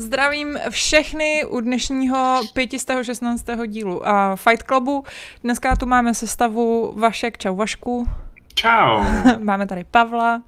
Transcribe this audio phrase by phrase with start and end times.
[0.00, 3.44] Zdravím všechny u dnešního 516.
[3.66, 5.04] dílu a Fight Clubu.
[5.44, 8.06] Dneska tu máme sestavu Vašek, čau Vašku.
[8.54, 9.04] Čau.
[9.38, 10.42] máme tady Pavla.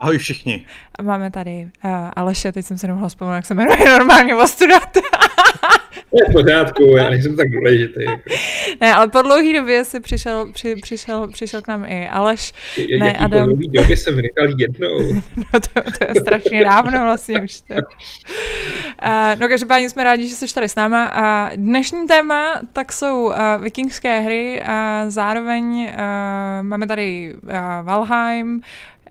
[0.00, 0.66] Ahoj všichni.
[0.98, 4.96] A máme tady uh, Aleše, teď jsem se nemohla vzpomenout, jak se jmenuje normálně Vostudat.
[6.14, 8.04] Je v pořádku, já nejsem tak důležitý.
[8.04, 8.22] Jako.
[8.80, 12.52] Ne, ale po dlouhé době si přišel, při, přišel, přišel k nám i Aleš.
[12.76, 13.48] Je, ne, Adam.
[13.48, 15.12] Po době jsem nechal jednou.
[15.36, 17.60] no to, to je strašně dávno vlastně už.
[17.60, 17.74] To.
[17.74, 17.80] Uh,
[19.40, 21.04] no každopádně jsme rádi, že jsi tady s náma.
[21.04, 27.50] A dnešní téma tak jsou uh, vikingské hry a zároveň uh, máme tady uh,
[27.82, 28.60] Valheim,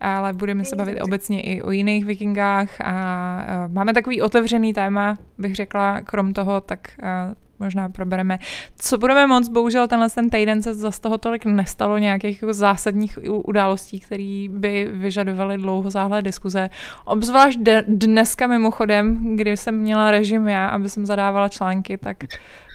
[0.04, 5.18] ale budeme se bavit obecně i o jiných vikingách a uh, máme takový otevřený téma,
[5.38, 8.40] bych řekla, krom toho, tak uh, možná probereme.
[8.76, 13.20] Co budeme moc, bohužel tenhle ten týden se zase toho tolik nestalo nějakých jako zásadních
[13.24, 16.70] událostí, které by vyžadovaly dlouhozáhlé diskuze.
[17.06, 22.18] Obzvlášť de- dneska mimochodem, kdy jsem měla režim já, aby jsem zadávala články, tak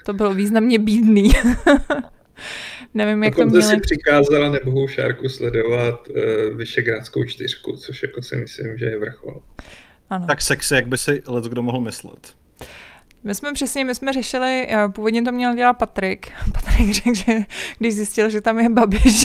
[0.04, 1.32] to bylo významně bídný.
[2.94, 3.74] Nevím, jak Dokonce to měli.
[3.74, 6.16] si přikázala nebohou šárku sledovat uh,
[6.56, 9.42] Vyšegrádskou čtyřku, což jako si myslím, že je vrchol.
[10.10, 10.26] Ano.
[10.26, 12.34] Tak sexy, jak by si let kdo mohl myslet.
[13.24, 16.32] My jsme přesně, my jsme řešili, eh, původně to měl dělat Patrik.
[16.52, 17.38] Patrik řekl, že
[17.78, 19.24] když zjistil, že tam je Babiš,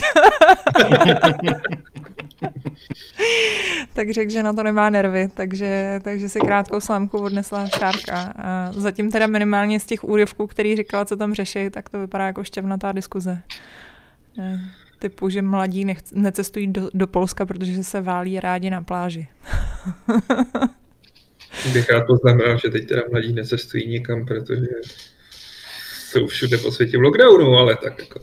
[3.92, 8.34] tak řekl, že na to nemá nervy, takže, takže si krátkou slámku odnesla Šárka.
[8.36, 12.26] A zatím teda minimálně z těch úryvků, který říkala, co tam řeší, tak to vypadá
[12.26, 13.42] jako šťavnatá diskuze.
[14.38, 14.60] Eh,
[14.98, 19.28] Typu, že mladí nech, necestují do, do Polska, protože se válí rádi na pláži.
[21.72, 24.66] Bych rád poznamenal, že teď teda mladí necestují nikam, protože
[26.08, 28.20] jsou všude po světě v lockdownu, ale tak jako.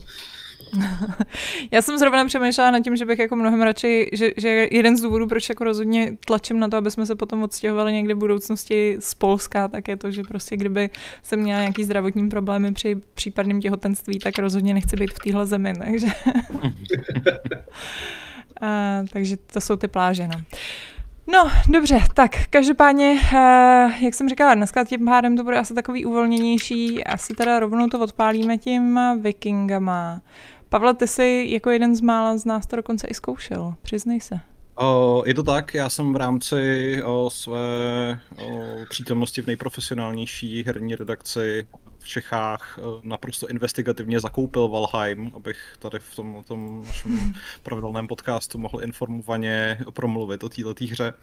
[1.72, 5.02] Já jsem zrovna přemýšlela nad tím, že bych jako mnohem radši, že, že jeden z
[5.02, 8.97] důvodů, proč jako rozhodně tlačím na to, aby jsme se potom odstěhovali někde v budoucnosti
[8.99, 10.89] z Polska, tak je to, že prostě kdyby
[11.23, 15.73] jsem měla nějaký zdravotní problémy při případném těhotenství, tak rozhodně nechci být v téhle zemi,
[15.86, 16.08] takže...
[18.61, 20.42] A, takže to jsou ty pláže, no.
[21.27, 26.05] No, dobře, tak každopádně, uh, jak jsem říkala, dneska tím pádem to bude asi takový
[26.05, 30.21] uvolněnější, asi teda rovnou to odpálíme tím vikingama.
[30.71, 34.39] Pavle, ty jsi jako jeden z mála z nás to dokonce i zkoušel, přiznej se.
[34.76, 37.59] O, je to tak, já jsem v rámci o, své
[38.37, 41.67] o, přítomnosti v nejprofesionálnější herní redakci
[41.99, 47.33] v Čechách naprosto investigativně zakoupil Valheim, abych tady v tom, tom našem
[47.64, 51.14] pravidelném podcastu mohl informovaně promluvit o této hře.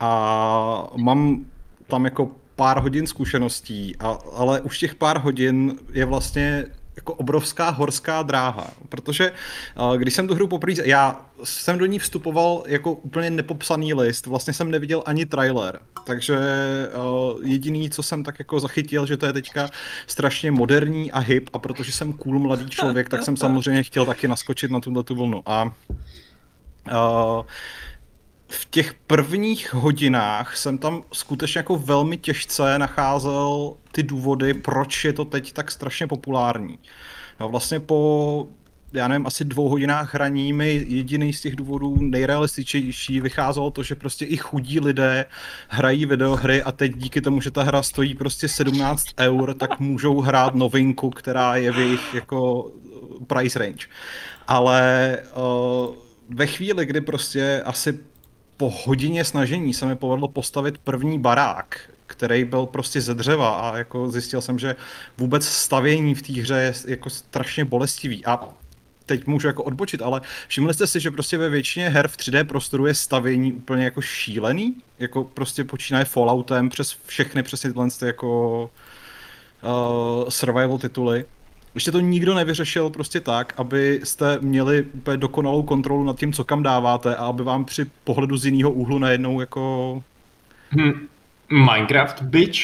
[0.00, 1.44] A mám
[1.86, 6.66] tam jako pár hodin zkušeností, a, ale už těch pár hodin je vlastně
[7.00, 9.32] jako obrovská horská dráha, protože
[9.78, 14.26] uh, když jsem tu hru poprvé, já jsem do ní vstupoval jako úplně nepopsaný list,
[14.26, 19.26] vlastně jsem neviděl ani trailer, takže uh, jediný, co jsem tak jako zachytil, že to
[19.26, 19.70] je teďka
[20.06, 24.28] strašně moderní a hip a protože jsem cool mladý člověk, tak jsem samozřejmě chtěl taky
[24.28, 25.42] naskočit na tuhle tu vlnu.
[25.46, 27.44] A uh,
[28.50, 35.12] v těch prvních hodinách jsem tam skutečně jako velmi těžce nacházel ty důvody, proč je
[35.12, 36.78] to teď tak strašně populární.
[37.40, 38.48] No vlastně po,
[38.92, 43.94] já nevím, asi dvou hodinách hraní mi jediný z těch důvodů nejrealističnější vycházelo to, že
[43.94, 45.26] prostě i chudí lidé
[45.68, 50.20] hrají videohry a teď díky tomu, že ta hra stojí prostě 17 eur, tak můžou
[50.20, 52.70] hrát novinku, která je v jejich jako
[53.26, 53.86] price range.
[54.46, 55.94] Ale uh,
[56.28, 58.09] ve chvíli, kdy prostě asi
[58.60, 63.76] po hodině snažení se mi povedlo postavit první barák, který byl prostě ze dřeva a
[63.76, 64.76] jako zjistil jsem, že
[65.18, 68.26] vůbec stavění v té hře je jako strašně bolestivý.
[68.26, 68.48] A
[69.06, 72.44] teď můžu jako odbočit, ale všimli jste si, že prostě ve většině her v 3D
[72.44, 78.62] prostoru je stavění úplně jako šílený, jako prostě počínaje Falloutem přes všechny přesně tyhle jako
[79.62, 81.24] uh, survival tituly.
[81.74, 86.62] Ještě to nikdo nevyřešil prostě tak, abyste měli úplně dokonalou kontrolu nad tím, co kam
[86.62, 90.02] dáváte a aby vám při pohledu z jiného úhlu najednou jako...
[90.70, 91.08] Hm.
[91.50, 92.58] Minecraft, bitch.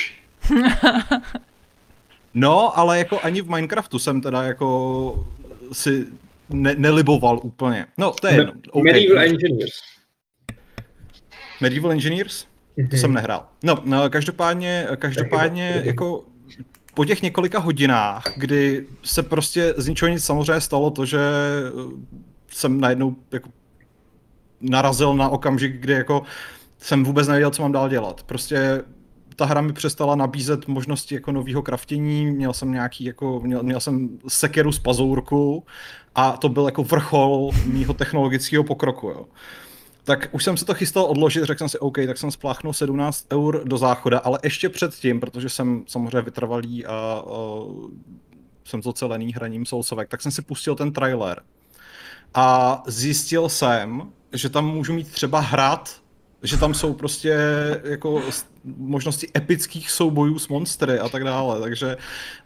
[2.35, 5.27] no, ale jako ani v Minecraftu jsem teda jako
[5.73, 6.07] si
[6.51, 7.87] ne- neliboval úplně.
[7.99, 8.53] No, to je jedno.
[8.71, 8.93] Okay.
[8.93, 9.75] Medieval Engineers.
[11.61, 12.47] Medieval Engineers?
[12.79, 12.89] Mm-hmm.
[12.89, 13.47] To jsem nehrál.
[13.63, 16.25] No, no každopádně, každopádně jako
[16.97, 21.21] po těch několika hodinách, kdy se prostě z ničeho nic samozřejmě stalo to, že
[22.49, 23.49] jsem najednou jako
[24.61, 26.23] narazil na okamžik, kdy jako
[26.79, 28.23] jsem vůbec nevěděl, co mám dál dělat.
[28.23, 28.83] Prostě
[29.37, 33.81] ta hra mi přestala nabízet možnosti jako nového kraftění, měl jsem nějaký jako, měl, měl
[33.81, 35.65] jsem sekeru z pazourku
[36.15, 39.25] a to byl jako vrchol mýho technologického pokroku, jo.
[40.07, 43.27] Tak už jsem se to chystal odložit, řekl jsem si, OK, tak jsem spláchnul 17
[43.33, 47.25] eur do záchoda, ale ještě předtím, protože jsem samozřejmě vytrvalý a, a
[48.65, 51.43] jsem zocelený hraním Soulsovek, tak jsem si pustil ten trailer.
[52.35, 56.01] A zjistil jsem, že tam můžu mít třeba hrát,
[56.43, 57.39] že tam jsou prostě
[57.85, 58.23] jako
[58.77, 61.97] možnosti epických soubojů s monstry a tak dále, takže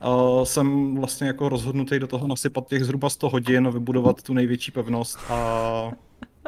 [0.06, 4.70] uh, jsem vlastně jako rozhodnutý do toho nasypat těch zhruba 100 hodin, vybudovat tu největší
[4.70, 5.92] pevnost a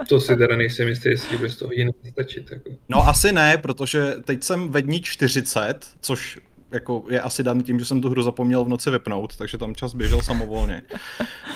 [0.09, 2.51] to si teda nejsem jistý, jestli bude 100 hodin stačit.
[2.53, 2.71] Jako.
[2.89, 6.39] No asi ne, protože teď jsem ve dní 40, což
[6.73, 9.75] jako je asi dan tím, že jsem tu hru zapomněl v noci vypnout, takže tam
[9.75, 10.83] čas běžel samovolně.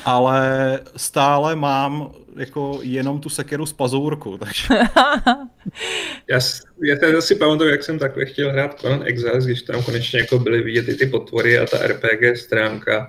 [0.05, 4.69] Ale stále mám jako jenom tu sekeru z pazourku, takže...
[6.29, 6.39] já,
[6.83, 10.39] já tady si pamatuju, jak jsem takhle chtěl hrát Conan Exiles, když tam konečně jako
[10.39, 13.07] byly vidět i ty potvory a ta RPG stránka.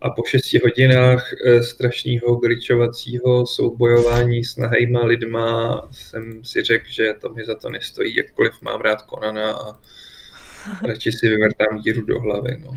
[0.00, 7.14] A po šesti hodinách e, strašného glitchovacího soubojování s nahejma lidma jsem si řekl, že
[7.20, 9.78] to mi za to nestojí, jakkoliv mám rád Konana a
[10.86, 12.56] radši si vyvrtám díru do hlavy.
[12.64, 12.76] No.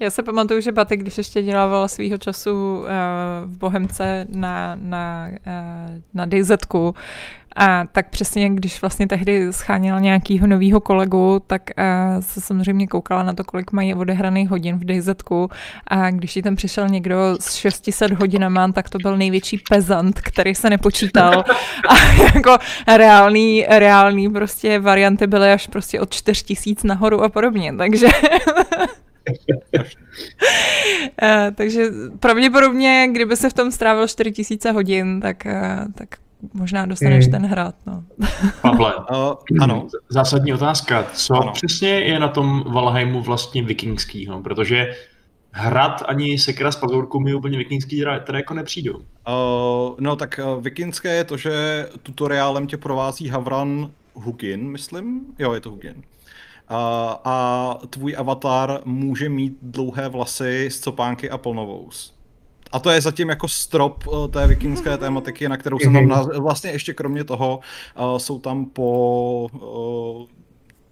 [0.00, 2.86] Já se pamatuju, že Batek, když ještě dělával svýho času uh,
[3.44, 6.52] v Bohemce na, na, uh, na DZ,
[7.56, 13.22] a tak přesně, když vlastně tehdy scháněla nějakýho novýho kolegu, tak uh, se samozřejmě koukala
[13.22, 15.08] na to, kolik mají odehraných hodin v DZ.
[15.86, 20.54] A když ti tam přišel někdo s 600 hodinama, tak to byl největší pezant, který
[20.54, 21.44] se nepočítal.
[21.88, 21.94] A
[22.34, 22.58] jako
[22.96, 27.72] reálný, reálný prostě varianty byly až prostě od 4000 nahoru a podobně.
[27.78, 28.06] Takže
[31.22, 31.86] Uh, takže
[32.20, 36.08] pravděpodobně, kdyby se v tom strávil 4000 hodin, tak, uh, tak
[36.54, 37.32] možná dostaneš hmm.
[37.32, 37.74] ten hrad.
[37.86, 38.04] No.
[38.62, 39.88] Pavle, uh, ano.
[40.08, 41.06] zásadní otázka.
[41.12, 41.52] Co ano.
[41.52, 44.42] přesně je na tom Valheimu vlastně vikingskýho?
[44.42, 44.94] Protože
[45.50, 48.96] hrad ani sekra z pazourku mi úplně vikingský teda jako nepřijdou.
[48.96, 49.02] Uh,
[49.98, 55.20] no tak uh, vikingské je to, že tutoriálem tě provází Havran Hugin, myslím.
[55.38, 55.94] Jo, je to Hugin.
[55.96, 56.76] Uh,
[57.24, 62.15] a tvůj avatar může mít dlouhé vlasy, scopánky a plnovous.
[62.72, 66.10] A to je zatím jako strop uh, té vikingské tématiky, na kterou jsem tam mhm.
[66.10, 67.60] na, vlastně ještě kromě toho
[67.98, 70.36] uh, jsou tam po uh,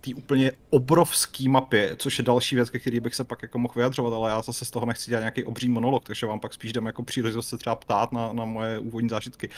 [0.00, 3.74] té úplně obrovské mapě, což je další věc, ke který bych se pak jako mohl
[3.76, 6.72] vyjadřovat, ale já zase z toho nechci dělat nějaký obří monolog, takže vám pak spíš
[6.72, 9.48] dám jako příležitost se třeba ptát na, na moje úvodní zážitky.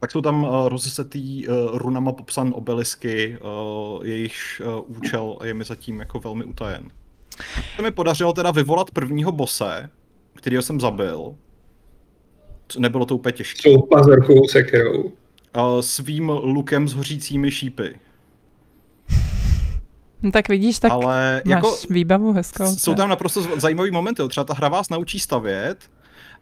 [0.00, 5.64] Tak jsou tam uh, rozesetý uh, runama popsan obelisky, uh, jejichž uh, účel je mi
[5.64, 6.90] zatím jako velmi utajen.
[7.76, 9.90] To mi podařilo teda vyvolat prvního bose,
[10.34, 11.34] kterého jsem zabil,
[12.78, 13.70] nebylo to úplně těžké.
[13.70, 15.02] Jsou pazarkou sekerou.
[15.02, 17.94] Uh, svým lukem s hořícími šípy.
[20.22, 22.76] No tak vidíš, tak Ale máš jako, výbavu hezkou.
[22.76, 24.22] Jsou tam naprosto zajímavý momenty.
[24.28, 25.76] Třeba ta hra vás naučí stavět,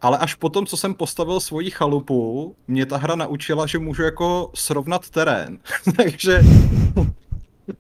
[0.01, 4.51] ale až potom, co jsem postavil svoji chalupu, mě ta hra naučila, že můžu jako
[4.55, 5.59] srovnat terén.
[5.97, 6.41] Takže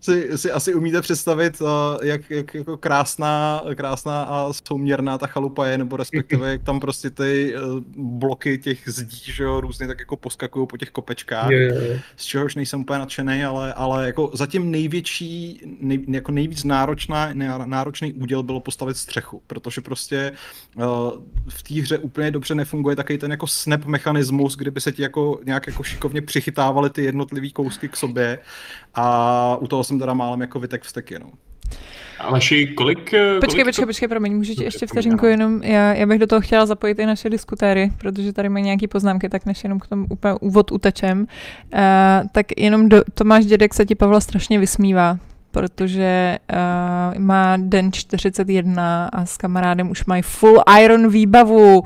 [0.00, 5.66] si, si asi umíte představit, eh, jak, jak jako krásná, krásná a souměrná ta chalupa
[5.66, 7.60] je, nebo respektive jak tam prostě ty eh,
[7.96, 12.00] bloky těch zdí, že jo, různě tak jako poskakují po těch kopečkách, yeah.
[12.16, 17.30] z čehož nejsem úplně nadšený, ale, ale jako zatím největší, nej, jako nejvíc náročná,
[17.64, 20.32] náročný úděl bylo postavit střechu, protože prostě
[20.76, 20.84] uh,
[21.48, 25.40] v té hře úplně dobře nefunguje takový ten jako snap mechanismus, kdyby se ti jako
[25.46, 28.38] nějak jako šikovně přichytávaly ty jednotlivé kousky k sobě
[28.94, 31.30] a u toho jsem teda málem jako vytek vsteky, no.
[32.18, 33.14] Aleši, kolik...
[33.14, 33.86] Eh, počkej, kolik počkej, to...
[33.86, 37.06] počkej, promiň, můžu ti ještě vteřinku jenom, já, já bych do toho chtěla zapojit i
[37.06, 41.20] naše diskutéry, protože tady mají nějaké poznámky, tak než jenom k tomu úplně úvod utečem,
[41.20, 41.78] uh,
[42.32, 45.18] tak jenom do, Tomáš Dědek se ti Pavla strašně vysmívá,
[45.50, 51.82] protože uh, má den 41 a s kamarádem už mají full iron výbavu.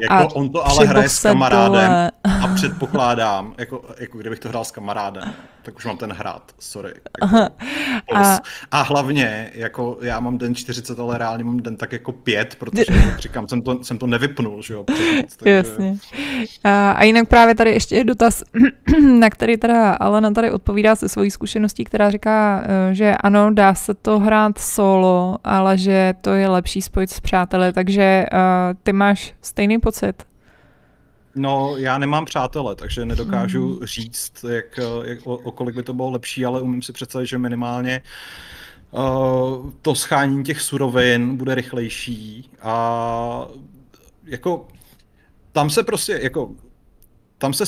[0.00, 2.10] Jako a on to ale hraje s kamarádem dole.
[2.42, 5.32] a předpokládám, jako, jako kdybych to hrál s kamarádem,
[5.62, 6.92] tak už mám ten hrát, sorry.
[7.20, 7.36] Jako,
[8.14, 8.38] a,
[8.70, 12.84] a hlavně, jako já mám den 40, ale reálně mám den tak jako 5, protože
[13.06, 14.84] jak říkám, jsem to, jsem to nevypnul, že jo.
[14.84, 15.52] Přednoc, takže...
[15.52, 15.96] Jasně.
[16.64, 18.42] A, a jinak právě tady ještě je dotaz,
[19.18, 23.74] na který teda Alena tady odpovídá se svojí zkušeností, která říká, eh, že ano, dá
[23.74, 28.38] se to hrát solo, ale že to je lepší spojit s přáteli, takže uh,
[28.82, 30.29] ty máš stejný pocit?
[31.34, 33.86] No, já nemám přátele, takže nedokážu hmm.
[33.86, 37.38] říct, jak, jak, o, o kolik by to bylo lepší, ale umím si představit, že
[37.38, 38.02] minimálně
[38.90, 43.46] uh, to schání těch surovin bude rychlejší a
[44.24, 44.68] jako
[45.52, 46.50] tam se prostě, jako
[47.38, 47.64] tam se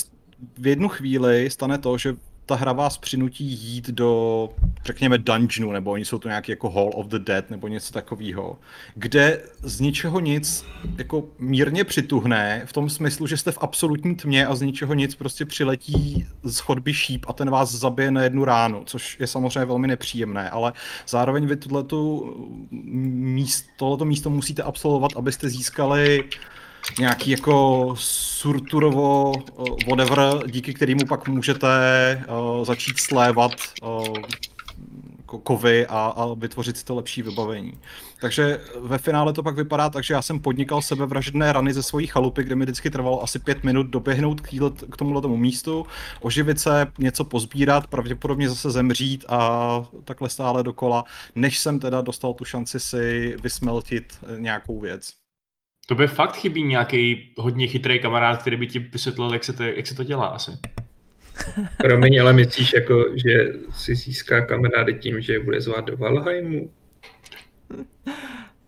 [0.59, 2.17] v jednu chvíli stane to, že
[2.47, 4.49] ta hra vás přinutí jít do,
[4.85, 8.59] řekněme, dungeonu, nebo oni jsou to nějaký jako Hall of the Dead, nebo něco takového,
[8.95, 10.65] kde z ničeho nic
[10.99, 15.15] jako mírně přituhne, v tom smyslu, že jste v absolutní tmě a z ničeho nic
[15.15, 19.65] prostě přiletí z chodby šíp a ten vás zabije na jednu ránu, což je samozřejmě
[19.65, 20.73] velmi nepříjemné, ale
[21.09, 22.35] zároveň vy tohleto
[22.71, 26.25] místo, tohleto místo musíte absolvovat, abyste získali
[26.99, 31.69] nějaký jako surturovo uh, whatever, díky kterému pak můžete
[32.29, 34.17] uh, začít slévat uh,
[35.39, 37.73] kovy a, a vytvořit si to lepší vybavení.
[38.21, 42.07] Takže ve finále to pak vypadá tak, že já jsem podnikal sebevražedné rany ze svojí
[42.07, 44.49] chalupy, kde mi vždycky trvalo asi pět minut doběhnout k,
[44.91, 45.87] k tomuhle tomu místu,
[46.21, 52.35] oživit se, něco pozbírat, pravděpodobně zase zemřít a takhle stále dokola, než jsem teda dostal
[52.35, 55.22] tu šanci si vysmeltit nějakou věc.
[55.87, 59.63] To by fakt chybí nějaký hodně chytrý kamarád, který by ti vysvětlil, jak se to,
[59.63, 60.51] jak se to dělá asi.
[61.79, 66.71] Promiň, ale myslíš, jako, že si získá kamarády tím, že bude zvát do Valheimu?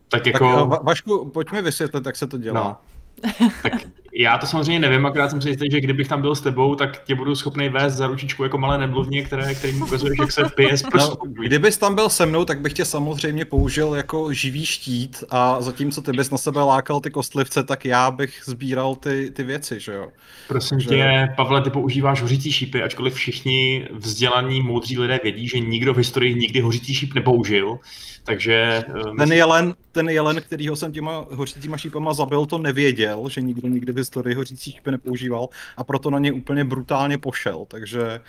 [0.08, 0.68] Tak jako...
[0.70, 2.80] Tak, Vašku, pojďme vysvětlit, jak se to dělá.
[3.22, 3.44] No.
[3.62, 3.72] Tak
[4.16, 7.04] já to samozřejmě nevím, akorát jsem si jistý, že kdybych tam byl s tebou, tak
[7.04, 10.44] tě budu schopný vést za ručičku jako malé nemluvně, které, který mi ukazuje, jak se
[10.56, 11.16] pije no,
[11.46, 16.02] Kdybys tam byl se mnou, tak bych tě samozřejmě použil jako živý štít a zatímco
[16.02, 19.92] ty bys na sebe lákal ty kostlivce, tak já bych sbíral ty, ty věci, že
[19.92, 20.08] jo.
[20.48, 20.88] Prosím že...
[20.88, 25.96] tě, Pavle, ty používáš hořící šípy, ačkoliv všichni vzdělaní moudří lidé vědí, že nikdo v
[25.96, 27.78] historii nikdy hořící šíp nepoužil.
[28.24, 28.82] Takže...
[29.10, 29.16] Um...
[29.16, 33.92] Ten jelen, ten jelen, kterýho jsem těma hořícíma šípama zabil, to nevěděl, že nikdo nikdy
[34.04, 38.20] historii hořící šípy nepoužíval a proto na ně úplně brutálně pošel, takže...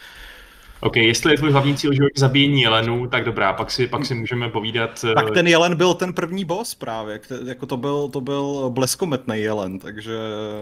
[0.79, 4.15] OK, jestli je tvůj hlavní cíl život zabíjení jelenů, tak dobrá, pak si, pak si
[4.15, 5.05] můžeme povídat...
[5.15, 9.41] Tak eh, ten jelen byl ten první boss právě, jako to byl, to byl bleskometný
[9.41, 10.17] jelen, takže...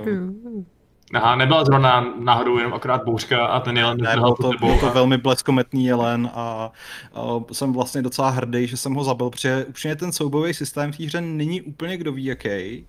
[0.06, 0.66] Hmm.
[1.14, 4.90] Aha, nebyla zrovna náhodou jenom akorát bouřka a ten jelen ne, byl to, byl to
[4.90, 6.72] velmi bleskometný jelen a,
[7.14, 10.98] a jsem vlastně docela hrdý, že jsem ho zabil, protože upřímně ten soubojový systém v
[10.98, 12.86] té hře není úplně kdo ví jaký.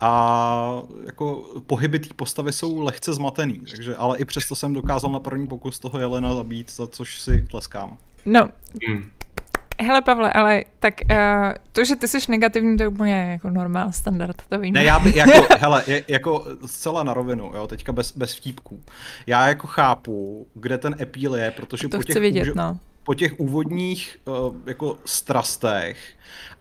[0.00, 5.20] A jako pohyby té postavy jsou lehce zmatený, takže, ale i přesto jsem dokázal na
[5.20, 7.96] první pokus toho jelena zabít, za což si tleskám.
[8.26, 8.48] No,
[8.86, 9.10] hmm.
[9.82, 11.16] Hele Pavle, ale tak uh,
[11.72, 14.74] to, že ty jsi negativní, to je úplně jako normál, standard, to vím.
[14.74, 18.82] Ne, já by, jako, hele, je, jako zcela na rovinu, jo, teďka bez, bez vtípků.
[19.26, 22.78] Já jako chápu, kde ten epíl je, protože to po těch, vidět, úže, no.
[23.10, 25.98] Po těch úvodních uh, jako strastech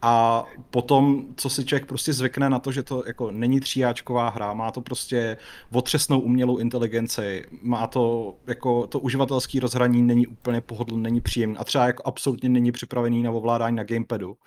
[0.02, 4.54] a potom, co si člověk prostě zvykne na to, že to jako není tříáčková hra,
[4.54, 5.38] má to prostě
[5.72, 11.64] otřesnou umělou inteligenci, má to jako to uživatelský rozhraní není úplně pohodlné, není příjemný a
[11.64, 14.38] třeba jako absolutně není připravený na ovládání na gamepadu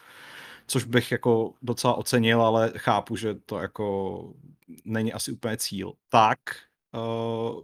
[0.67, 4.25] což bych jako docela ocenil, ale chápu, že to jako
[4.85, 5.93] není asi úplně cíl.
[6.09, 6.39] Tak,
[6.95, 7.61] uh,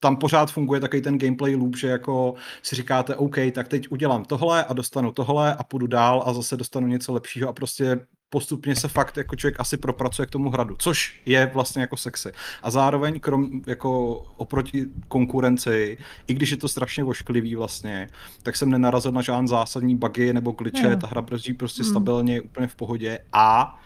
[0.00, 4.24] tam pořád funguje takový ten gameplay loop, že jako si říkáte, OK, tak teď udělám
[4.24, 8.76] tohle a dostanu tohle a půjdu dál a zase dostanu něco lepšího a prostě postupně
[8.76, 12.32] se fakt jako člověk asi propracuje k tomu hradu, což je vlastně jako sexy.
[12.62, 18.08] A zároveň krom, jako oproti konkurenci, i když je to strašně ošklivý vlastně,
[18.42, 21.00] tak jsem nenarazil na žádný zásadní bugy nebo glitche, yeah.
[21.00, 21.90] ta hra brzdí prostě hmm.
[21.90, 23.80] stabilně, úplně v pohodě a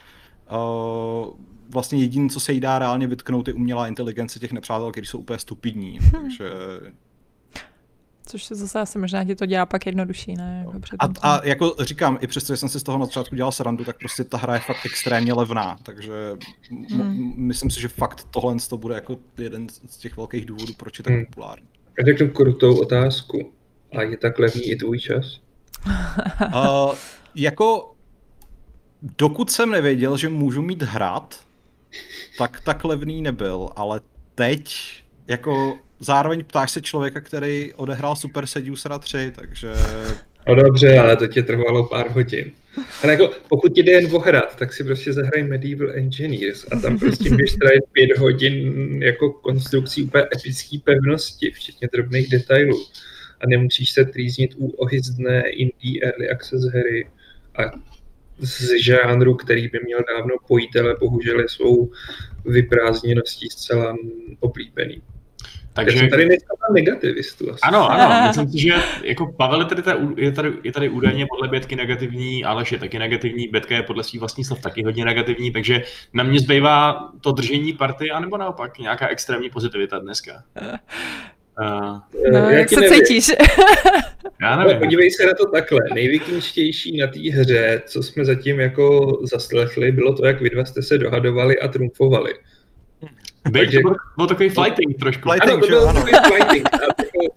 [0.52, 5.06] uh, vlastně jediné, co se jí dá reálně vytknout, je umělá inteligence těch nepřátel, kteří
[5.06, 5.98] jsou úplně stupidní.
[5.98, 6.10] Hmm.
[6.10, 6.50] Takže
[8.26, 10.66] Což se zase asi možná ti to dělá pak jednodušší, ne?
[10.66, 13.52] Jako a, a jako říkám, i přesto, že jsem si z toho na začátku dělal
[13.52, 16.12] srandu, tak prostě ta hra je fakt extrémně levná, takže
[16.90, 17.34] hmm.
[17.36, 21.02] myslím si, že fakt tohle to bude jako jeden z těch velkých důvodů, proč je
[21.02, 21.26] tak hmm.
[21.26, 21.68] populární.
[21.98, 23.52] Já řeknu krutou otázku.
[23.98, 25.40] A je tak levný i tvůj čas?
[26.54, 26.94] uh,
[27.34, 27.94] jako
[29.18, 31.43] dokud jsem nevěděl, že můžu mít hrad,
[32.38, 34.00] tak tak levný nebyl, ale
[34.34, 34.76] teď
[35.28, 39.72] jako zároveň ptáš se člověka, který odehrál Super Seducera 3, takže...
[40.48, 42.52] No dobře, ale to tě trvalo pár hodin.
[43.02, 46.78] Ale jako, pokud ti jde jen o hrad, tak si prostě zahraj Medieval Engineers a
[46.78, 52.86] tam prostě můžeš strávit pět hodin jako konstrukcí úplně epické pevnosti, včetně drobných detailů.
[53.40, 57.06] A nemusíš se trýznit u ohyzdné indie early access hry
[57.58, 57.62] a
[58.38, 61.90] z žánru, který by měl dávno pojít, ale bohužel je svou
[62.44, 63.96] vyprázdněností zcela
[64.40, 65.02] oblíbený.
[65.74, 67.50] Takže Já tady nejsem negativistu.
[67.50, 67.60] Asi.
[67.62, 69.82] Ano, ano, myslím si, že jako Pavel je tady,
[70.16, 74.04] je tady, je tady údajně podle Bětky negativní, Aleš je taky negativní, Bětka je podle
[74.04, 78.78] svých vlastních slov taky hodně negativní, takže na mě zbývá to držení party, anebo naopak
[78.78, 80.42] nějaká extrémní pozitivita dneska.
[81.60, 81.98] Uh,
[82.32, 83.00] no, jak se nevím.
[83.00, 83.26] cítíš?
[84.42, 84.74] Já nevím.
[84.74, 85.80] No, podívej se na to takhle.
[85.94, 90.82] Nejvykinštější na té hře, co jsme zatím jako zaslechli, bylo to, jak vy dva jste
[90.82, 92.34] se dohadovali a trumfovali.
[93.52, 95.30] Takže, to byl, byl takový fighting trošku.
[95.30, 96.02] Fighting, ano, to byl ano.
[96.04, 96.68] takový fighting.
[96.72, 97.34] Jako,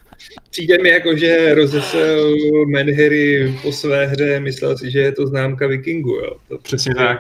[0.50, 2.36] přijde mi jako, že rozesel
[2.68, 6.32] Menhery po své hře, myslel si, že je to známka vikingu, jo.
[6.48, 7.18] To Přesně tak.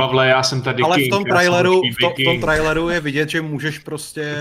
[0.00, 3.00] Pavle, já jsem tady Ale king, v tom, traileru, v, to, v tom traileru je
[3.00, 4.34] vidět, že můžeš prostě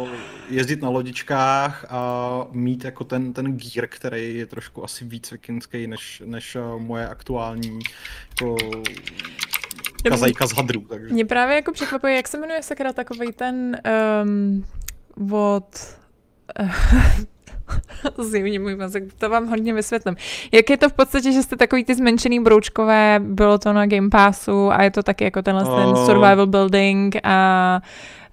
[0.00, 0.08] uh,
[0.48, 5.86] jezdit na lodičkách a mít jako ten, ten gear, který je trošku asi víc vikingský
[5.86, 7.78] než, než uh, moje aktuální
[8.30, 8.56] jako
[10.08, 10.80] kazajka z hadru.
[10.80, 11.14] Takže.
[11.14, 13.76] Mě právě jako překvapuje, jak se jmenuje sakra takový ten
[14.22, 14.64] um,
[15.32, 15.96] od
[18.18, 20.16] Zjevně můj mozek, to vám hodně vysvětlím.
[20.52, 24.10] Jak je to v podstatě, že jste takový ty zmenšený broučkové, bylo to na Game
[24.10, 25.76] Passu a je to taky jako tenhle oh.
[25.76, 27.80] ten survival building a,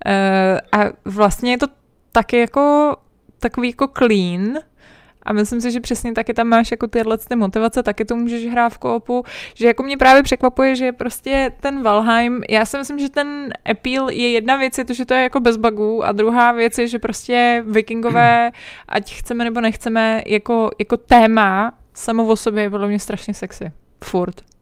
[0.06, 1.68] uh, a vlastně je to
[2.12, 2.96] taky jako
[3.40, 4.54] takový jako clean,
[5.28, 8.46] a myslím si, že přesně taky tam máš jako tyhle ty motivace, taky to můžeš
[8.46, 13.00] hrát v koopu, že jako mě právě překvapuje, že prostě ten Valheim, já si myslím,
[13.00, 16.12] že ten appeal je jedna věc, je to, že to je jako bez bugů a
[16.12, 18.52] druhá věc je, že prostě vikingové,
[18.90, 23.72] ať chceme nebo nechceme, jako, jako téma samo o sobě je podle mě strašně sexy.
[24.04, 24.57] Furt.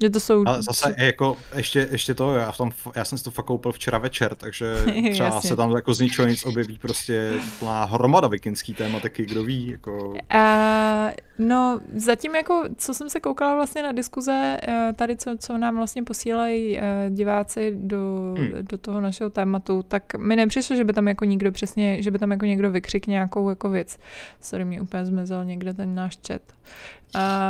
[0.00, 0.44] Že to jsou...
[0.46, 3.72] Ale zase jako ještě, ještě to, já, v tom, já jsem si to fakt koupil
[3.72, 4.76] včera večer, takže
[5.12, 9.68] třeba se tam jako z ničeho nic objeví prostě plná hromada vikinský tématiky, kdo ví,
[9.68, 10.08] jako...
[10.08, 15.58] Uh, no, zatím jako, co jsem se koukala vlastně na diskuze, uh, tady co, co
[15.58, 16.82] nám vlastně posílají uh,
[17.14, 18.50] diváci do, hmm.
[18.60, 22.18] do toho našeho tématu, tak mi nepřišlo, že by tam jako nikdo přesně, že by
[22.18, 23.98] tam jako někdo vykřik nějakou jako věc.
[24.40, 26.42] Sorry, mě úplně zmizel někde ten náš chat.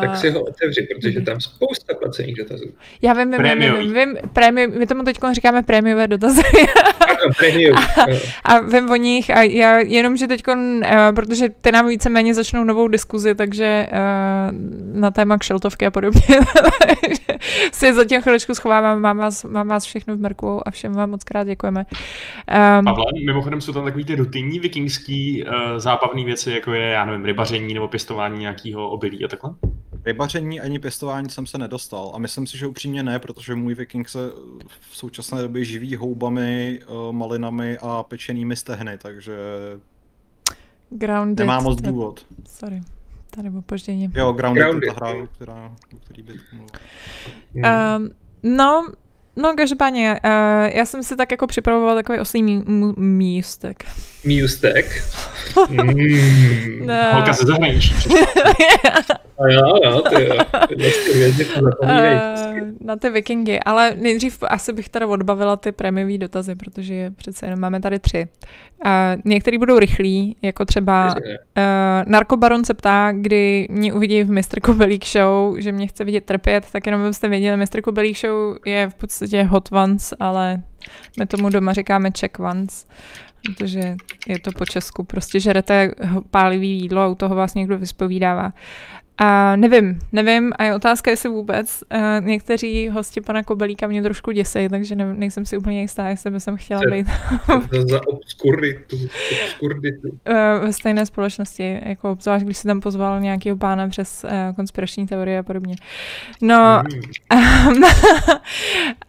[0.00, 2.64] Tak si ho otevři, protože tam spousta placených dotazů.
[3.02, 6.42] Já vím, vím, vím, vím, vím prémium, my tomu teď říkáme prémiové dotazy.
[7.00, 7.76] ano, premium.
[7.76, 8.06] a,
[8.44, 10.54] a vím o nich a já jenom, že teď, uh,
[11.14, 16.20] protože ty nám víceméně začnou novou diskuzi, takže uh, na téma kšeltovky a podobně,
[17.72, 21.24] si zatím chviličku schovávám, mám vás, mám vás všechno v Merku a všem vám moc
[21.24, 21.86] krát děkujeme.
[22.78, 27.04] Um, Pavle, mimochodem jsou tam takový ty rutinní vikingský uh, zábavné věci, jako je, já
[27.04, 29.51] nevím, rybaření nebo pěstování nějakého obilí a takhle?
[30.04, 34.08] Rybaření ani pěstování jsem se nedostal a myslím si, že upřímně ne, protože můj viking
[34.08, 34.18] se
[34.90, 39.36] v současné době živí houbami, eh, malinami a pečenými stehny, takže
[40.90, 41.38] Grounded.
[41.38, 42.26] nemá moc důvod.
[42.48, 42.80] Sorry,
[43.30, 44.12] tady opoždění.
[44.14, 46.32] Jo, Grounded, Grounded je ta hra, která, který by
[47.54, 48.10] um,
[48.42, 48.92] No,
[49.36, 50.30] No, každopádně, uh,
[50.76, 52.42] já jsem si tak jako připravovala takový oslý
[52.96, 53.84] místek.
[54.24, 55.04] Místek?
[55.68, 56.86] mm.
[56.86, 56.94] no.
[57.12, 57.94] Holka ze zahraničí.
[59.38, 60.36] A jo, jo, ty jo.
[61.82, 61.88] Uh,
[62.80, 67.60] na ty vikingy, ale nejdřív asi bych teda odbavila ty prémiové dotazy, protože přece jenom
[67.60, 68.28] máme tady tři.
[68.86, 68.90] Uh,
[69.24, 71.22] některý budou rychlí, jako třeba uh,
[72.06, 74.60] Narkobaron se ptá, kdy mě uvidí v Mr.
[74.62, 77.80] Kobelík Show, že mě chce vidět trpět, tak jenom byste věděli, Mr.
[77.80, 80.62] Kobelík Show je v podstatě hot ones, ale
[81.18, 82.86] my tomu doma říkáme check ones
[83.46, 83.96] protože
[84.28, 85.04] je to po Česku.
[85.04, 85.94] Prostě žerete
[86.30, 88.52] pálivý jídlo a u toho vás někdo vyspovídává.
[89.18, 91.84] A nevím, nevím a je otázka, jestli vůbec.
[91.94, 96.30] Uh, někteří hosti pana Kobelíka mě trošku děsejí, takže ne, nejsem si úplně jistá, jestli
[96.30, 97.06] by jsem chtěla být.
[97.90, 98.96] za obskuritu,
[99.44, 100.08] obskuritu.
[100.08, 105.06] Uh, ve stejné společnosti, jako obzvlášť, když si tam pozval nějakého pána přes uh, konspirační
[105.06, 105.74] teorie a podobně.
[106.40, 106.82] No.
[107.30, 107.84] Mm.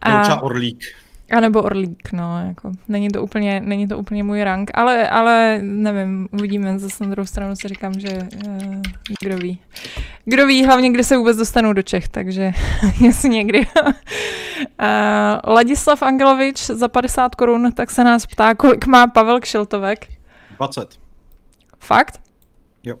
[0.00, 0.84] a, Orlík.
[1.30, 5.58] A nebo Orlík, no, jako, není to úplně, není to úplně můj rank, ale, ale
[5.62, 8.82] nevím, uvidíme, zase na druhou stranu si říkám, že uh,
[9.20, 9.60] kdo ví.
[10.24, 12.52] Kdo ví, hlavně kdy se vůbec dostanou do Čech, takže
[13.00, 13.66] jestli někdy.
[13.76, 13.84] uh,
[15.54, 20.06] Ladislav Angelovič za 50 korun, tak se nás ptá, kolik má Pavel Kšeltovek.
[20.56, 20.98] 20.
[21.80, 22.20] Fakt?
[22.84, 22.96] Jo.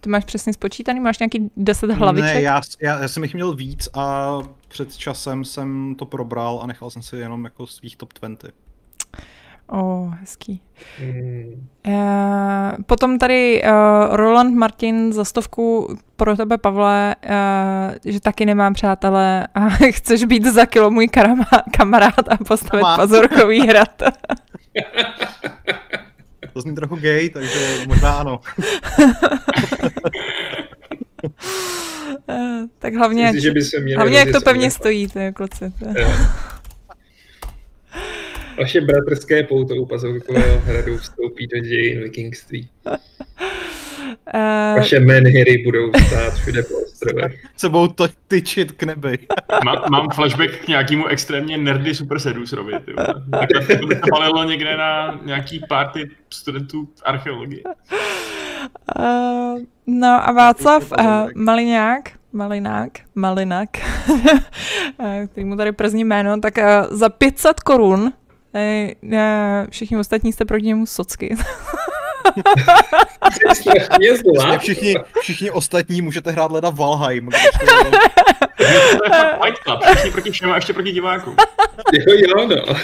[0.00, 1.00] Ty máš přesně spočítaný?
[1.00, 2.34] Máš nějaký 10 hlaviček?
[2.34, 4.38] Ne, já, já, já jsem jich měl víc a
[4.74, 8.52] před časem jsem to probral a nechal jsem si jenom jako svých top 20.
[9.66, 10.62] O, oh, hezký.
[11.00, 11.68] Mm.
[11.86, 13.68] Uh, potom tady uh,
[14.16, 17.30] Roland Martin za stovku pro tebe, Pavle, uh,
[18.04, 22.96] že taky nemám přátelé a chceš být za kilo můj karama, kamarád a postavit Má.
[22.96, 24.02] pazorkový hrad.
[26.52, 28.40] to zní trochu gay, takže možná ano.
[32.28, 35.72] Uh, tak hlavně, Myslím, že by se hlavně jak to pevně stojí, to je kluci.
[35.78, 36.06] To je.
[38.58, 42.68] Vaše bratrské pouto u Pazoukového hradu vstoupí do dějin vikingství.
[42.86, 47.44] Uh, Vaše menhiry budou stát všude po ostrovech.
[47.68, 49.18] Budou to tyčit k nebi.
[49.64, 52.72] Má, mám flashback k nějakému extrémně nerdy Super Seducerovi.
[53.30, 57.62] Takhle to by to někde na nějaký party studentů archeologie.
[58.98, 63.68] Uh, no a Václav uh, Maliňák, Malinák, Malinak,
[65.32, 66.64] který mu tady przní jméno, tak uh,
[66.96, 68.10] za 500 korun uh,
[69.70, 71.36] všichni ostatní jste proti němu socky.
[73.32, 73.72] strašně.
[74.58, 77.28] Všichni, všichni ostatní můžete hrát leda Valheim.
[78.56, 81.36] to je fakt Fight Club, všichni proti všem a ještě proti divákům.
[81.92, 82.74] Jo, jo, no.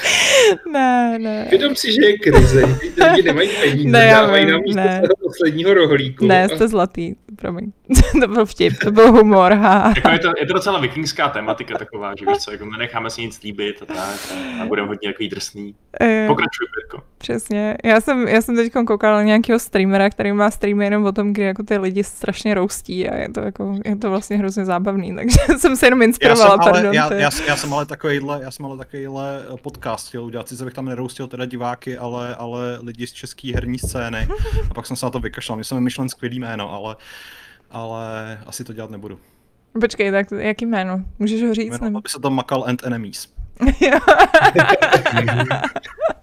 [0.72, 1.46] Ne, ne.
[1.50, 2.62] Vědom si, že je krize,
[2.94, 5.02] ty lidi nemají peníze, ne, dávají na místo ne.
[5.22, 6.26] posledního rohlíku.
[6.26, 7.72] Ne, jste zlatý, promiň.
[8.20, 9.92] to byl vtip, to byl humor, ha.
[9.96, 13.20] Jako je, to, je to docela vikingská tematika taková, že víš co, jako nenecháme si
[13.22, 15.74] nic líbit a tak a, a budeme hodně takový drsný.
[16.26, 17.02] Pokračuj, Pětko.
[17.18, 17.76] Přesně.
[17.84, 21.42] Já jsem, já jsem teď koukal nějakého streamera, který má streamy jenom o tom, kdy
[21.42, 25.38] jako ty lidi strašně roustí a je to, jako, je to vlastně hrozně zábavný, takže
[25.70, 26.86] jsem se jenom inspirovala, já jsem pardon.
[26.86, 30.48] Ale, já, já, já, jsem ale takovýhle, já jsem ale takovýhle eh, podcast chtěl udělat,
[30.48, 34.28] sice bych tam neroustil teda diváky, ale, ale lidi z české herní scény
[34.70, 35.56] a pak jsem se na to vykašlal.
[35.56, 36.96] Mě jsem myšlen skvělý jméno, ale,
[37.70, 39.18] ale asi to dělat nebudu.
[39.80, 41.04] Počkej, tak jaký jméno?
[41.18, 41.78] Můžeš ho říct?
[41.80, 43.28] Jméno, aby se to makal and enemies.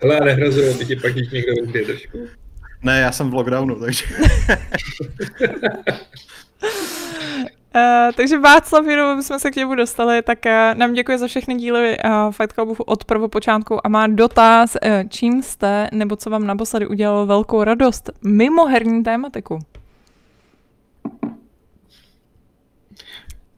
[0.04, 2.17] Ale nehrozuji, aby ti pak jich někdo vybije trošku.
[2.84, 4.06] Ne, já jsem v lockdownu, takže...
[7.78, 11.56] Uh, takže Václav, jenom jsme se k němu dostali, tak uh, nám děkuje za všechny
[11.56, 16.48] díly uh, Fight Clubu od prvopočátku a má dotaz, uh, čím jste nebo co vám
[16.48, 19.60] naposledy udělalo velkou radost mimo herní tématiku?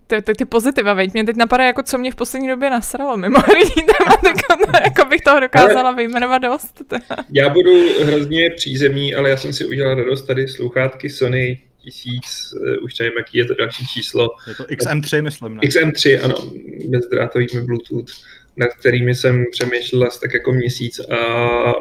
[0.09, 1.13] ty, ty, ty pozitiva, veď.
[1.13, 5.21] Mě teď napadá, jako co mě v poslední době nasralo mimo herní tématiku, jako bych
[5.21, 6.83] toho dokázala vyjmenovat dost.
[7.31, 7.71] já budu
[8.03, 13.17] hrozně přízemní, ale já jsem si udělal radost tady sluchátky Sony tisíc, uh, už nevím,
[13.17, 14.29] jaký je to další číslo.
[14.47, 15.61] Je to XM3, myslím, ne?
[15.61, 16.51] XM3, ano,
[16.89, 18.11] bezdrátovými Bluetooth,
[18.57, 21.19] nad kterými jsem přemýšlel asi tak jako měsíc a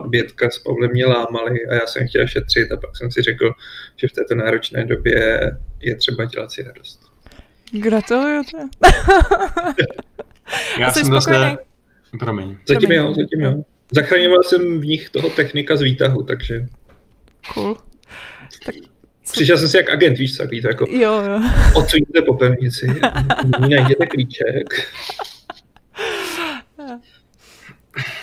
[0.08, 3.52] Bětka s Pavlem mě lámali a já jsem chtěl šetřit a pak jsem si řekl,
[3.96, 7.00] že v této náročné době je třeba dělat si radost.
[7.72, 8.42] Gratuluju.
[10.78, 11.56] já jsem zase...
[12.18, 12.56] Promiň.
[12.68, 13.64] Zatím jo, zatím jo.
[13.92, 16.66] Zachraňoval jsem v nich toho technika z výtahu, takže...
[17.54, 17.76] Cool.
[18.64, 18.74] Tak
[19.32, 21.40] Přišel jsem si jak agent, víš co, takový to jako jo, jo.
[21.74, 23.00] odsuňte po pevnici,
[23.60, 24.92] najděte klíček.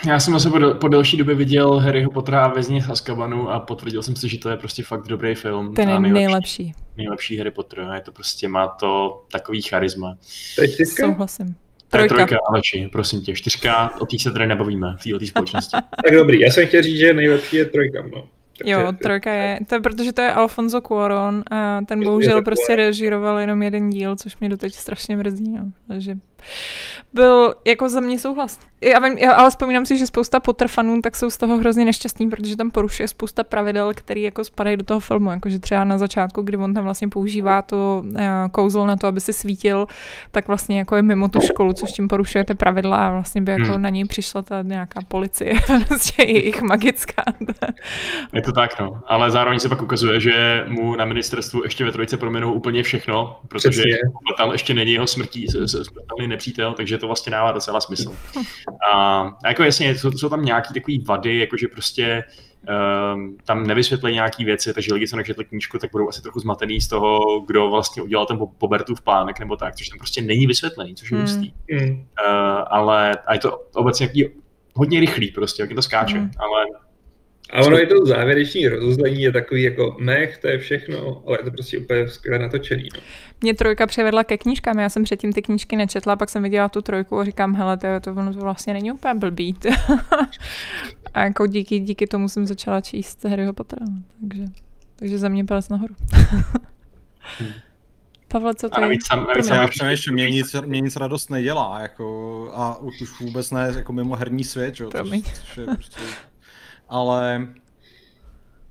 [0.07, 3.59] Já jsem zase po, po delší době viděl Harryho Pottera a vězně z Azkabanu a
[3.59, 5.73] potvrdil jsem si, že to je prostě fakt dobrý film.
[5.73, 6.13] Ten je nejlepší.
[6.13, 6.73] nejlepší.
[6.97, 10.17] Nejlepší Harry Potter, je to prostě, má to takový charisma.
[10.55, 11.05] To je čtyřka?
[11.05, 11.55] Souhlasím.
[11.89, 12.15] Trojka.
[12.15, 13.33] Trojka, Aleči, prosím tě.
[13.33, 15.77] Čtyřka, o té se tady nebavíme, v této společnosti.
[16.05, 18.27] tak dobrý, já jsem chtěl říct, že nejlepší je trojka, no.
[18.63, 23.39] Jo, trojka je, to je protože to je Alfonso Cuaron a ten bohužel prostě režíroval
[23.39, 25.71] jenom jeden díl, což mě doteď strašně mrzí, no.
[25.87, 26.15] takže
[27.13, 28.59] byl jako za mě souhlas.
[28.81, 32.29] Já, vím, já ale vzpomínám si, že spousta potrfanů tak jsou z toho hrozně nešťastní,
[32.29, 35.31] protože tam porušuje spousta pravidel, které jako spadají do toho filmu.
[35.31, 38.19] Jakože třeba na začátku, kdy on tam vlastně používá to uh,
[38.51, 39.87] kouzlo na to, aby se svítil,
[40.31, 43.71] tak vlastně jako je mimo tu školu, což tím porušujete pravidla a vlastně by jako
[43.71, 43.81] hmm.
[43.81, 45.53] na něj přišla ta nějaká policie,
[45.87, 47.23] prostě jejich magická.
[48.33, 49.01] je to tak, no.
[49.07, 53.39] Ale zároveň se pak ukazuje, že mu na ministerstvu ještě ve trojice proměnou úplně všechno,
[53.47, 53.97] protože Přesně.
[54.37, 58.15] tam ještě není jeho smrtí, smrtelný nepřítel, takže to vlastně dává docela smysl.
[58.93, 62.23] A, a jako jasně, jsou, jsou tam nějaké takové vady, jakože prostě
[63.13, 66.81] um, tam nevysvětlí nějaké věci, takže lidi, co nečetli knížku, tak budou asi trochu zmatený
[66.81, 70.95] z toho, kdo vlastně udělal ten Pobertův plánek nebo tak, což tam prostě není vysvětlený,
[70.95, 71.27] což je hmm.
[71.27, 71.53] hustý.
[71.71, 71.89] Mm.
[71.89, 72.05] Uh,
[72.67, 74.35] ale a je to obecně nějaký
[74.73, 76.31] hodně rychlý prostě, jak je to skáče, mm.
[76.37, 76.65] ale
[77.55, 81.43] a ono je to závěrečný rozuzlení, je takový jako mech, to je všechno, ale je
[81.43, 82.89] to prostě úplně skvěle natočený.
[82.95, 83.01] No.
[83.41, 86.81] Mě trojka převedla ke knížkám, já jsem předtím ty knížky nečetla, pak jsem viděla tu
[86.81, 89.55] trojku a říkám, hele, to, to, ono to vlastně není úplně blbý.
[91.13, 94.01] a jako díky, díky tomu jsem začala číst Harryho Pottera, no.
[94.21, 94.43] takže,
[94.95, 95.95] takže za mě palec nahoru.
[97.39, 97.51] hmm.
[98.27, 98.75] Pavle, co ty?
[98.75, 103.19] A navíc tam, navíc já přemýšlím, mě nic, mě nic radost nedělá, jako, a už
[103.19, 105.21] vůbec ne jako mimo herní svět, Promiň.
[105.21, 106.01] Což, je prostě
[106.89, 107.47] ale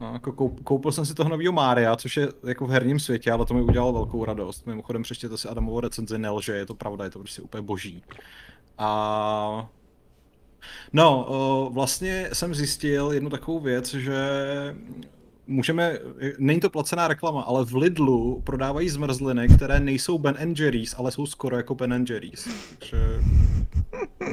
[0.01, 3.47] no, jako koupil jsem si toho nového Mária, což je jako v herním světě, ale
[3.47, 4.67] to mi udělalo velkou radost.
[4.67, 8.03] Mimochodem přečtěte si Adamovo recenzi Nelže, je to pravda, je to prostě úplně boží.
[8.79, 9.69] A
[10.93, 14.17] No, vlastně jsem zjistil jednu takovou věc, že
[15.47, 15.99] můžeme,
[16.39, 21.27] není to placená reklama, ale v Lidlu prodávají zmrzliny, které nejsou Ben Jerry's, ale jsou
[21.27, 22.49] skoro jako Ben Jerry's.
[22.79, 22.99] Takže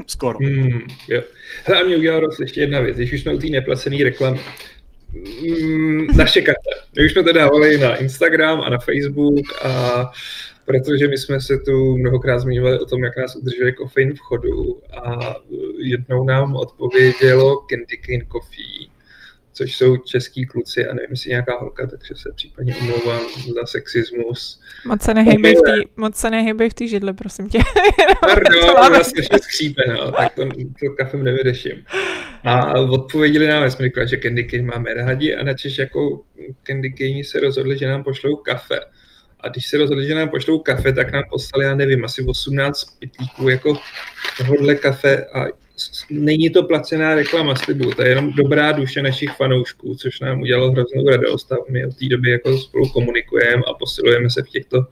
[0.08, 0.38] skoro.
[0.39, 1.21] Hmm, jo.
[1.65, 4.39] Hele, a mě udělal ještě jedna věc, když už jsme u té neplacené reklamy.
[5.13, 6.69] Mm, naše karta.
[6.95, 10.12] My už jsme to dávali na Instagram a na Facebook a
[10.65, 14.82] protože my jsme se tu mnohokrát zmiňovali o tom, jak nás udržuje kofein v chodu
[15.04, 15.36] a
[15.78, 18.88] jednou nám odpovědělo Candy Cane Coffee,
[19.62, 23.21] což jsou český kluci a nevím, jestli nějaká holka, takže se případně omlouvám
[23.56, 24.62] za sexismus.
[24.86, 27.60] Moc se nehybej v té, moc se nehybej v té židli, prosím tě.
[28.19, 31.86] Pardon, ona strašně skřípe, no, tak to, to kafem nevyřeším.
[32.43, 36.21] A odpověděli nám, jsme říkali, že Candy Cane máme rádi a načež jako
[36.63, 38.80] Candy Cane se rozhodli, že nám pošlou kafe.
[39.39, 42.84] A když se rozhodli, že nám pošlou kafe, tak nám poslali, já nevím, asi 18
[43.00, 43.78] pitlíků jako
[44.38, 45.61] tohohle kafe a
[46.09, 50.71] není to placená reklama slibu, to je jenom dobrá duše našich fanoušků, což nám udělalo
[50.71, 54.85] hroznou radost a my od té doby jako spolu komunikujeme a posilujeme se v těchto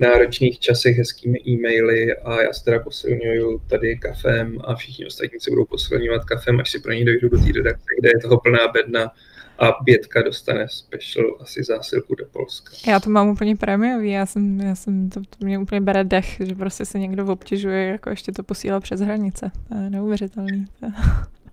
[0.00, 5.50] náročných časech hezkými e-maily a já se teda posilňuju tady kafem a všichni ostatní se
[5.50, 8.68] budou posilňovat kafem, až si pro ní dojdu do té redakce, kde je toho plná
[8.68, 9.12] bedna
[9.60, 12.72] a Bětka dostane special asi zásilku do Polska.
[12.86, 16.36] Já to mám úplně prémiový, já jsem, já jsem to, to mě úplně bere dech,
[16.40, 19.50] že prostě se někdo obtěžuje, jako ještě to posílá přes hranice.
[19.68, 20.66] To je neuvěřitelný.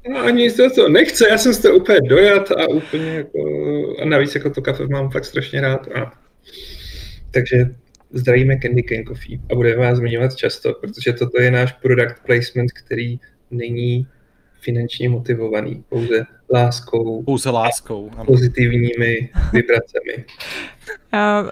[0.10, 3.40] No ani to, to nechce, já jsem z toho úplně dojat a úplně jako,
[4.02, 5.88] a navíc jako to kafe mám fakt strašně rád.
[5.88, 6.14] A,
[7.32, 7.76] takže
[8.14, 12.72] zdravíme Candy Cane Coffee a budeme vás zmiňovat často, protože toto je náš product placement,
[12.72, 13.20] který
[13.52, 14.08] není
[14.68, 17.24] finančně motivovaný, pouze láskou.
[17.24, 18.10] Pouze láskou.
[18.14, 18.26] Ano.
[18.26, 20.26] Pozitivními vibracemi.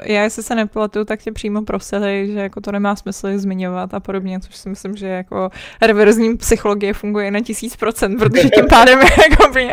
[0.05, 3.99] Já, jestli se nepletu, tak tě přímo prosili, že jako to nemá smysl zmiňovat a
[3.99, 5.49] podobně, což si myslím, že jako
[5.81, 9.65] reverzní psychologie funguje na tisíc procent, protože tím pádem je jako by,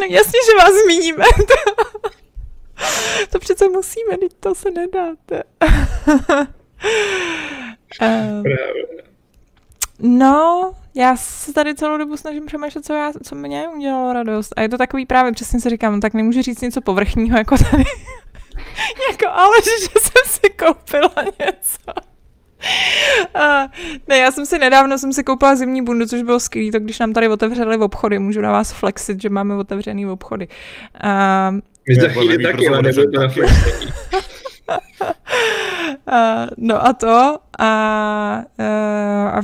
[0.00, 1.24] no jasně, že vás zmíníme.
[3.30, 5.42] to přece musíme, teď to se nedáte.
[7.98, 8.56] Právě.
[10.02, 14.52] No, já se tady celou dobu snažím přemýšlet, co, já, co mě udělalo radost.
[14.56, 17.84] A je to takový právě, přesně si říkám, tak nemůžu říct něco povrchního, jako tady.
[19.10, 21.78] jako, ale že jsem si koupila něco.
[23.34, 23.68] A,
[24.08, 26.98] ne, já jsem si nedávno jsem si koupila zimní bundu, což bylo skvělé, to když
[26.98, 30.48] nám tady otevřeli v obchody, můžu na vás flexit, že máme otevřený v obchody.
[31.00, 31.50] A,
[31.88, 33.92] My za chvíli taky, ale nebyl to na flexení.
[36.56, 38.66] No a to a, uh,
[39.28, 39.40] a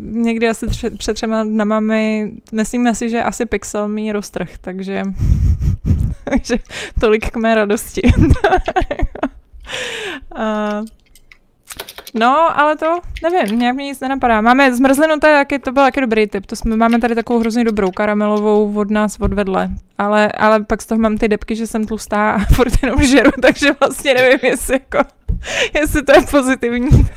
[0.00, 5.02] někdy asi tři, před třema dnama mi, myslíme si, že asi Pixel mi roztrh, takže,
[6.24, 6.56] takže
[7.00, 8.02] tolik k mé radosti.
[10.36, 10.86] uh,
[12.14, 14.40] No, ale to nevím, nějak mě nic nenapadá.
[14.40, 16.46] Máme zmrzlinu, to, je, to byl jaký dobrý tip.
[16.46, 19.68] To jsme, máme tady takovou hrozně dobrou karamelovou od nás odvedle.
[19.98, 23.30] Ale, ale pak z toho mám ty depky, že jsem tlustá a furt jenom žeru,
[23.42, 24.98] takže vlastně nevím, jestli, jako,
[25.74, 26.88] jestli to je pozitivní.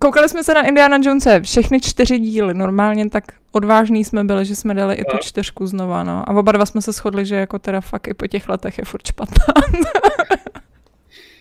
[0.00, 2.54] Koukali jsme se na Indiana Jonese všechny čtyři díly.
[2.54, 6.04] Normálně tak odvážný jsme byli, že jsme dali i tu čtyřku znova.
[6.04, 6.24] No.
[6.26, 8.84] A oba dva jsme se shodli, že jako teda fakt i po těch letech je
[8.84, 9.44] furt špatná.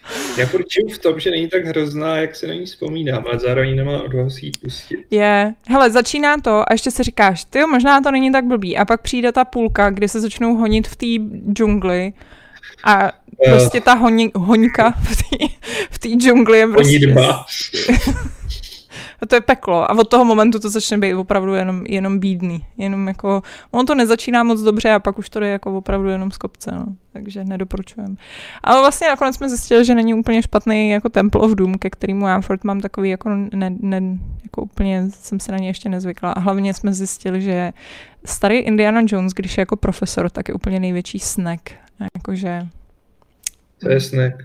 [0.37, 3.75] Já furt v tom, že není tak hrozná, jak se na ní vzpomínám, ale zároveň
[3.75, 4.99] nemá odvahu si ji pustit.
[5.11, 5.53] Je.
[5.67, 8.77] Hele, začíná to a ještě si říkáš, ty možná to není tak blbý.
[8.77, 11.05] A pak přijde ta půlka, kdy se začnou honit v té
[11.53, 12.13] džungli
[12.83, 13.11] a
[13.49, 14.93] prostě ta honí, hoňka
[15.89, 16.99] v té džungli je prostě...
[16.99, 17.45] Honitba.
[19.23, 19.91] A to je peklo.
[19.91, 22.65] A od toho momentu to začne být opravdu jenom, jenom bídný.
[22.77, 26.31] Jenom jako, on to nezačíná moc dobře a pak už to je jako opravdu jenom
[26.31, 26.71] z kopce.
[26.71, 26.85] No.
[27.13, 28.17] Takže nedoporučujem.
[28.63, 32.27] Ale vlastně nakonec jsme zjistili, že není úplně špatný jako Temple of Doom, ke kterému
[32.27, 34.01] já furt mám takový jako, ne, ne,
[34.43, 36.31] jako úplně jsem se na ně ještě nezvykla.
[36.31, 37.73] A hlavně jsme zjistili, že
[38.25, 41.61] starý Indiana Jones, když je jako profesor, tak je úplně největší snack.
[42.15, 42.67] Jakože
[43.83, 44.35] to je snack.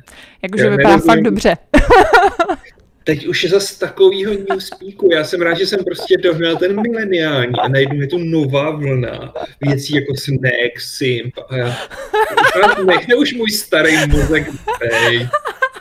[0.43, 1.57] Jakože vypadá fakt dobře.
[3.09, 5.09] teď už je zase takovýho newspeaku.
[5.13, 9.35] Já jsem rád, že jsem prostě dohnal ten mileniální a najednou je tu nová vlna
[9.61, 11.77] věcí jako snack, simp a já
[12.85, 15.29] nechte už můj starý mozek bej.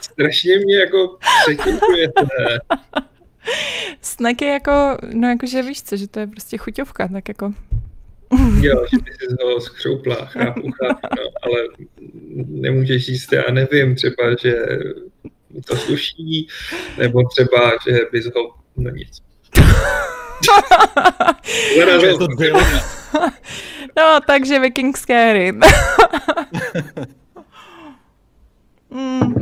[0.02, 2.60] Strašně mě jako přetěžujete.
[4.02, 7.54] Snack je jako, no jakože víš co, že to je prostě chuťovka, tak jako
[8.62, 11.62] Jo, že by si ho schroupla, chápu, chápu, no, ale
[12.48, 14.56] nemůžeš říct, já nevím, třeba, že
[15.66, 16.48] to sluší,
[16.98, 19.22] nebo třeba, že bys ho, no nic.
[23.98, 25.52] no, takže vikingské hry.
[28.92, 29.36] mm.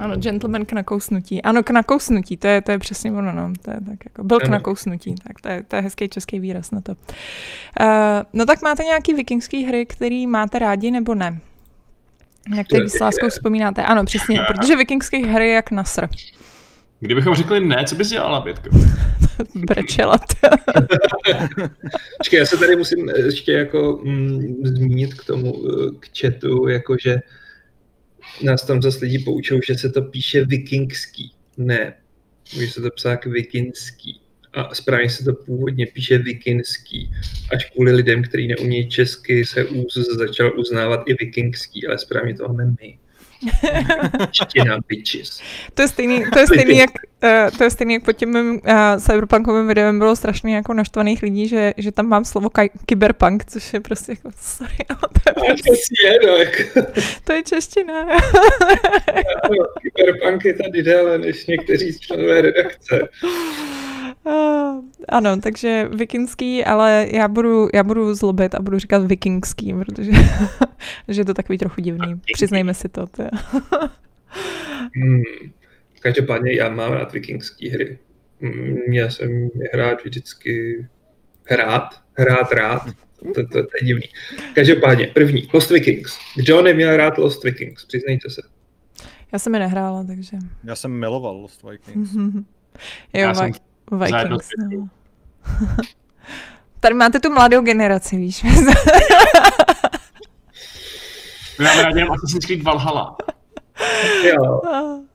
[0.00, 1.42] Ano, gentleman k nakousnutí.
[1.42, 3.52] Ano, k nakousnutí, to je, to je přesně ono, no.
[3.62, 6.70] To je tak jako, byl k nakousnutí, tak to je, to je hezký český výraz
[6.70, 6.92] na to.
[6.92, 6.96] Uh,
[8.32, 11.40] no tak máte nějaký vikingský hry, který máte rádi nebo ne?
[12.56, 13.84] Jak teď s láskou vzpomínáte?
[13.84, 16.08] Ano, přesně, protože vikingských hry je jak nasr.
[17.00, 18.70] Kdybychom řekli ne, co bys dělala, Bětko?
[19.54, 20.20] Brečelat.
[22.18, 27.16] Počkej, já se tady musím ještě jako mm, zmínit k tomu, eh, k chatu, jakože
[28.42, 31.32] nás tam zase lidi poučou, že se to píše vikingský.
[31.56, 31.94] Ne,
[32.54, 34.20] může se to psát vikingský.
[34.62, 37.10] A správně se to původně píše vikingský,
[37.54, 42.48] až kvůli lidem, kteří neumějí česky, se úz začal uznávat i vikingský, ale správně to
[42.48, 42.98] máme my.
[44.32, 45.40] Štěná bitches.
[45.74, 46.90] To je stejný, to je stejný, jak,
[47.24, 51.22] uh, to je stejný, jak pod tím mým uh, cyberpunkovým videem bylo strašně jako naštvaných
[51.22, 55.44] lidí, že, že tam mám slovo kaj- kyberpunk, což je prostě jako, sorry, ale to
[55.44, 56.92] je, prostě, je, no, jako.
[57.24, 58.06] to je čeština.
[59.82, 63.08] kyberpunk je tady déle než někteří členové redakce.
[64.28, 70.12] Uh, ano, takže vikingský, ale já budu, já budu zlobit a budu říkat vikingský, protože
[71.08, 72.20] že je to takový trochu divný.
[72.32, 73.06] Přiznejme si to.
[73.06, 73.22] to
[74.94, 75.22] hmm.
[76.00, 77.98] Každopádně já mám rád vikingský hry.
[78.88, 80.86] Měl jsem je hrát vždycky
[81.44, 82.86] hrát, hrát rád.
[83.18, 84.06] To, to, to, to je divný.
[84.54, 86.18] Každopádně, první, Lost Vikings.
[86.36, 87.84] Kdo neměl rád Lost Vikings?
[87.84, 88.42] Přiznejte se.
[89.32, 90.36] Já jsem je nehrála, takže...
[90.64, 92.10] Já jsem miloval Lost Vikings.
[92.14, 92.42] jo,
[93.12, 93.52] já jsem
[93.92, 94.88] Vikings, no.
[96.80, 98.44] Tady máte tu mladou generaci, víš.
[101.60, 103.16] Já rádi jenom Assassin's Creed Valhalla.
[104.24, 104.60] jo.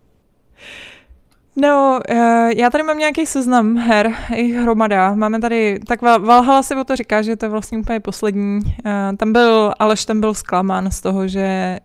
[1.55, 5.15] No, eh, já tady mám nějaký seznam her, jich hromada.
[5.15, 8.59] Máme tady, tak Valhalla si o to říká, že to je vlastně úplně poslední.
[8.85, 11.79] Eh, tam byl, Aleš tam byl zklamán z toho, že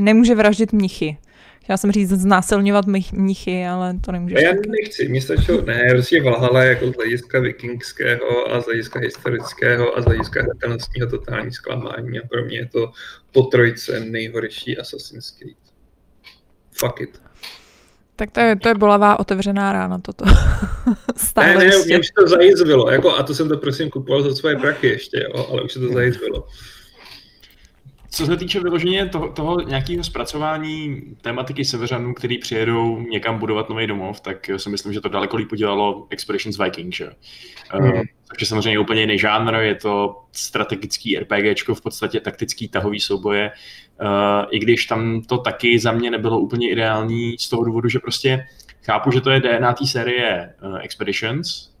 [0.00, 1.18] nemůže vraždit mnichy.
[1.62, 4.42] Chtěla jsem říct znásilňovat mnichy, ale to nemůžeš.
[4.42, 4.68] Já taky.
[4.68, 10.00] nechci, mě stačilo, ne, prostě Valhalla jako z hlediska vikingského a z hlediska historického a
[10.00, 12.92] z hlediska hratelnostního totální zklamání a pro mě je to
[13.32, 15.56] po trojce nejhorší Assassin's Creed.
[16.72, 17.22] Fuck it.
[18.16, 20.24] Tak to je, to je bolavá otevřená rána toto.
[21.16, 24.34] Stále ne, ne, mě už to zajizvilo, jako, a to jsem to prosím kupoval za
[24.34, 26.46] svoje prachy ještě, jo, ale už se to zajizvilo.
[28.14, 33.86] Co se týče vyloženě toho, toho nějakého zpracování tématiky severanů, který přijedou někam budovat nový
[33.86, 36.96] domov, tak si myslím, že to daleko líp udělalo Expeditions Vikings.
[36.96, 37.10] Že?
[37.78, 37.84] Mm.
[37.84, 43.00] Uh, takže samozřejmě je úplně jiný žánr, je to strategický RPGčko, v podstatě taktický tahový
[43.00, 43.50] souboje,
[44.00, 44.08] uh,
[44.50, 48.46] i když tam to taky za mě nebylo úplně ideální z toho důvodu, že prostě
[48.82, 51.71] chápu, že to je DNA té série uh, Expeditions,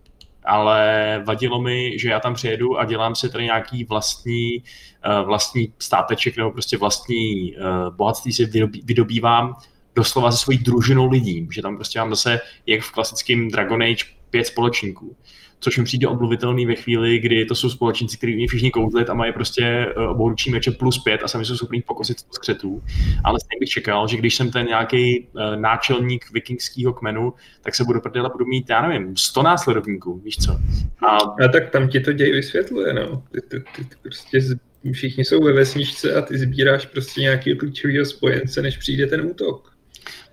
[0.44, 4.62] ale vadilo mi, že já tam přijedu a dělám si tady nějaký vlastní,
[5.06, 8.44] uh, vlastní státeček nebo prostě vlastní uh, bohatství si
[8.84, 9.54] vydobývám
[9.94, 14.04] doslova se svojí družinou lidí, že tam prostě mám zase, jak v klasickém Dragon Age,
[14.30, 15.16] pět společníků
[15.62, 19.14] což mi přijde omluvitelný ve chvíli, kdy to jsou společníci, kteří umí všichni kouzlit a
[19.14, 22.82] mají prostě eh, obouručí meče plus pět a sami jsou schopní pokosit z křetů.
[23.24, 27.84] Ale stejně bych čekal, že když jsem ten nějaký uh, náčelník vikingského kmenu, tak se
[27.84, 30.52] budu prdela, budu mít, já nevím, 100 následovníků, víš co?
[31.06, 33.22] A, a tak tam ti to děj vysvětluje, no.
[33.32, 34.40] Ty, ty, ty, ty prostě
[34.92, 39.71] všichni jsou ve vesničce a ty sbíráš prostě nějaký klíčový spojence, než přijde ten útok.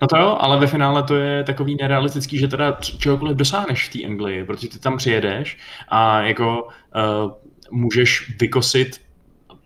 [0.02, 3.92] No to jo, ale ve finále to je takový nerealistický, že teda čehokoliv dosáhneš v
[3.92, 5.58] té Anglii, protože ty tam přijedeš
[5.88, 7.32] a jako uh,
[7.70, 9.00] můžeš vykosit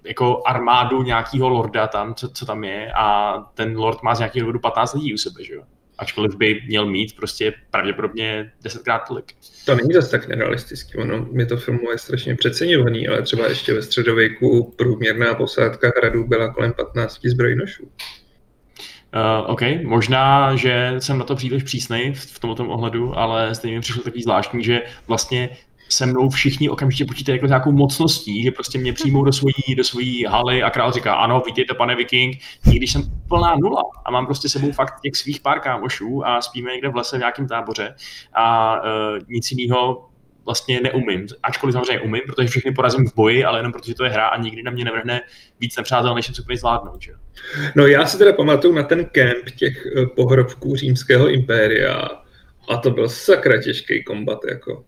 [0.04, 4.42] jako armádu nějakého lorda tam, co, co tam je a ten lord má z nějakého
[4.42, 5.62] důvodu 15 lidí u sebe, že jo?
[5.98, 9.32] Ačkoliv by měl mít prostě pravděpodobně desetkrát tolik.
[9.66, 13.82] To není zase tak nerealistický, ono mě to filmuje strašně přeceňovaný, ale třeba ještě ve
[13.82, 17.90] středověku průměrná posádka hradu byla kolem 15 zbrojnošů.
[19.14, 23.76] Uh, OK, možná, že jsem na to příliš přísnej v, v tomto ohledu, ale stejně
[23.76, 25.50] mi přišlo takový zvláštní, že vlastně
[25.88, 29.84] se mnou všichni okamžitě počítají jako nějakou mocností, že prostě mě přijmou do svojí, do
[29.84, 32.36] svojí haly a král říká, ano, vítejte, pane Viking,
[32.72, 36.40] i když jsem plná nula a mám prostě sebou fakt těch svých pár kámošů a
[36.40, 37.94] spíme někde v lese v nějakém táboře
[38.34, 40.08] a uh, nic jiného
[40.44, 41.26] vlastně neumím.
[41.42, 44.42] Ačkoliv samozřejmě umím, protože všechny porazím v boji, ale jenom protože to je hra a
[44.42, 45.20] nikdy na mě nevrhne
[45.60, 47.02] víc nepřátel, než jsem schopný zvládnout.
[47.02, 47.12] Že?
[47.74, 52.08] No já si teda pamatuju na ten kemp těch eh, pohrobků římského impéria
[52.68, 54.38] a to byl sakra těžký kombat.
[54.50, 54.84] Jako.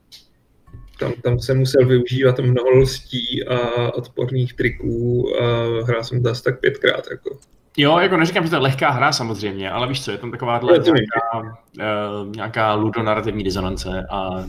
[0.99, 3.59] Tam, tam se musel využívat mnoho lstí a
[3.95, 5.45] odporných triků a
[5.85, 7.05] hrál jsem to asi tak pětkrát.
[7.11, 7.39] Jako.
[7.77, 10.61] Jo, jako neříkám, že to je lehká hra samozřejmě, ale víš co, je tam taková
[10.63, 14.45] nějaká, uh, nějaká ludonarrativní disonance a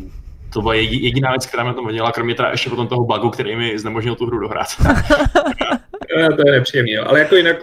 [0.54, 3.56] to byla jediná věc, která mě to vadila, kromě teda ještě potom toho bugu, který
[3.56, 4.68] mi znemožnil tu hru dohrát.
[6.36, 7.58] to je nepříjemný, ale jako jinak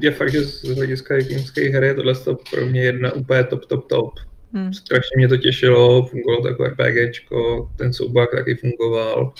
[0.00, 3.64] je fakt, že z hlediska jakýmské hry je tohle to pro mě jedna úplně top,
[3.64, 4.14] top, top.
[4.52, 4.72] Hmm.
[4.72, 9.32] Strašně mě to těšilo, fungovalo to jako RPGčko, ten soubak taky fungoval.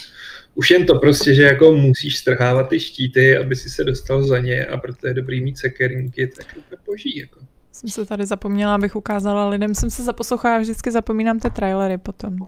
[0.54, 4.38] Už jen to prostě, že jako musíš strhávat ty štíty, aby si se dostal za
[4.38, 7.18] ně a proto je dobrý mít sekerníky, tak to boží.
[7.18, 7.40] Jako.
[7.78, 9.74] Jsem se tady zapomněla, abych ukázala lidem.
[9.74, 12.38] Jsem se zaposlouchala, já vždycky zapomínám ty trailery potom.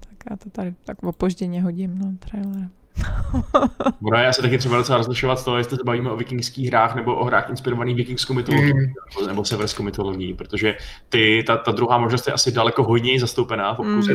[0.00, 2.68] Tak já to tady tak opožděně hodím, no, trailery.
[4.00, 6.94] Bude já se taky třeba docela rozlišovat z toho, jestli se bavíme o vikingských hrách
[6.94, 9.26] nebo o hrách inspirovaných vikingskou mytologií mm.
[9.26, 10.76] nebo severskou mytologií, protože
[11.08, 14.14] ty, ta, ta druhá možnost je asi daleko hojněji zastoupená v obkuře.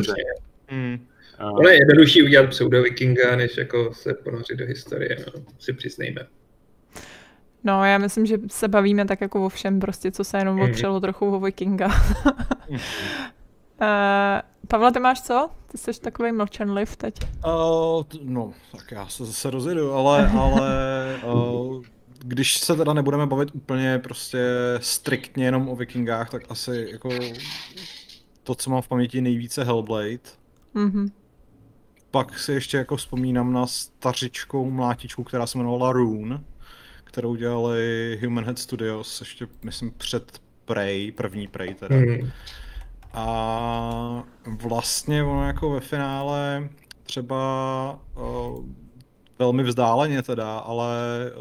[0.70, 0.78] Mm.
[0.78, 1.06] Hmm.
[1.38, 6.26] Ale je jednodušší udělat pseudo-vikinga, než jako se ponořit do historie, no, si přiznejme.
[7.64, 10.94] No, já myslím, že se bavíme tak jako o všem, prostě, co se jenom opřelo
[10.94, 11.00] mm.
[11.00, 11.86] trochu o vikinga.
[11.86, 11.92] uh,
[14.68, 15.50] Pavle, ty máš co?
[15.66, 17.14] Ty jsi takový mlčenliv teď.
[17.46, 20.70] Uh, no, tak já se zase rozjedu, ale, ale
[21.34, 21.82] uh,
[22.18, 24.38] když se teda nebudeme bavit úplně prostě
[24.78, 27.08] striktně jenom o vikingách, tak asi jako
[28.42, 30.18] to, co mám v paměti nejvíce Hellblade.
[30.74, 31.10] Mm-hmm.
[32.10, 36.40] Pak si ještě jako vzpomínám na stařičkou mlátičku, která se jmenovala Rune,
[37.14, 41.96] kterou dělali Human Head Studios, ještě myslím před Prey, první Prey teda.
[41.96, 42.30] Mm.
[43.12, 46.68] A vlastně ono jako ve finále
[47.02, 48.64] třeba uh,
[49.38, 50.96] velmi vzdáleně teda, ale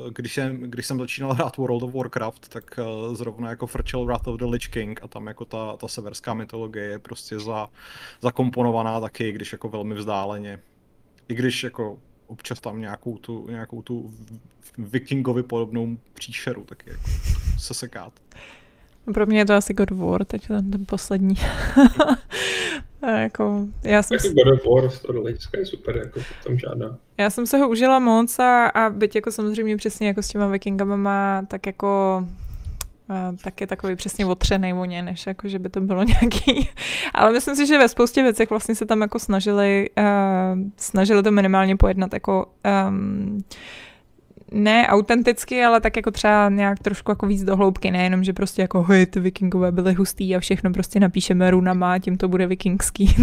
[0.09, 4.27] když jsem, když jsem začínal hrát World of Warcraft, tak uh, zrovna jako frčel Wrath
[4.27, 7.69] of the Lich King a tam jako ta, ta severská mytologie je prostě za,
[8.21, 10.59] zakomponovaná taky, když jako velmi vzdáleně.
[11.27, 11.97] I když jako
[12.27, 14.13] občas tam nějakou tu, nějakou tu
[14.77, 17.03] vikingovi podobnou příšeru taky jako
[17.59, 18.13] se sekát.
[19.13, 21.35] Pro mě je to asi God of War, teď ten, ten poslední.
[23.07, 24.33] jako, já jsem si...
[24.33, 26.97] God of War z toho je super, jako tam žádná.
[27.17, 30.47] Já jsem se ho užila moc a, a byť jako samozřejmě přesně jako s těma
[30.47, 32.23] vikingama má tak jako
[33.43, 36.69] tak je takový přesně otřený o ně, než jako, že by to bylo nějaký.
[37.13, 41.31] Ale myslím si, že ve spoustě věcech vlastně se tam jako snažili, uh, snažili to
[41.31, 42.45] minimálně pojednat jako
[42.87, 43.43] um,
[44.53, 48.61] ne autenticky, ale tak jako třeba nějak trošku jako víc do hloubky, nejenom, že prostě
[48.61, 52.47] jako hej, ty vikingové byly hustý a všechno prostě napíšeme runama a tím to bude
[52.47, 53.15] vikingský.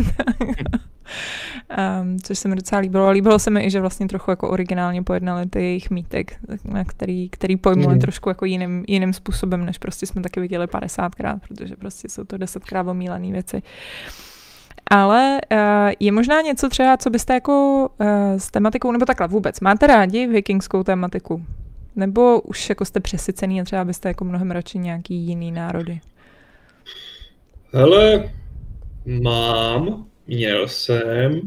[2.02, 3.06] um, což se mi docela líbilo.
[3.06, 6.84] A líbilo se mi i, že vlastně trochu jako originálně pojednali ty jejich mýtek, na
[6.84, 8.00] který, který pojmuli mm.
[8.00, 12.38] trošku jako jiným, jiným způsobem, než prostě jsme taky viděli 50krát, protože prostě jsou to
[12.38, 13.62] desetkrát omílané věci.
[14.90, 15.58] Ale uh,
[16.00, 18.06] je možná něco třeba, co byste jako uh,
[18.38, 21.44] s tematikou, nebo takhle vůbec, máte rádi vikingskou tematiku?
[21.96, 26.00] Nebo už jako jste přesycený a třeba byste jako mnohem radši nějaký jiný národy?
[27.72, 28.30] Hele,
[29.06, 31.40] mám, měl jsem,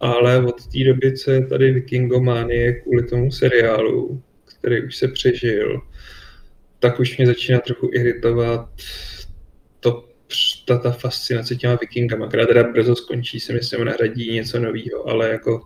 [0.00, 5.80] ale od té doby, co je tady Vikingománie kvůli tomu seriálu, který už se přežil,
[6.78, 9.15] tak už mě začíná trochu iritovat to
[10.66, 15.28] ta, ta fascinace těma vikingama, která teda brzo skončí, se myslím, nahradí něco nového, ale
[15.28, 15.62] jako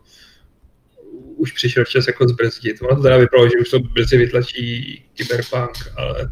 [1.36, 2.82] už přišel čas jako zbrzdit.
[2.82, 6.30] Ono to teda vypadalo, že už to brzy vytlačí Cyberpunk, ale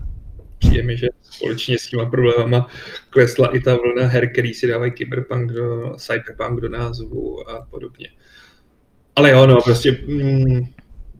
[0.58, 2.68] přijde mi, že společně s těma problémama
[3.10, 8.08] klesla i ta vlna her, který si dávají Cyberpunk do, Cyberpunk do názvu a podobně.
[9.16, 10.66] Ale jo, no, prostě mm,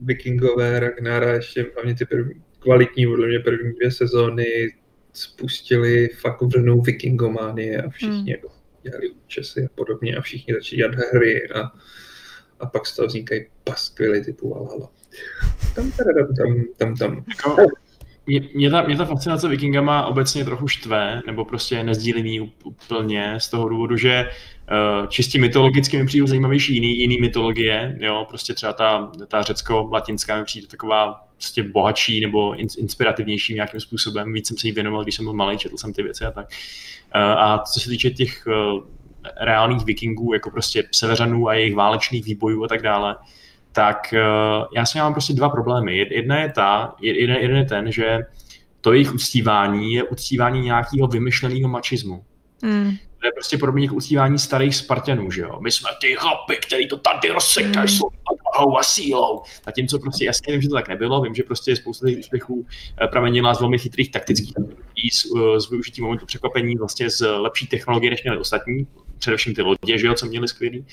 [0.02, 4.44] Vikingové, Ragnara, ještě hlavně ty první, kvalitní, podle mě první dvě sezóny,
[5.18, 8.28] spustili fakt vlnu vikingománie a všichni hmm.
[8.28, 8.48] jako
[8.82, 11.72] dělali účesy a podobně a všichni začali dělat hry a,
[12.60, 14.90] a pak z toho vznikají paskvily typu Valhalla.
[15.74, 17.24] Tam, tam, tam, tam, tam.
[17.28, 17.56] Jako,
[18.26, 23.48] mě, mě, ta, mě ta fascinace vikingama obecně trochu štve, nebo prostě nezdílím úplně z
[23.48, 24.57] toho důvodu, že uh,
[25.08, 30.44] čistě mytologicky mi přijde zajímavější jiný, jiný mytologie, jo, prostě třeba ta, ta řecko-latinská mi
[30.44, 34.32] přijde taková prostě bohatší nebo inspirativnější nějakým způsobem.
[34.32, 36.46] Víc jsem se jí věnoval, když jsem byl malý, četl jsem ty věci a tak.
[37.14, 38.82] Uh, a co se týče těch uh,
[39.40, 43.16] reálných vikingů, jako prostě severanů a jejich válečných výbojů a tak dále,
[43.72, 44.14] tak
[44.74, 45.98] já s mám prostě dva problémy.
[45.98, 48.18] Jedna je ta, jeden, jeden je ten, že
[48.80, 52.24] to jejich uctívání je uctívání nějakého vymyšleného mačismu.
[52.62, 52.92] Mm.
[53.20, 55.60] To je prostě podobně jako uctívání starých Spartanů, že jo.
[55.60, 58.00] My jsme ty chlapy, který to tady rozsekají mm.
[58.32, 59.42] odvahou a sílou.
[59.64, 62.66] Zatímco prostě jasně vím, že to tak nebylo, vím, že prostě spousta těch úspěchů
[63.02, 64.54] eh, pramenila z velmi chytrých taktických
[65.12, 68.86] s, eh, s využitím momentu překvapení vlastně z lepší technologie, než měli ostatní,
[69.18, 70.86] především ty lodě, že jo, co měli skvělý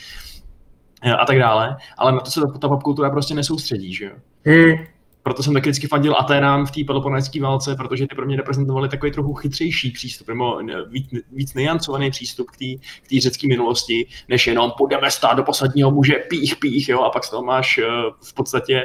[1.19, 4.11] a tak dále, ale na to se ta, ta popkultura prostě nesoustředí, že jo.
[4.45, 4.85] Hmm.
[5.25, 8.89] Proto jsem taky vždycky fandil Aténám v té peloponetické válce, protože ty pro mě reprezentovali
[8.89, 10.59] takový trochu chytřejší přístup, nebo
[10.89, 16.13] víc, víc nejancovaný přístup k té řecké minulosti, než jenom půjdeme stát do posledního muže,
[16.13, 17.83] pích, pích, jo, a pak z toho máš uh,
[18.23, 18.83] v podstatě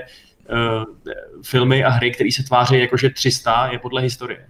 [0.51, 0.84] uh,
[1.43, 4.47] filmy a hry, které se tváří jako, že 300 je podle historie.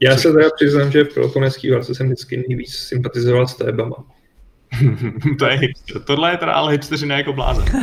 [0.00, 4.04] Já se teda přiznám, že v peloponetické válce jsem vždycky nejvíc sympatizoval s Tébama.
[5.38, 6.02] to je hipster.
[6.02, 7.64] Tohle je teda ale hipsteřina jako blázen.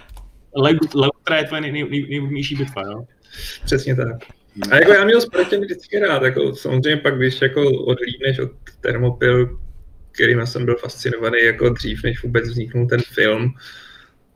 [0.94, 3.04] Leutra je tvoje nej, nej, nejvhodnější bitva, jo?
[3.64, 4.16] Přesně tak.
[4.70, 8.50] A jako já měl Spartan vždycky rád, jako samozřejmě pak, když jako odlídneš od
[8.80, 9.58] Thermopil,
[10.12, 13.54] kterým jsem byl fascinovaný jako dřív, než vůbec vzniknul ten film,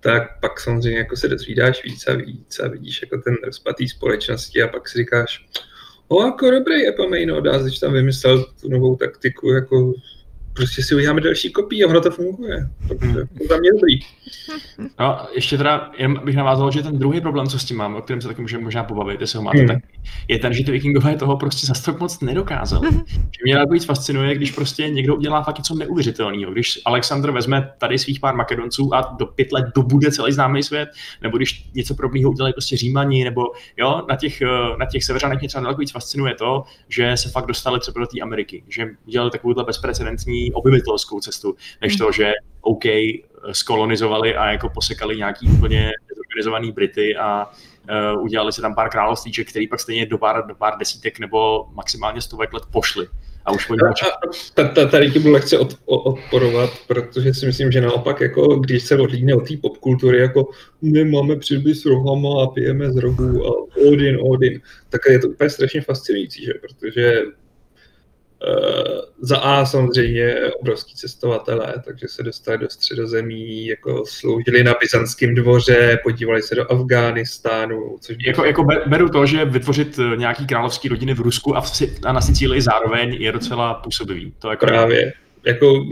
[0.00, 4.62] tak pak samozřejmě jako se dozvídáš víc a víc a vidíš jako ten rozpad společnosti
[4.62, 5.46] a pak si říkáš,
[6.12, 9.92] O, jako dobrý Epamejno, dá, když tam vymyslel tu novou taktiku, jako
[10.52, 12.68] prostě si uděláme další kopí a ono to funguje.
[12.88, 14.00] Takže to za mě dobrý.
[15.00, 18.02] No, ještě teda, jen bych navázal, že ten druhý problém, co s tím mám, o
[18.02, 19.66] kterém se taky můžeme možná pobavit, jestli ho máte hmm.
[19.66, 19.78] tak,
[20.28, 22.88] je ten, že ty vikingové toho prostě za tak moc nedokázali.
[23.16, 26.52] že mě víc fascinuje, když prostě někdo udělá fakt něco neuvěřitelného.
[26.52, 30.88] Když Alexandr vezme tady svých pár Makedonců a do pět let dobude celý známý svět,
[31.22, 33.42] nebo když něco podobného udělají prostě Římani, nebo
[33.76, 34.40] jo, na těch,
[34.78, 38.06] na těch severanech mě třeba daleko víc fascinuje to, že se fakt dostali třeba do
[38.06, 42.84] té Ameriky, že udělali takovouhle bezprecedentní obyvatelskou cestu, než to, že OK,
[43.52, 47.50] skolonizovali a jako posekali nějaký úplně zorganizovaný Brity a
[48.14, 51.66] uh, udělali si tam pár královstvíček, který pak stejně do pár, do pár desítek nebo
[51.72, 53.06] maximálně stovek let pošli.
[53.44, 58.56] A už a, Tady ti budu lehce od, odporovat, protože si myslím, že naopak, jako,
[58.56, 60.48] když se odlídne od té popkultury, jako
[60.82, 65.28] my máme přilby s rohama a pijeme z rohu a Odin, Odin, tak je to
[65.28, 66.52] úplně strašně fascinující, že?
[66.60, 67.22] protože
[69.20, 75.98] za A samozřejmě obrovský cestovatelé, takže se dostali do středozemí, jako sloužili na byzantském dvoře,
[76.02, 77.96] podívali se do Afghánistánu.
[78.00, 81.70] Což jako, jako beru to, že vytvořit eh, nějaký královský rodiny v Rusku a, v,
[82.04, 84.32] a na Sicílii zároveň je docela působivý.
[84.38, 85.12] To jako Právě
[85.44, 85.84] jako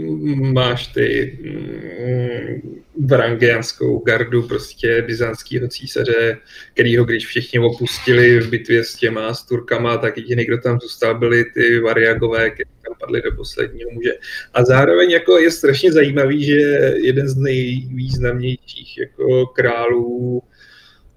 [0.53, 6.39] máš ty mm, varangianskou gardu prostě byzantského císaře,
[6.75, 11.19] kterýho když všichni opustili v bitvě s těma s Turkama, tak jediný, kdo tam zůstal,
[11.19, 14.13] byli ty variagové, kteří tam padli do posledního muže.
[14.55, 16.55] A zároveň jako je strašně zajímavý, že
[16.97, 20.43] jeden z nejvýznamnějších jako králů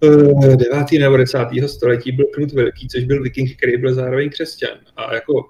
[0.02, 0.96] 9.
[0.96, 1.38] Eh, nebo 10.
[1.68, 4.78] století byl Knut Velký, což byl viking, který byl zároveň křesťan.
[4.98, 5.46] A jako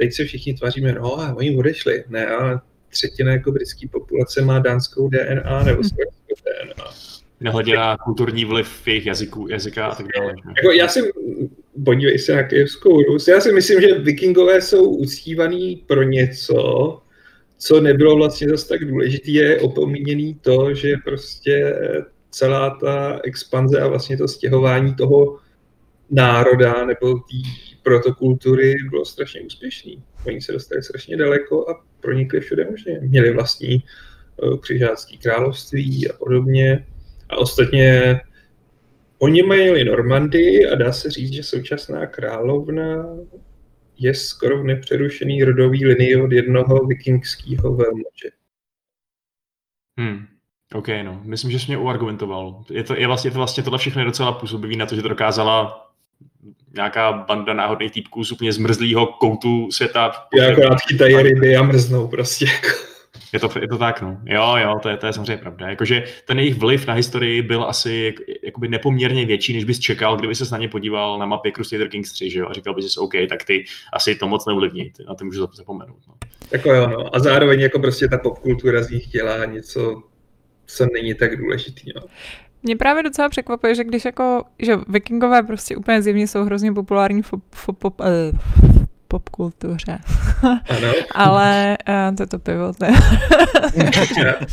[0.00, 2.04] teď se všichni tváříme, no a oni odešli.
[2.08, 6.84] Ne, a třetina jako britské populace má dánskou DNA nebo slovenskou DNA.
[7.40, 10.34] Nehledě na kulturní vliv jejich jazyku, jazyka a tak dále.
[10.56, 11.00] Jako já si,
[11.84, 16.98] podívej se na Kijevskou Rus, já si myslím, že vikingové jsou uctívaný pro něco,
[17.58, 21.76] co nebylo vlastně zase tak důležité, je opomíněný to, že prostě
[22.30, 25.38] celá ta expanze a vlastně to stěhování toho
[26.10, 30.02] národa nebo té protokultury bylo strašně úspěšný.
[30.26, 32.98] Oni se dostali strašně daleko a pronikli všude možně.
[33.02, 33.84] Měli vlastní
[34.42, 36.86] uh, křižácký království a podobně.
[37.28, 38.20] A ostatně
[39.18, 43.06] oni mají Normandy a dá se říct, že současná královna
[43.98, 48.30] je skoro v nepřerušený rodový linii od jednoho vikingského velmoče.
[49.98, 50.26] Hmm.
[50.74, 51.22] OK, no.
[51.24, 52.64] Myslím, že jsi mě uargumentoval.
[52.70, 55.08] Je to, je vlastně, je to vlastně tohle všechno docela působivý na to, že to
[55.08, 55.89] dokázala
[56.74, 60.12] nějaká banda náhodných týpků z úplně zmrzlého koutu světa.
[60.34, 62.46] Já akorát chytají ryby a mrznou prostě.
[63.32, 64.20] Je to, je to tak, no.
[64.24, 65.68] Jo, jo, to je, to je samozřejmě pravda.
[65.68, 70.34] Jakože ten jejich vliv na historii byl asi jakoby nepoměrně větší, než bys čekal, kdyby
[70.34, 73.12] se na ně podíval na mapě Crusader Kings 3, že jo, a říkal bys, OK,
[73.28, 75.98] tak ty asi to moc neuvlivní, ty na to můžu zapomenout.
[76.08, 76.14] No.
[76.52, 77.16] Jako jo, no.
[77.16, 80.02] A zároveň jako prostě ta popkultura z nich dělá něco,
[80.66, 82.02] co není tak důležitý, no.
[82.62, 87.22] Mě právě docela překvapuje, že když jako, že vikingové prostě úplně zjevně jsou hrozně populární
[87.22, 87.74] v, v, v,
[89.10, 89.98] popkultuře.
[91.14, 92.86] Ale uh, to je to pivo, to,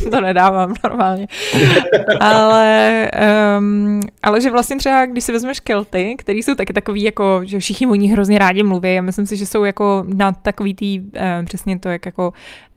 [0.11, 1.27] to nedávám normálně.
[2.19, 3.11] ale,
[3.57, 7.59] um, ale že vlastně třeba, když si vezmeš Kelty, který jsou taky takový, jako, že
[7.59, 10.99] všichni o nich hrozně rádi mluví a myslím si, že jsou jako na takový tý,
[10.99, 12.33] um, přesně to, jak jako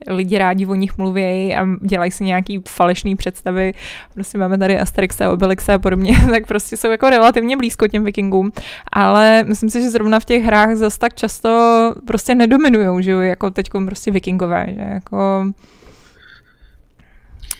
[0.07, 3.73] lidi rádi o nich mluví a dělají si nějaký falešný představy.
[4.13, 8.51] Prostě máme tady Asterixa, Obelixa a podobně, tak prostě jsou jako relativně blízko těm vikingům.
[8.93, 11.70] Ale myslím si, že zrovna v těch hrách zase tak často
[12.07, 15.45] prostě nedominujou, že jo, jako teď prostě vikingové, že jako...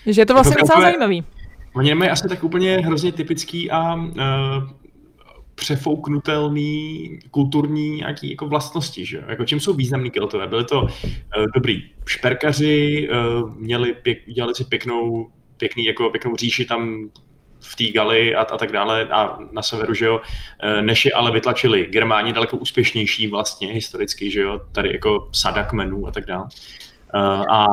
[0.06, 1.24] Že je to vlastně docela zajímavý.
[1.76, 4.10] Oni mají asi tak úplně hrozně typický a uh,
[5.56, 10.48] přefouknutelný kulturní nějaký jako vlastnosti, že Jako čím jsou významní keltové?
[10.48, 10.90] Byli to uh,
[11.56, 17.10] dobrý šperkaři, uh, měli pěk, dělali si pěknou, pěkný, jako pěknou říši tam
[17.62, 20.22] v té Gali a, a tak dále a na severu, že jo,
[20.60, 25.64] e, než je ale vytlačili Germáni daleko úspěšnější vlastně historicky, že jo, tady jako sada
[25.64, 26.48] kmenů a tak dále.
[27.14, 27.66] Uh, a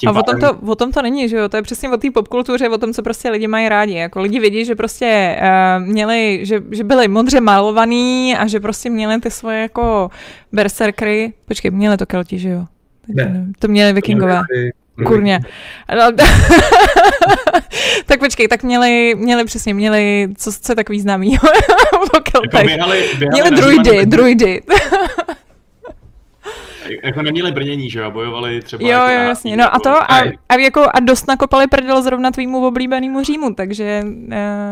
[0.00, 1.48] tím a o, tom to, o tom to není, že jo?
[1.48, 3.94] To je přesně o té popkultuře, o tom, co prostě lidi mají rádi.
[3.94, 8.90] Jako lidi vidí, že prostě uh, měli, že, že byli modře malovaný a že prostě
[8.90, 10.10] měli ty svoje jako
[10.52, 11.32] berserkry.
[11.44, 12.64] Počkej, měli to kelti, že jo?
[13.08, 13.46] Ne.
[13.58, 14.42] To měli vikingové.
[15.06, 15.40] Kurně.
[15.98, 16.12] No,
[18.06, 21.32] tak počkej, tak měli, měli přesně, měli, co, co je takový známý
[22.14, 24.62] jako běhali, běhali měli druidy, druidy.
[27.04, 30.22] jako neměli brnění, že jo, bojovali třeba Jo, jako jo, jasně, no a to a,
[30.48, 34.02] a, jako a dost nakopali prdel zrovna tvýmu oblíbenému Římu, takže...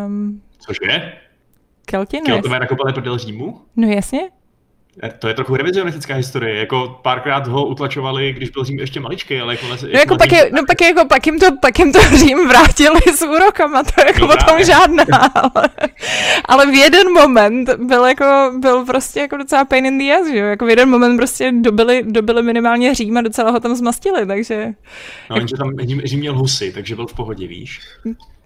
[0.06, 1.12] Um, Cože?
[1.86, 3.60] Kelti, no Keltové nakopali prdel Římu?
[3.76, 4.20] No jasně.
[5.18, 9.54] To je trochu revizionistická historie, jako párkrát ho utlačovali, když byl Řím ještě maličký, ale
[9.54, 9.66] jako...
[9.66, 13.00] No, jako pak, je, no pak, jako, pak, jim to, pak jim to Řím vrátili
[13.14, 15.68] s úrokama, to jako no, tom žádná, ale,
[16.44, 20.38] ale, v jeden moment byl jako, byl prostě jako docela pain in the ass, že
[20.38, 24.26] jo, jako v jeden moment prostě dobili, dobili minimálně Řím a docela ho tam zmastili,
[24.26, 24.68] takže...
[25.30, 27.80] No, jenže tam Řím měl husy, takže byl v pohodě, víš.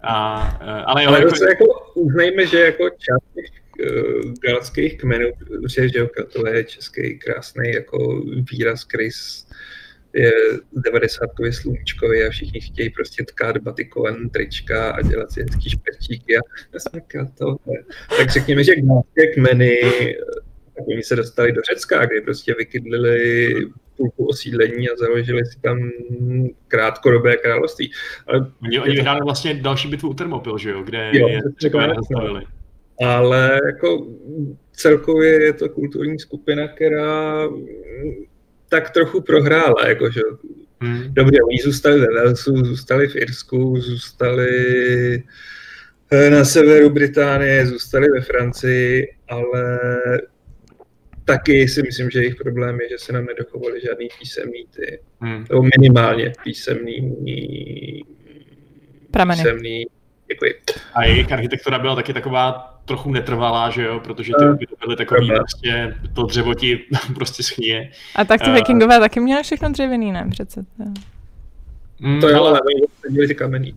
[0.02, 1.44] A, ale, ale, ale jako...
[1.48, 1.64] jako
[1.94, 3.63] uznejme, že jako část těch
[4.40, 8.22] galských kmenů, protože že to je český krásný jako
[8.52, 9.08] výraz, který
[10.12, 10.32] je
[10.72, 16.40] 90 sluníčkový a všichni chtějí prostě tkát batikovaný trička a dělat si hezký šperčíky a
[16.72, 17.56] já jsem to,
[18.18, 19.80] tak řekněme, že galské kmeny
[20.76, 23.54] tak oni se dostali do Řecka, kde prostě vykydlili
[23.96, 25.90] půlku osídlení a založili si tam
[26.68, 27.90] krátkodobé království.
[28.26, 30.82] Ale oni, oni vyhráli vlastně další bitvu u Termopil, že jo?
[30.82, 32.44] Kde jo, je Řekové zastavili
[33.02, 34.06] ale jako
[34.72, 37.48] celkově je to kulturní skupina, která
[38.68, 40.20] tak trochu prohrála, jakože
[40.80, 41.14] hmm.
[41.14, 45.22] dobře, oni zůstali ve Walesu, zůstali v Irsku, zůstali
[46.10, 49.80] eh, na severu Británie, zůstali ve Francii, ale
[51.24, 55.44] taky si myslím, že jejich problém je, že se nám nedochovali žádný písemný ty, hmm.
[55.50, 57.14] nebo minimálně písemný
[59.36, 59.86] písemný
[60.28, 60.54] Děkuji.
[60.94, 65.28] A jejich architektura byla taky taková trochu netrvalá, že jo, protože ty uh, byly takový
[65.28, 67.90] prostě, to dřevo ti prostě schníje.
[68.16, 70.64] A tak ty uh, vikingové taky měli všechno dřevěný, ne přece?
[72.00, 72.60] Mm, to jo, ale
[73.10, 73.76] měli ty kamenný.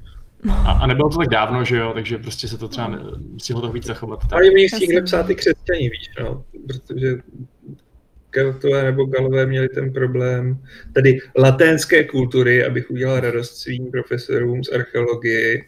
[0.49, 2.99] A, a, nebylo to tak dávno, že jo, takže prostě se to třeba
[3.37, 4.19] stihlo to víc zachovat.
[4.21, 4.33] Tak.
[4.33, 7.17] Ale mě stihli psát ty křesťaní, víš, no, protože
[8.29, 10.59] Keltové nebo Galové měli ten problém,
[10.93, 15.61] tedy laténské kultury, abych udělal radost svým profesorům z archeologie,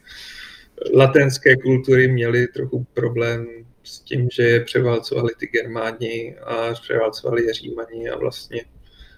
[0.95, 3.47] latenské kultury měly trochu problém
[3.83, 8.61] s tím, že je převálcovali ty Germáni a převálcovali je Římani a vlastně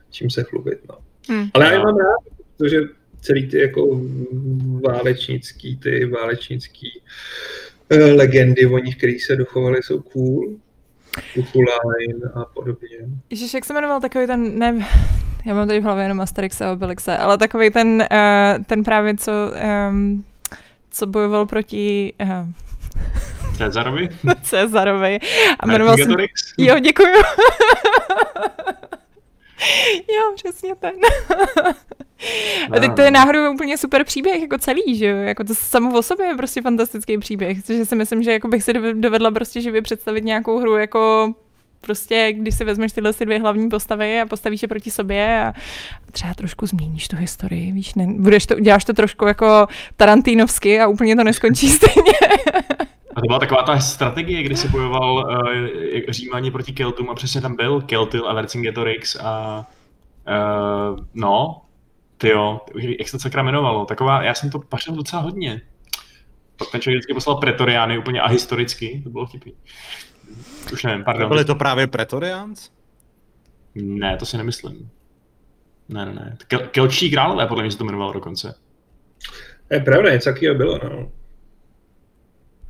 [0.09, 0.80] čím se chlubit.
[0.89, 0.97] No.
[1.30, 1.49] Hmm.
[1.53, 2.82] Ale já je mám rád, protože
[3.22, 4.01] celý ty jako
[4.86, 7.01] válečnický, ty válečnický
[7.91, 10.57] uh, legendy o nich, které se dochovaly, jsou cool.
[11.34, 12.97] Kukulajn a podobně.
[13.30, 14.88] Ježiš, jak se jmenoval takový ten, ne,
[15.45, 19.18] já mám tady v hlavě jenom Asterix a Obelixe, ale takový ten, uh, ten právě,
[19.18, 19.32] co
[19.89, 20.26] um,
[20.92, 22.14] co bojoval proti...
[22.22, 22.48] Uh,
[23.58, 24.10] Cezarovi?
[24.42, 25.20] Cezarovi.
[25.60, 26.04] A jmenoval se...
[26.58, 27.10] Jo, děkuju.
[30.10, 30.96] jo, přesně ten.
[32.72, 35.18] A teď to je náhodou úplně super příběh, jako celý, že jo?
[35.18, 38.64] Jako to samo o sobě je prostě fantastický příběh, což si myslím, že jako bych
[38.64, 41.34] si dovedla prostě živě představit nějakou hru jako
[41.82, 45.54] prostě, když si vezmeš tyhle dvě hlavní postavy a postavíš je proti sobě a
[46.12, 50.88] třeba trošku změníš tu historii, víš, ne, budeš to, děláš to trošku jako Tarantinovsky a
[50.88, 52.14] úplně to neskončí stejně.
[53.16, 57.42] A to byla taková ta strategie, kdy se bojoval uh, Římani proti Keltům a přesně
[57.42, 59.66] tam byl Keltil a Vercingetorix a
[60.28, 61.62] uh, no,
[62.18, 62.62] ty jo,
[63.00, 65.62] jak se to sakra jmenovalo, taková, já jsem to pašel docela hodně.
[66.58, 69.54] Pak ten člověk vždycky poslal pretoriány úplně ahistoricky, to bylo vtipný.
[70.74, 71.30] Už nevím, pardon.
[71.30, 72.72] Byly to právě Pretorians?
[73.76, 74.89] Ne, to si nemyslím.
[75.89, 76.38] Ne, ne, ne.
[76.47, 78.55] Kel- Kelčí králové, podle mě se to jmenovalo dokonce.
[79.72, 81.12] Je pravda, něco takového bylo, no.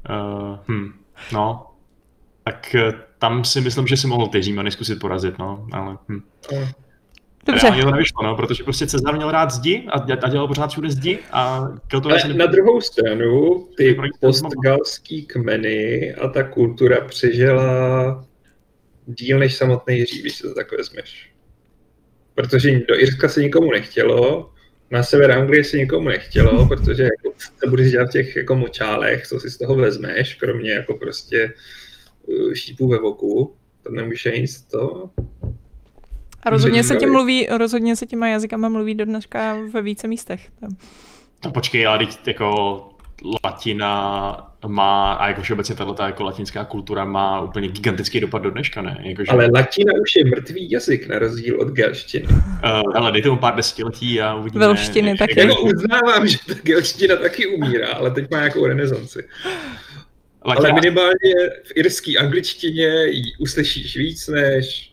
[0.10, 0.94] Uh, hm,
[1.34, 1.68] no.
[2.44, 6.22] Tak uh, tam si myslím, že si mohl ty Římany zkusit porazit, no, ale hm.
[6.54, 6.68] Uh.
[7.46, 7.68] Dobře.
[7.68, 10.90] Ale to nevyšlo, no, protože prostě Cezar měl rád zdi a, a dělal pořád všude
[10.92, 18.26] zdi a Keltové se Na druhou stranu, ty postgalský kmeny a ta kultura přežila
[19.06, 21.32] díl než samotný Jiří, když se to tak vezmeš.
[22.36, 24.52] Protože do Irska se nikomu nechtělo,
[24.92, 29.28] na sever Anglie se nikomu nechtělo, protože jako, to budeš dělat v těch jako močálech,
[29.28, 31.54] co si z toho vezmeš, kromě jako prostě
[32.26, 35.10] uh, šípů ve voku, to nemůžeš nic to.
[36.44, 40.50] A rozhodně se, tím mluví, rozhodně se těma jazykama mluví do dneška ve více místech.
[41.46, 42.88] No počkej, ale teď jako
[43.46, 48.82] latina má, a jako všeobecně tato jako latinská kultura má úplně gigantický dopad do dneška,
[48.82, 48.98] ne?
[49.04, 49.32] Jako, že...
[49.32, 52.26] Ale latina už je mrtvý jazyk, na rozdíl od gelštiny.
[52.26, 54.66] Uh, ale dejte mu pár desetiletí a uvidíme.
[54.66, 55.40] Velštiny taky.
[55.40, 59.20] Jako uznávám, že ta gelština taky umírá, ale teď má nějakou renesanci.
[60.46, 60.70] Latina...
[60.70, 64.91] Ale minimálně v irský angličtině ji uslyšíš víc než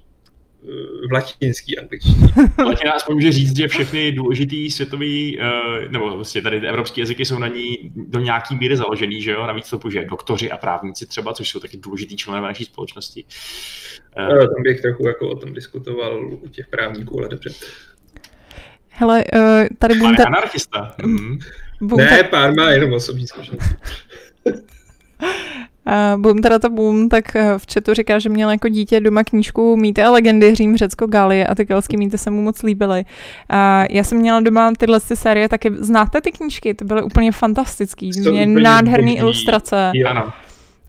[1.09, 2.29] v latinský angličtině.
[2.67, 5.45] Latina aspoň může říct, že všechny důležitý světový, uh,
[5.93, 9.47] nebo vlastně tady evropské jazyky jsou na ní do nějaký míry založený, že jo?
[9.47, 13.25] Navíc to že doktoři a právníci třeba, což jsou taky důležitý členové naší společnosti.
[14.19, 17.51] No, tam bych trochu jako o tom diskutoval u těch právníků, ale dobře.
[18.89, 20.17] Hele, uh, tady budu...
[20.17, 20.25] Ta...
[20.27, 20.95] anarchista.
[21.05, 21.39] Mm.
[21.97, 23.75] ne, pár má jenom osobní zkušenosti.
[26.17, 30.03] Boom teda to boom, tak v chatu říká, že měl jako dítě doma knížku Mýty
[30.03, 33.05] a legendy, Řím, Řecko, Galie a ty kelský mýty se mu moc líbily.
[33.53, 37.33] Uh, já jsem měla doma tyhle ty série, taky znáte ty knížky, ty byly úplně
[37.33, 39.93] fantastický, mě nádherný ilustrace.
[40.07, 40.33] Ano.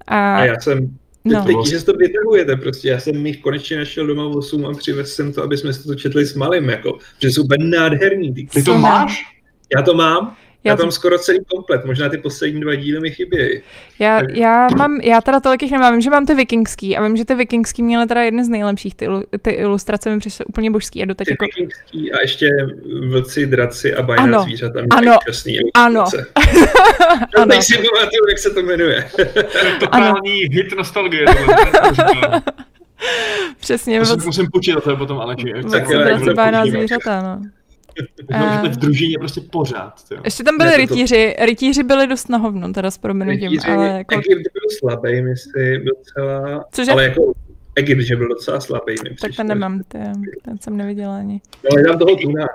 [0.08, 1.45] A, a já jsem No.
[1.45, 5.34] Teď, že to vytahujete prostě, já jsem jich konečně našel doma 8 a přivez jsem
[5.34, 8.34] to, aby jsme si to četli s malým, jako, že jsou úplně nádherný.
[8.34, 9.24] Ty, ty to máš?
[9.76, 10.36] Já to mám.
[10.64, 13.62] Já, já tam skoro celý komplet, možná ty poslední dva díly mi chybějí.
[13.99, 14.36] Já, tak...
[14.36, 17.26] já mám, já teda tolik jich nemám, vím, že mám ty vikingský a vím, že
[17.26, 19.07] ty vikingský měly teda jedny z nejlepších, ty,
[19.41, 21.45] ty ilustrace mi přišly úplně božský a doteď ty jako...
[21.45, 22.49] vikingský a ještě
[23.10, 25.18] vlci, draci a bajná ano, zvířata ano,
[25.76, 26.05] ano.
[27.36, 27.45] ano.
[27.49, 29.10] Teď si pamatuju, jak se to jmenuje.
[29.80, 31.26] Totální hit nostalgie.
[33.60, 33.99] Přesně.
[33.99, 35.36] Musím, musím počítat to potom, ale
[35.72, 37.41] Tak, draci, bajná zvířata, no.
[38.34, 39.93] Uh, v družině prostě pořád.
[40.12, 40.22] Jo.
[40.24, 41.45] Ještě tam byli rytíři, to...
[41.45, 44.16] rytíři byli dost na hovno, teda s proměnutím, ale jako...
[44.16, 46.91] Egypt byl slabý, myslím, docela, Cože?
[46.91, 47.34] ale jako
[47.76, 49.97] Egypt, že byl docela slabý, Tak ten nemám, ty,
[50.41, 51.41] ten jsem neviděla ani.
[51.64, 52.47] No, ale tam toho tuna.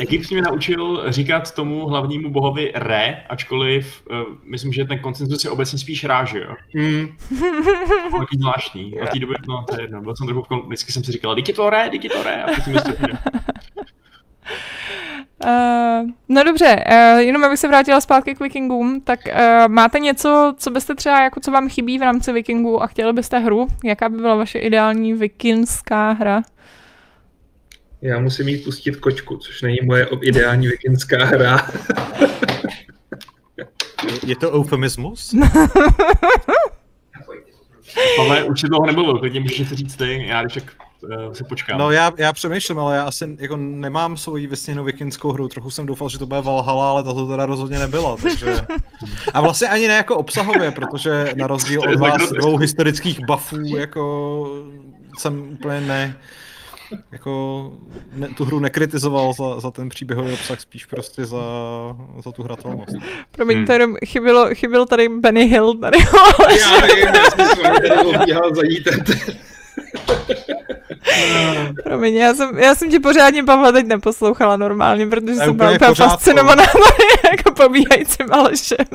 [0.00, 5.50] Egypt mě naučil říkat tomu hlavnímu bohovi Re, ačkoliv uh, myslím, že ten koncenzus je
[5.50, 6.54] obecně spíš Rá, že jo?
[6.74, 7.06] Mm.
[8.18, 9.00] Taky zvláštní.
[9.00, 11.52] Od té doby, no to je jedno, byl jsem trochu, vždycky jsem si říkal, díky
[11.52, 12.74] to Re, díky to Re, a potom
[15.46, 19.32] Uh, no dobře, uh, jenom abych se vrátila zpátky k Vikingům, tak uh,
[19.68, 23.38] máte něco, co byste třeba, jako co vám chybí v rámci Vikingů a chtěli byste
[23.38, 23.66] hru?
[23.84, 26.42] Jaká by byla vaše ideální vikingská hra?
[28.02, 31.70] Já musím jít pustit kočku, což není moje ideální vikingská hra.
[34.26, 35.34] Je to eufemismus?
[38.20, 40.58] Ale už si toho nebylo, klidně můžeš říct ty, já když
[41.32, 41.78] si počkám.
[41.78, 45.86] No já, já přemýšlím, ale já asi jako nemám svoji vysněnou vikinskou hru, trochu jsem
[45.86, 48.56] doufal, že to bude Valhalla, ale to teda rozhodně nebyla, takže...
[49.34, 54.46] A vlastně ani ne jako obsahově, protože na rozdíl od vás dvou historických buffů, jako
[55.18, 56.16] jsem úplně ne,
[57.12, 57.72] jako
[58.12, 61.38] ne, tu hru nekritizoval za, za ten příběhový obsah, spíš prostě za,
[62.24, 62.96] za tu hratelnost.
[63.30, 63.66] Promiň, hmm.
[63.72, 65.98] jenom chybilo, chybilo tady Benny Hill tady.
[66.60, 67.08] já vím,
[68.28, 68.88] já jsem zajít.
[71.84, 75.94] Promiň, já jsem, já jsem ti pořádně, Pavla, teď neposlouchala normálně, protože jsem byla úplně
[75.94, 76.62] fascinovaná
[77.30, 78.86] jako pobíhajícím Alešem.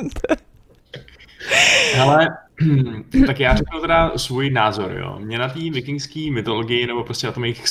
[2.00, 2.28] Ale
[3.26, 5.18] tak já řeknu teda svůj názor, jo.
[5.18, 7.62] Mě na té vikingské mytologii, nebo prostě na tom jejich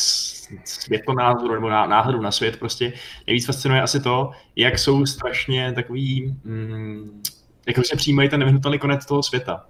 [0.63, 2.93] světonázoru, nebo náhledu na svět, prostě
[3.27, 7.21] nejvíc fascinuje asi to, jak jsou strašně takový, mm,
[7.67, 9.65] jak prostě přijímají ten nevyhnutelný konec toho světa.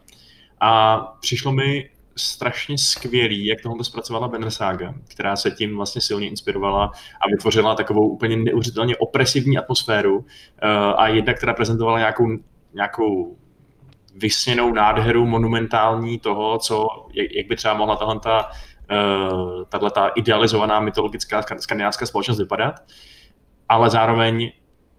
[0.60, 6.28] A přišlo mi strašně skvělý, jak tohle zpracovala Banner Saga, která se tím vlastně silně
[6.28, 6.92] inspirovala
[7.22, 10.26] a vytvořila takovou úplně neuvěřitelně opresivní atmosféru uh,
[10.98, 12.28] a jedna, která prezentovala nějakou,
[12.74, 13.38] nějakou
[14.16, 18.50] vysněnou nádheru monumentální toho, co, jak, by třeba mohla tahle ta,
[18.92, 22.76] uh, tato idealizovaná mytologická skandinávská společnost vypadat,
[23.70, 24.52] ale zároveň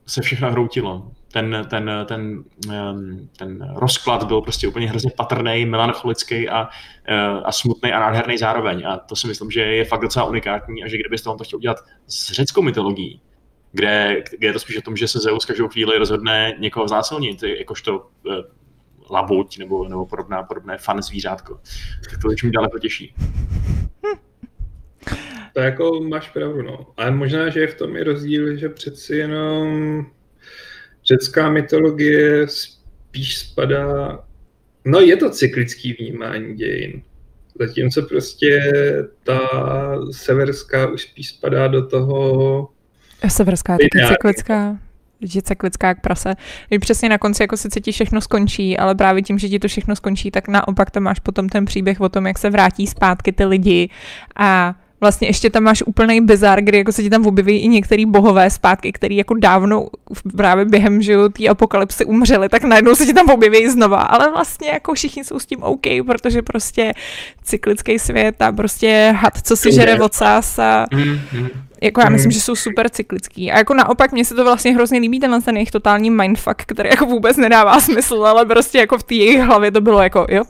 [0.06, 1.10] se všechno hroutilo.
[1.33, 6.68] Ten, ten, ten, ehm, ten rozklad byl prostě úplně hrozně patrný, melancholický a,
[7.09, 8.87] eh, a smutný a nádherný zároveň.
[8.87, 11.57] A to si myslím, že je fakt docela unikátní a že kdybyste vám to chtěl
[11.57, 11.76] udělat
[12.07, 13.20] s řeckou mytologií,
[13.72, 17.43] kde, kde je to spíš o tom, že se Zeus každou chvíli rozhodne někoho znásilnit,
[17.43, 18.43] jakožto eh,
[19.11, 21.61] labuť nebo, nebo podobná, podobné fan zvířátko.
[22.11, 23.14] Tak to je daleko těžší.
[25.55, 26.87] To jako máš pravdu, no.
[26.97, 30.07] Ale možná, že je v tom i rozdíl, že přeci jenom
[31.12, 34.18] řecká mytologie spíš spadá...
[34.84, 37.02] No je to cyklický vnímání dějin.
[37.60, 38.72] Zatímco prostě
[39.24, 39.40] ta
[40.10, 42.68] severská už spíš spadá do toho...
[43.28, 44.78] Severská je taky cyklická
[45.22, 46.34] že cyklická jak prase.
[46.68, 49.68] Když přesně na konci jako sice ti všechno skončí, ale právě tím, že ti to
[49.68, 53.32] všechno skončí, tak naopak tam máš potom ten příběh o tom, jak se vrátí zpátky
[53.32, 53.88] ty lidi
[54.36, 58.07] a vlastně ještě tam máš úplný bizar, kdy jako se ti tam objeví i některý
[58.07, 59.86] bohové zpátky, který jako dávno
[60.36, 64.68] právě během že té apokalypsy umřeli, tak najednou se ti tam objeví znova, ale vlastně
[64.68, 66.92] jako všichni jsou s tím OK, protože prostě
[67.44, 71.48] cyklický svět a prostě had, co si žere ocas a mm-hmm.
[71.80, 73.53] jako já myslím, že jsou super cyklický.
[73.53, 76.88] A jako naopak mně se to vlastně hrozně líbí, tenhle ten jejich totální mindfuck, který
[76.88, 80.42] jako vůbec nedává smysl, ale prostě jako v té jejich hlavě to bylo jako, jo,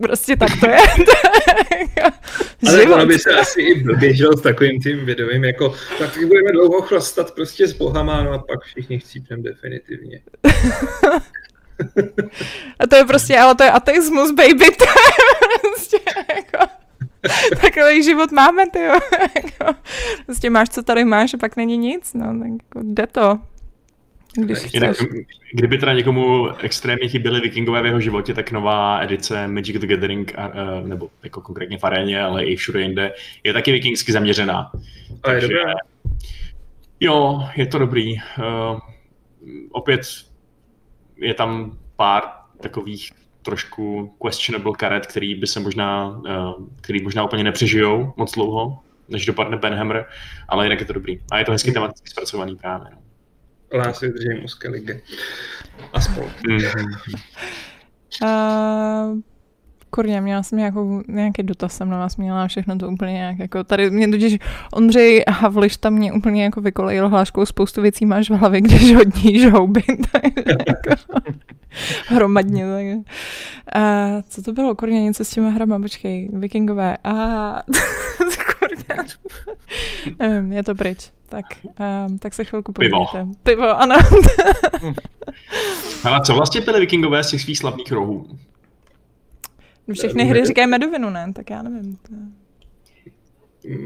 [0.00, 0.78] Prostě tak to je.
[2.68, 6.82] Ale ono by se asi i běžel s takovým tím videovým, jako tak budeme dlouho
[6.82, 10.20] chlastat prostě s bohama, no a pak všichni chcípneme definitivně.
[12.78, 14.90] a to je prostě, ale to je ateismus, baby, to je
[15.60, 15.98] prostě
[16.36, 16.58] jako...
[17.60, 18.98] Takový život máme, ty jo.
[19.36, 19.78] Jako,
[20.26, 23.38] prostě máš, co tady máš a pak není nic, no, tak jako jde to.
[24.36, 24.96] Když Jinak,
[25.52, 30.34] kdyby teda někomu extrémně chyběly vikingové v jeho životě, tak nová edice Magic the Gathering,
[30.84, 33.12] nebo jako konkrétně v aréně, ale i všude jinde,
[33.44, 34.70] je taky vikingsky zaměřená.
[35.22, 35.58] A je dobré.
[37.00, 38.14] Jo, je to dobrý.
[38.14, 38.78] Uh,
[39.70, 40.00] opět
[41.16, 42.22] je tam pár
[42.60, 43.12] takových
[43.42, 48.78] trošku questionable karet, který by se možná, uh, který možná úplně nepřežijou moc dlouho,
[49.08, 50.06] než dopadne Benhammer,
[50.48, 51.20] ale jinak je to dobrý.
[51.30, 52.88] A je to hezky tematicky zpracovaný právě.
[52.90, 52.98] No.
[53.74, 55.02] Lásy drží muské ligy.
[55.92, 56.96] Mm-hmm.
[58.22, 59.20] Uh,
[59.90, 63.64] kurně, měla jsem nějakou, nějaký dotaz jsem na vás měla všechno to úplně nějak jako,
[63.64, 64.38] tady mě totiž
[64.72, 69.38] Ondřej Havliš tam mě úplně jako vykolejil hláškou, spoustu věcí máš v hlavě, když hodní
[69.38, 69.82] žhouby,
[70.68, 70.90] jako
[72.06, 72.64] hromadně.
[72.64, 73.14] Tak.
[73.82, 77.14] A co to bylo, kurně, něco s těma hrama, počkej, vikingové, a
[78.68, 79.04] kurně,
[80.18, 81.10] nevím, je to pryč.
[81.28, 81.44] Tak,
[82.06, 83.06] um, tak se chvilku podívejte.
[83.12, 83.32] Pivo.
[83.42, 83.96] Pivo, ano.
[86.04, 88.38] Ale co vlastně byly vikingové z těch svých slavných rohů?
[89.86, 91.32] No všechny hry říkají medovinu, ne?
[91.32, 91.98] Tak já nevím.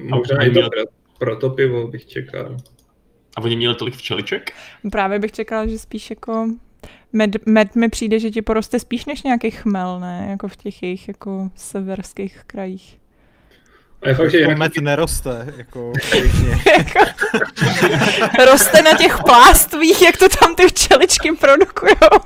[0.02, 0.60] Možná i to
[1.18, 2.56] pro to pivo bych čekal.
[3.36, 4.52] A oni měli tolik včeliček?
[4.92, 6.48] Právě bych čekala, že spíš jako
[7.12, 10.26] med, med mi přijde, že ti poroste spíš než nějaký chmel, ne?
[10.30, 13.00] Jako v těch jejich jako severských krajích.
[14.02, 15.92] A je fakt, že jako med neroste, jako
[18.50, 22.10] Roste na těch plástvích, jak to tam ty včeličky produkujou.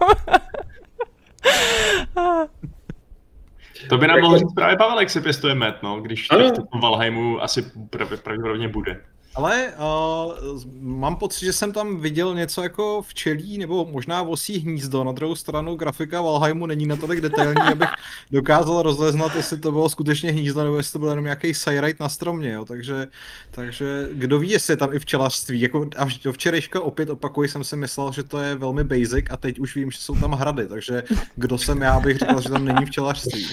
[3.88, 6.80] To by nám mohl říct právě Pavel, jak se pěstuje med, no, když v tom
[6.80, 9.00] Valheimu asi pravděpodobně bude.
[9.34, 15.04] Ale uh, mám pocit, že jsem tam viděl něco jako včelí nebo možná vosí hnízdo.
[15.04, 17.88] Na druhou stranu grafika Valheimu není natolik detailní, abych
[18.30, 22.08] dokázal rozeznat, jestli to bylo skutečně hnízdo nebo jestli to byl jenom nějaký sajrajt na
[22.08, 22.52] stromě.
[22.52, 22.64] Jo.
[22.64, 23.06] Takže,
[23.50, 25.60] takže kdo ví, jestli je tam i včelařství.
[25.60, 29.36] Jako, a do včerejška opět opakuji, jsem si myslel, že to je velmi basic a
[29.36, 30.66] teď už vím, že jsou tam hrady.
[30.66, 31.02] Takže
[31.36, 33.46] kdo jsem já, bych říkal, že tam není včelařství.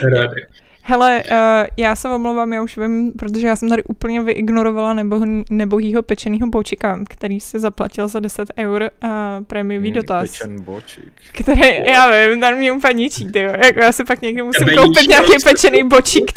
[0.00, 0.67] Hrady.
[0.90, 5.20] Hele, uh, já se omlouvám, já už vím, protože já jsem tady úplně vyignorovala nebo,
[5.50, 9.10] nebohýho pečenýho bočika, který si zaplatil za 10 eur uh,
[9.44, 10.30] prémiový mm, dotaz.
[10.30, 11.12] Pečen bočik.
[11.32, 13.52] Který, já vím, tam mě úplně ničí, tyjo.
[13.64, 16.32] Jako já si pak někdy musím koupit nějaký pečený bočík.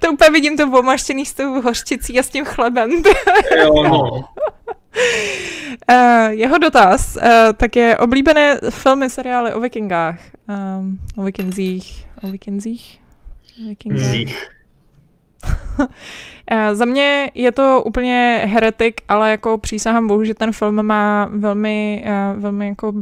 [0.00, 2.90] to úplně vidím to omaštěný s tou hořčicí a s tím chlebem.
[3.58, 4.10] jo, no.
[5.90, 7.22] Uh, jeho dotaz uh,
[7.56, 10.18] tak je oblíbené filmy, seriály o vikingách,
[10.78, 11.22] um, o
[12.22, 13.00] o vikingzích?
[13.68, 14.50] Vikingzích.
[15.78, 15.86] uh,
[16.72, 22.04] za mě je to úplně heretik, ale jako přísahám bohu, že ten film má velmi,
[22.06, 22.92] uh, velmi jako,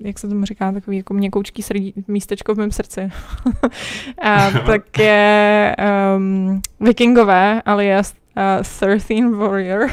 [0.00, 3.10] jak se tomu říká, takový jako měkoučký srdí, místečko v mém srdci.
[3.46, 5.76] uh, tak je
[6.16, 8.14] um, Vikingové, alias
[8.60, 9.90] uh, 13 Warrior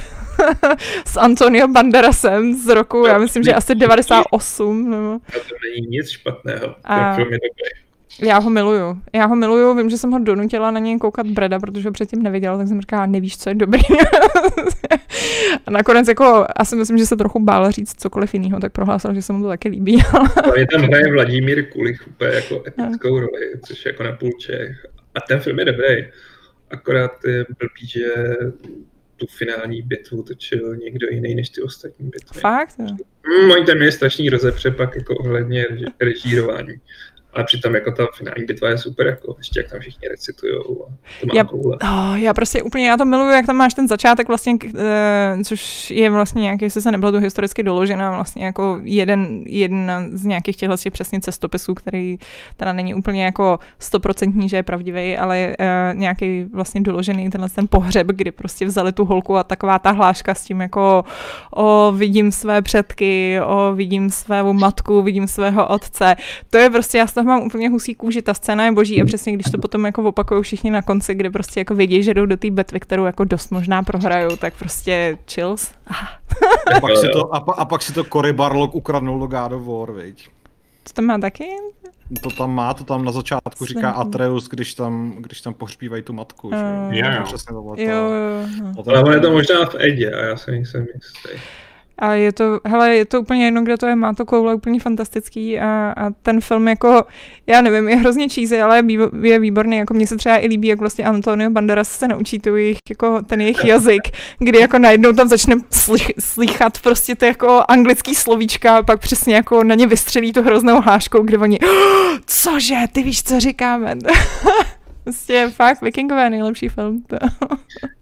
[1.05, 4.91] s Antonio Banderasem z roku, já myslím, že asi 98.
[4.91, 5.13] Nebo...
[5.13, 7.15] A to není nic špatného, a...
[7.15, 7.88] film je dobrý.
[8.21, 9.01] Já ho miluju.
[9.13, 12.23] Já ho miluju, vím, že jsem ho donutila na něj koukat Breda, protože ho předtím
[12.23, 13.81] neviděl, tak jsem říkala, nevíš, co je dobrý.
[15.65, 19.21] a nakonec jako, asi myslím, že se trochu bál říct cokoliv jiného, tak prohlásil, že
[19.21, 19.93] se mu to taky líbí.
[20.55, 24.85] je tam hraje Vladimír Kulich úplně jako epickou roli, což je jako na půl Čech.
[25.15, 26.07] A ten film je dobrý.
[26.71, 28.03] Akorát je blbý, že
[29.19, 32.39] tu finální bitvu točil někdo jiný než ty ostatní bitvy.
[32.41, 32.77] Fakt?
[32.79, 35.65] Mm, oni tam je strašný rozepřepak jako ohledně
[36.01, 36.73] režírování.
[37.33, 40.93] Ale přitom jako ta finální bitva je super, jako ještě jak tam všichni recitujou a
[41.21, 44.27] to má já, oh, já prostě úplně, já to miluju, jak tam máš ten začátek
[44.27, 49.43] vlastně, uh, což je vlastně nějaký, jestli se nebylo to historicky doloženo, vlastně jako jeden,
[49.45, 52.17] jeden z nějakých těchto těch přesně cestopisů, který
[52.57, 57.67] teda není úplně jako stoprocentní, že je pravdivý, ale uh, nějaký vlastně doložený tenhle ten
[57.67, 61.03] pohřeb, kdy prostě vzali tu holku a taková ta hláška s tím jako
[61.55, 66.15] o vidím své předky, o vidím svou matku, vidím svého otce.
[66.49, 69.33] To je prostě, já toho mám úplně husí kůži, ta scéna je boží a přesně
[69.33, 72.37] když to potom jako opakují všichni na konci, kde prostě jako vědí, že jdou do
[72.37, 75.71] té betvy, kterou jako dost možná prohrajou, tak prostě chills.
[76.75, 79.51] a, pak si to, a, pa, a pak si to Cory Barlog ukradnul do God
[79.51, 80.29] of War, viď?
[80.83, 81.45] To tam má taky?
[82.23, 86.13] To tam má, to tam na začátku říká Atreus, když tam, když tam pohřbívají tu
[86.13, 87.23] matku, uh, že jo?
[87.23, 88.47] Přesně to bylo jo, jo,
[88.77, 88.95] jo.
[88.97, 91.29] Ale je to možná v Edě a já se nejsem jistý.
[91.99, 94.79] A je to, hele, je to úplně jedno, kde to je, má to koule úplně
[94.79, 97.03] fantastický a, a ten film jako,
[97.47, 100.67] já nevím, je hrozně cheesy, ale je, je výborný, jako mně se třeba i líbí,
[100.67, 104.01] jak vlastně Antonio Banderas se naučí tu jejich, jako ten jejich jazyk,
[104.39, 105.55] kdy jako najednou tam začne
[106.19, 110.81] slychat prostě ty jako anglický slovíčka a pak přesně jako na ně vystřelí tu hroznou
[110.81, 113.95] hláškou, kde oni, oh, cože, ty víš, co říkáme.
[115.09, 117.03] Prostě fakt, Vikingové nejlepší film.
[117.03, 117.17] To.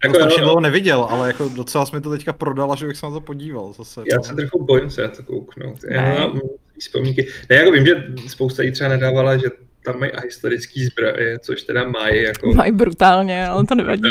[0.04, 3.12] Jako, to dlouho neviděl, ale jako docela jsme to teďka prodala, že bych se na
[3.12, 4.02] to podíval zase.
[4.12, 5.78] Já se trochu bojím se na to kouknout.
[5.90, 6.42] Já mám
[6.80, 7.28] vzpomínky.
[7.50, 9.48] Ne, jako vím, že spousta jí třeba nedávala, že
[9.86, 12.54] tam mají historický zbraně, což teda mají jako...
[12.54, 14.02] Mají brutálně, ale to nevadí.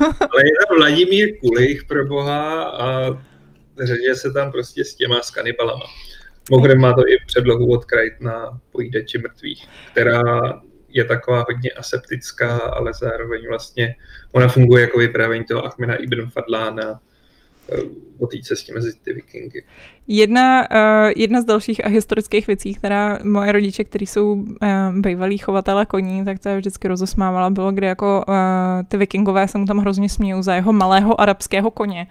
[0.00, 3.10] ale je tam Vladimír Kulich pro boha a
[3.82, 5.84] řadě se tam prostě s těma s kanibalama.
[6.50, 7.84] Mimochodem má to i předlohu od
[8.20, 10.22] na Pojídeči mrtvých, která
[10.90, 13.94] je taková hodně aseptická, ale zároveň vlastně
[14.32, 17.00] ona funguje jako vyprávění toho Ahmeda Ibn Fadlána
[18.20, 19.64] o té cestě mezi ty vikingy.
[20.12, 24.46] Jedna, uh, jedna z dalších a historických věcí, která moje rodiče, kteří jsou uh,
[24.94, 28.34] bývalí chovatelé koní, tak to je vždycky rozosmávala, bylo, kdy jako uh,
[28.88, 32.06] ty vikingové se mu tam hrozně smějou za jeho malého arabského koně.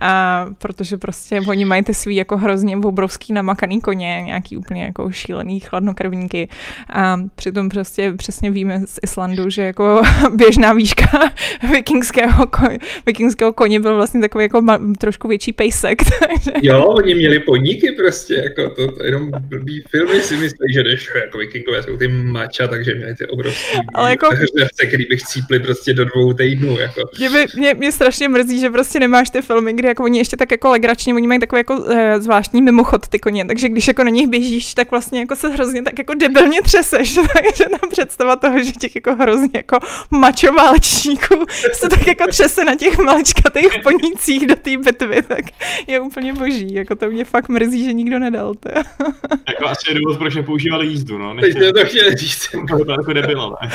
[0.00, 5.10] A protože prostě oni mají ty svý jako hrozně obrovský namakaný koně, nějaký úplně jako
[5.10, 6.48] šílený chladnokrvníky.
[6.90, 10.02] A přitom prostě přesně víme z Islandu, že jako
[10.34, 11.20] běžná výška
[11.72, 14.62] vikingského, koně, vikingského koně byl vlastně takový jako
[14.96, 16.02] trošku větší pejsek.
[16.20, 16.50] Takže...
[16.62, 21.10] Jo, oni měli podniky prostě, jako to, to jenom blbý filmy si myslí, že jdeš
[21.14, 24.28] jako vikingové jsou ty mača, takže měli ty obrovské Ale jako...
[24.30, 26.78] hřevce, který bych cípli prostě do dvou týdnů.
[26.78, 27.00] Jako.
[27.18, 30.36] Mě, by, mě, mě, strašně mrzí, že prostě nemáš ty filmy, kdy jako oni ještě
[30.36, 34.04] tak jako legračně, oni mají takový jako e, zvláštní mimochod ty koně, takže když jako
[34.04, 38.36] na nich běžíš, tak vlastně jako se hrozně tak jako debilně třeseš, takže tam představa
[38.36, 39.78] toho, že těch jako hrozně jako
[40.10, 45.44] mačo válečníků se tak jako třese na těch maličkatých ponících do té bitvy, tak
[45.86, 48.54] je úplně boží, jako to mě fakt mrzí, že nikdo nedal.
[48.54, 48.68] To.
[49.48, 51.36] jako asi je důvod, proč nepoužívali jízdu, no.
[51.40, 52.48] Teď to chtěl říct.
[52.68, 53.56] To je jako debil,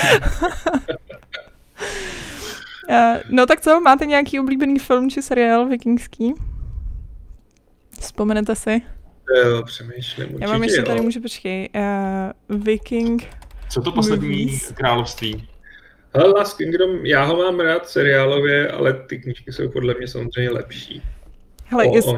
[3.30, 6.34] No tak co, máte nějaký oblíbený film či seriál vikingský?
[8.00, 8.82] Vzpomenete si?
[9.38, 10.38] Jo, přemýšlím.
[10.40, 11.70] Já mám ještě tady, můžu počkej.
[12.50, 13.28] Uh, Viking
[13.70, 14.72] Co to poslední movies?
[14.72, 15.48] království?
[16.14, 20.52] Ale Last Kingdom, já ho mám rád seriálově, ale ty knížky jsou podle mě samozřejmě
[20.52, 21.02] lepší.
[21.66, 22.08] Hele, o, jest...
[22.08, 22.18] o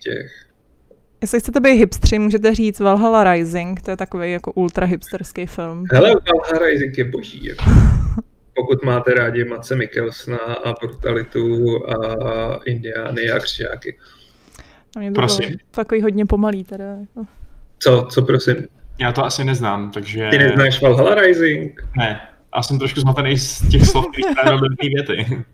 [0.00, 0.48] těch.
[1.20, 5.84] Jestli chcete být hipstři, můžete říct Valhalla Rising, to je takový jako ultra hipsterský film.
[5.92, 7.46] Hele, Valhalla Rising je boží.
[7.46, 7.64] Jako.
[8.54, 13.98] Pokud máte rádi Mace Mikkelsna a brutalitu a indiány a křiáky.
[14.96, 15.56] A mě to prosím.
[15.70, 16.84] takový hodně pomalý teda.
[16.84, 17.26] Jako.
[17.78, 18.56] Co, co prosím?
[19.00, 20.28] Já to asi neznám, takže...
[20.30, 21.86] Ty neznáš Valhalla Rising?
[21.96, 22.20] Ne,
[22.52, 25.44] a jsem trošku zmatený z těch slov, které jste dobrý věty.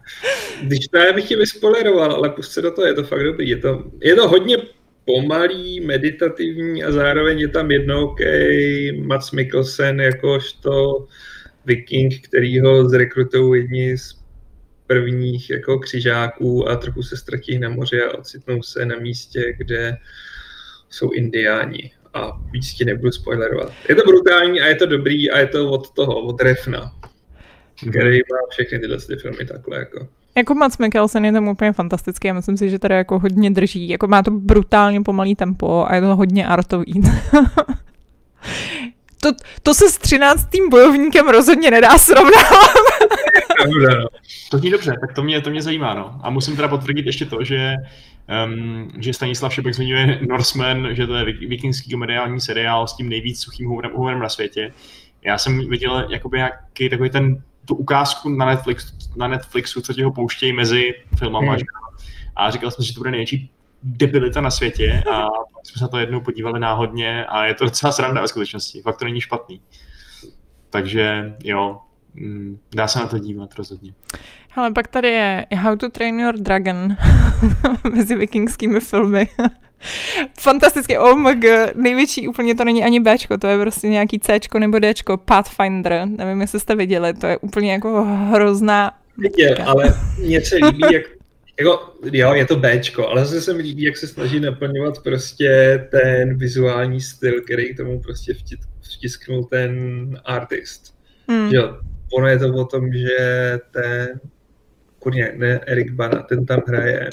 [0.63, 3.49] Když to já bych ti vyspoileroval, ale pust se do toho, je to fakt dobrý.
[3.49, 4.57] Je to, je to hodně
[5.05, 11.07] pomalý, meditativní a zároveň je tam jednokej Mats Mikkelsen jakožto
[11.67, 14.25] viking, který ho zrekrutují jedni z
[14.87, 19.97] prvních jako křižáků a trochu se ztratí na moři a ocitnou se na místě, kde
[20.91, 21.93] jsou indiáni.
[22.15, 23.73] A víc ti nebudu spoilerovat.
[23.89, 26.93] Je to brutální a je to dobrý a je to od toho, od Refna,
[27.91, 30.09] který má všechny tyhle ty filmy takhle jako.
[30.37, 33.89] Jako Mats Mikkelsen je tam úplně fantastický a myslím si, že tady jako hodně drží.
[33.89, 37.03] Jako má to brutálně pomalý tempo a je to hodně artový.
[39.25, 42.71] to, to se s třináctým bojovníkem rozhodně nedá srovnávat.
[43.67, 44.07] No.
[44.51, 45.95] to zní dobře, tak to mě, to mě zajímá.
[45.95, 46.21] No.
[46.23, 47.75] A musím teda potvrdit ještě to, že,
[48.47, 53.41] um, že Stanislav Šebek zmiňuje Norseman, že to je vikingský komediální seriál s tím nejvíc
[53.41, 54.73] suchým humorem na světě.
[55.23, 60.03] Já jsem viděl jakoby nějaký takový ten tu ukázku na, Netflix, na Netflixu, co ti
[60.03, 61.53] ho pouštějí mezi filmama.
[61.53, 61.63] Hmm.
[62.37, 63.51] A říkal jsem, že to bude největší
[63.85, 65.21] debilita na světě a
[65.55, 68.83] pak jsme se na to jednou podívali náhodně a je to docela sranda ve skutečnosti.
[68.83, 69.61] Fakt to není špatný.
[70.71, 71.81] Takže jo,
[72.15, 73.95] mm, dá se na to dívat rozhodně.
[74.57, 76.97] Ale pak tady je How to Train Your Dragon
[77.95, 79.29] mezi vikingskými filmy.
[80.41, 84.59] Fantastické, oh my god, největší úplně to není ani Bčko, to je prostě nějaký Cčko
[84.59, 88.93] nebo Dčko, Pathfinder, nevím, jestli jste viděli, to je úplně jako hrozná...
[89.19, 91.03] Viděl, ale mně se líbí, jak
[91.59, 95.81] jako, jo, je to Bčko, ale zase se mi líbí, jak se snaží naplňovat prostě
[95.91, 98.35] ten vizuální styl, který tomu prostě
[98.81, 99.75] vtisknul ten
[100.25, 100.95] artist.
[101.29, 101.49] Hmm.
[101.53, 101.79] Jo,
[102.13, 103.19] ono je to o tom, že
[103.71, 104.21] ten,
[104.99, 107.09] kurně, ne Erik Bana, ten tam hraje.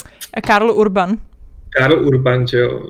[0.47, 1.17] Karl Urban.
[1.69, 2.87] Karl Urban, že jo,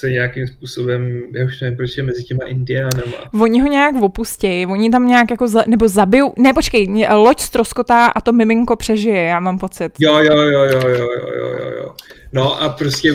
[0.00, 3.30] se nějakým způsobem, já už nevím, proč je mezi těma indiánama.
[3.40, 8.06] Oni ho nějak opustí, oni tam nějak jako, za, nebo zabijou, ne počkej, loď stroskotá
[8.06, 9.92] a to miminko přežije, já mám pocit.
[9.98, 11.94] Jo, jo, jo, jo, jo, jo, jo, jo.
[12.32, 13.14] No a prostě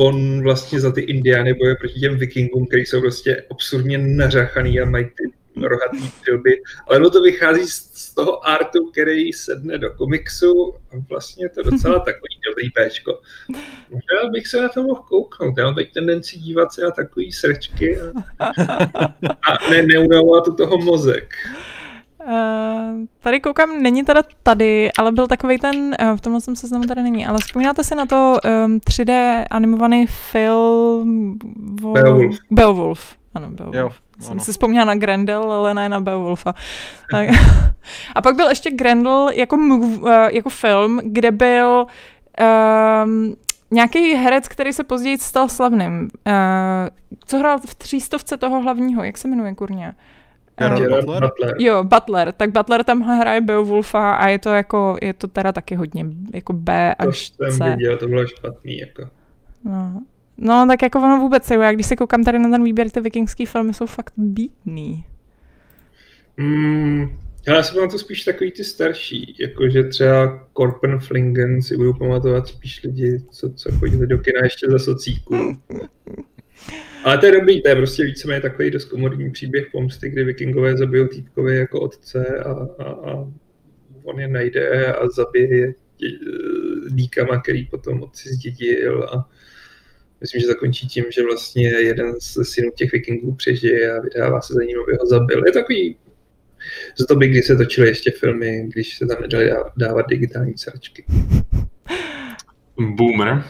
[0.00, 4.84] on vlastně za ty indiány boje proti těm vikingům, kteří jsou prostě absurdně nařachaný a
[4.84, 10.74] mají ty rohatý trilby, ale ono to vychází z toho artu, který sedne do komiksu
[10.74, 13.20] a vlastně je to docela takový dobrý péčko.
[13.90, 17.32] Možná bych se na to mohl kouknout, já mám teď tendenci dívat se na takový
[17.32, 18.46] srčky a,
[19.50, 21.34] a ne, neunavovat toho mozek.
[22.26, 26.84] Uh, tady koukám, není teda tady, ale byl takový ten, uh, v tomhle jsem seznamu
[26.84, 31.38] tady není, ale vzpomínáte si na to um, 3D animovaný film
[31.80, 31.92] vo...
[32.50, 33.16] Beowulf.
[33.34, 33.74] Ano, Beowulf.
[33.74, 34.40] Jo, jsem ano.
[34.40, 36.54] si vzpomněla na Grendel, ale ne na Beowulfa.
[38.14, 41.86] a pak byl ještě Grendel jako, uh, jako film, kde byl
[43.04, 43.36] um,
[43.70, 46.00] nějaký herec, který se později stal slavným.
[46.00, 46.32] Uh,
[47.26, 49.94] co hrál v třístovce toho hlavního, jak se jmenuje kurně?
[50.56, 51.22] Gerard Butler?
[51.22, 51.54] Butler.
[51.58, 52.32] Jo, Butler.
[52.32, 56.52] Tak Butler tam hraje Beowulfa a je to jako, je to teda taky hodně jako
[56.52, 57.50] B až to C.
[57.50, 59.02] To jsem viděl, to bylo špatný jako.
[59.64, 60.02] No.
[60.38, 63.00] No, tak jako ono vůbec, jo, já když se koukám tady na ten výběr, ty
[63.00, 65.04] vikingský filmy jsou fakt bítný.
[66.36, 72.82] Mm, já si to spíš takový ty starší, jakože třeba Korpenflingen si budou pamatovat spíš
[72.82, 75.58] lidi, co, co chodili do kina ještě za socíku.
[77.04, 80.76] Ale to je dobrý, to je prostě víceméně takový dost komorní příběh pomsty, kdy vikingové
[80.76, 83.28] zabijou týpkovi jako otce a, a, a
[84.04, 85.74] on je najde a zabije je
[86.90, 89.28] díkama, který potom otci zdědil a
[90.24, 94.54] myslím, že zakončí tím, že vlastně jeden z synů těch vikingů přežije a vydává se
[94.54, 95.46] za ním, aby ho zabil.
[95.46, 95.96] Je takový
[96.98, 101.04] z doby, kdy se točily ještě filmy, když se tam nedali dávat digitální sračky.
[102.78, 103.44] Boomer.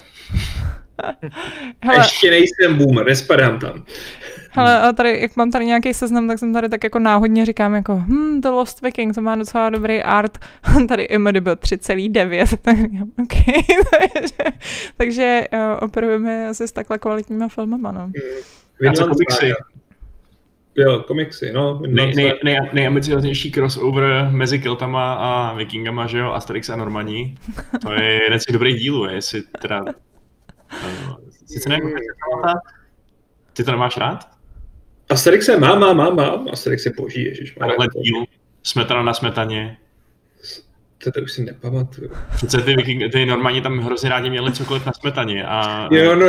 [1.80, 3.84] Hele, Ještě nejsem boomer, nespadám tam.
[4.56, 7.74] Ale a tady, jak mám tady nějaký seznam, tak jsem tady tak jako náhodně říkám
[7.74, 10.38] jako, hm, The Lost Viking, to má docela dobrý art.
[10.88, 13.10] tady IMDb 3,9.
[13.22, 13.62] okay.
[14.14, 14.58] takže,
[14.96, 18.10] takže uh, operujeme asi s takhle kvalitníma filmama, no.
[18.80, 19.08] Hmm.
[19.08, 19.52] komiksy.
[20.76, 21.82] Jo, komiksy, no.
[21.86, 27.38] Nej, nej, nej, nejambicioznější crossover mezi Keltama a Vikingama, že jo, Asterix a Normaní.
[27.82, 29.84] To je jeden z těch dobrých dílů, jestli teda
[31.46, 32.56] Sice nevím, jak
[33.52, 34.28] Ty to nemáš rád?
[35.10, 36.48] Asterix se má, má, má, mám.
[36.52, 37.54] Asterix je boží, ježiš.
[37.58, 38.24] Tenhle díl,
[38.62, 39.76] smetana na smetaně.
[41.04, 42.10] To, to už si nepamatuju.
[42.36, 45.44] Přece ty, ty normálně tam hrozně rádi měli cokoliv na smetaně.
[45.44, 46.26] A, jo, no.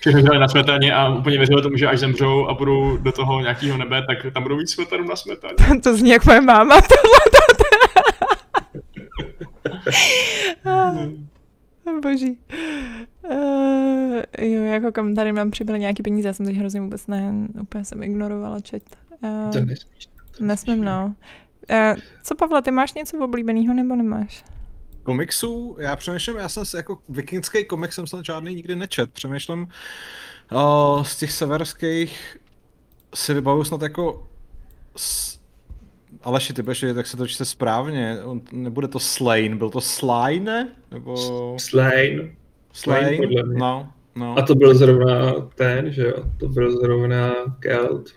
[0.00, 3.76] Všechno na smetaně a úplně věřili tomu, že až zemřou a budou do toho nějakého
[3.76, 5.80] nebe, tak tam budou mít smetanu na smetaně.
[5.82, 6.80] to zní jak moje máma.
[12.02, 12.38] Boží.
[13.24, 17.32] Uh, jo, jako kam tady mám přibyly nějaký peníze, já jsem teď hrozně vůbec ne,
[17.60, 18.82] úplně jsem ignorovala chat.
[19.22, 20.08] Uh, to nesmíš.
[20.40, 21.14] Nesmím, no.
[21.70, 24.44] Uh, co Pavle, ty máš něco oblíbeného nebo nemáš?
[25.02, 25.76] Komiksů?
[25.80, 29.12] Já přemýšlím, já jsem si jako vikingský komiks jsem snad žádný nikdy nečet.
[29.12, 29.68] Přemýšlím
[30.52, 32.36] uh, z těch severských
[33.14, 34.28] si vybavuju snad jako
[34.96, 35.40] s,
[36.22, 38.18] Aleši, ty budeš tak se to čte správně.
[38.24, 40.50] On, nebude to Slain, byl to Slain?
[40.90, 41.16] Nebo...
[41.58, 42.36] Slain.
[42.72, 44.38] Slain, no, no.
[44.38, 46.24] A to byl zrovna ten, že jo?
[46.38, 48.10] To byl zrovna Kelt.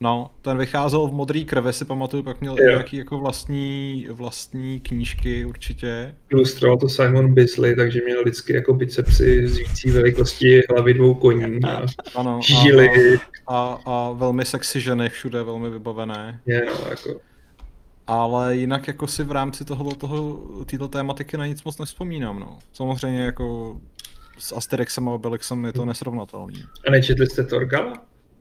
[0.00, 2.68] No, ten vycházel v modrý krve, si pamatuju, pak měl jo.
[2.68, 6.14] nějaký jako vlastní, vlastní knížky určitě.
[6.30, 11.64] Ilustroval to Simon Bisley, takže měl vždycky jako bicepsy z vící velikosti hlavy dvou koní
[11.64, 13.18] a ano, žily.
[13.46, 16.40] A, a, a, velmi sexy ženy všude, velmi vybavené.
[16.46, 17.20] Je, no, jako
[18.06, 22.58] ale jinak jako si v rámci toho, toho této tématiky na nic moc nevzpomínám, no.
[22.72, 23.76] Samozřejmě jako
[24.38, 25.88] s Asterixem a Obelixem je to hmm.
[25.88, 26.64] nesrovnatelný.
[26.86, 27.92] A nečetli jste Torgala?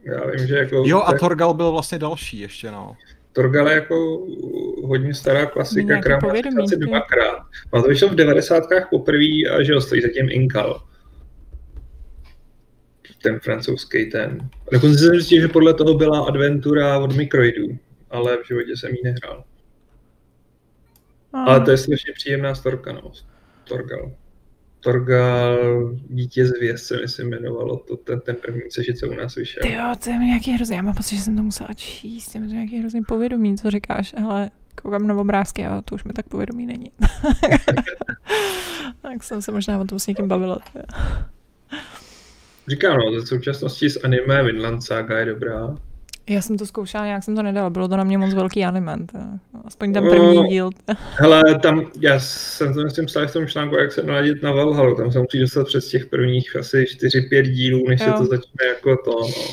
[0.04, 0.84] Já vím, že jako...
[0.86, 2.96] Jo, a Torgal byl vlastně další ještě, no.
[3.34, 4.26] Torgal je jako
[4.84, 7.38] hodně stará klasika, která má asi dvakrát.
[7.74, 10.84] A to vyšlo v devadesátkách poprvé a že ho stojí zatím Inkal.
[13.24, 14.50] Ten francouzský ten.
[14.72, 17.78] Dokonce jsem zjistil, že podle toho byla adventura od Microidů,
[18.10, 19.44] ale v životě jsem ji nehrál.
[21.34, 23.12] Ale to je strašně příjemná storka, no.
[23.64, 24.12] Torgal.
[24.86, 29.64] Torgal, dítě z se myslím jmenovalo to, ten, ten první sešit, co u nás vyšel.
[29.64, 32.42] Ty jo, to je nějaký hrozný, já mám pocit, že jsem to musela číst, je
[32.42, 34.50] to nějaký hrozný povědomí, co říkáš, ale
[34.82, 36.92] koukám na obrázky a to už mi tak povědomí není.
[39.02, 40.60] tak jsem se možná o tom s někým bavila.
[42.68, 45.78] Říkám, no, v současnosti s anime Vinland Saga je dobrá.
[46.30, 48.98] Já jsem to zkoušela, nějak jsem to nedala, bylo to na mě moc velký anime,
[49.66, 50.70] aspoň ten první no, díl.
[51.12, 54.96] Hele, tam, já jsem to myslím psal v tom článku, jak se naladit na Valhalu,
[54.96, 58.08] tam se musí dostat přes těch prvních asi 4-5 dílů, než jo.
[58.08, 59.46] se to začne jako to, no.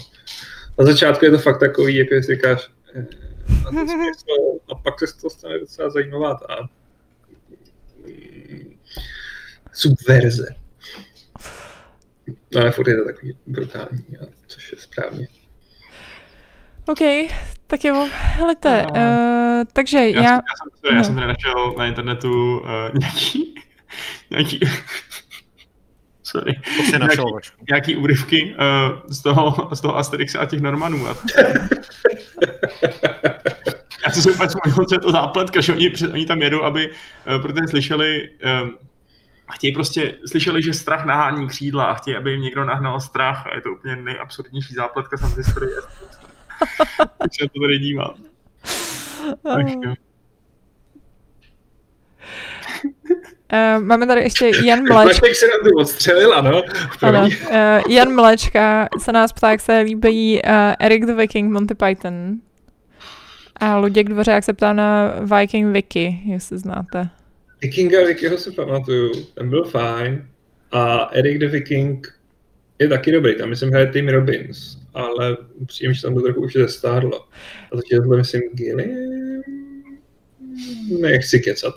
[0.79, 3.07] Na začátku je to fakt takový, jako jestli říkáš, eh,
[3.67, 4.27] a, smysl,
[4.73, 6.69] a pak se to stane docela zajímavá ta
[8.07, 8.77] mm,
[9.73, 10.55] subverze.
[12.61, 14.05] Ale furt je to takový brutální,
[14.47, 15.29] což je správně.
[16.87, 16.99] OK,
[17.67, 19.01] tak jo, helejte, no.
[19.01, 20.23] uh, takže já...
[20.23, 21.05] Já, já, jsem, já no.
[21.05, 23.55] jsem tady našel na internetu uh, nějaký,
[24.31, 24.61] nějaký
[26.23, 26.61] sorry,
[26.91, 31.09] to našel, nějaký, nějaký úryvky uh, z, toho, z toho Asterixa a těch Normanů.
[31.09, 31.17] A...
[34.07, 36.95] já se úplně vzpomenout, co je to zápletka, že oni, oni tam jedou, aby, uh,
[37.43, 38.29] protože slyšeli,
[38.63, 38.79] um,
[39.49, 43.47] a chtějí prostě, slyšeli, že strach nahání křídla a chtějí, aby jim někdo nahnal strach
[43.47, 45.77] a je to úplně nejabsurdnější zápletka jsem z historie.
[47.19, 48.15] Takže to tady dívám.
[53.53, 55.27] Uh, máme tady ještě Jan Mlečka.
[55.35, 56.63] se nám tu odstřelil, ano.
[57.03, 57.23] ano.
[57.23, 62.35] Uh, Jan Mlečka se nás ptá, jak se líbí uh, Eric the Viking Monty Python.
[63.57, 67.09] A Luděk Dvořák se ptá na Viking Wiki, jestli znáte.
[67.61, 70.29] Vikinga Wikiho si pamatuju, ten byl fajn.
[70.73, 72.15] A Eric the Viking
[72.79, 76.53] je taky dobrý, tam myslím hraje Tim Robbins, ale upřímně, že tam to trochu už
[76.53, 77.25] zestárlo.
[77.73, 79.43] A to je myslím Gilliam?
[81.01, 81.75] Nechci kecat.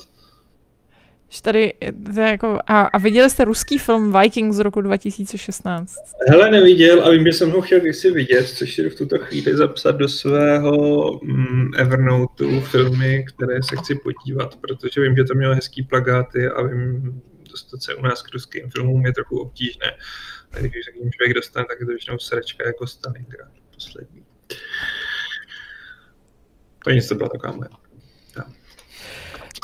[1.41, 1.73] Tady,
[2.19, 5.95] jako, a, a viděli jste ruský film Viking z roku 2016?
[6.27, 9.57] Hele, neviděl a vím, že jsem ho chtěl kdysi vidět, což si v tuto chvíli
[9.57, 15.55] zapsat do svého mm, Evernoteu filmy, které se chci podívat, protože vím, že to mělo
[15.55, 17.21] hezký plagáty a vím,
[17.51, 19.91] dostat se u nás k ruským filmům je trochu obtížné.
[20.51, 24.25] A když se k ním člověk dostane, tak je to většinou sračka jako Stalingrad poslední.
[26.83, 27.69] To nic, to byla taková moje.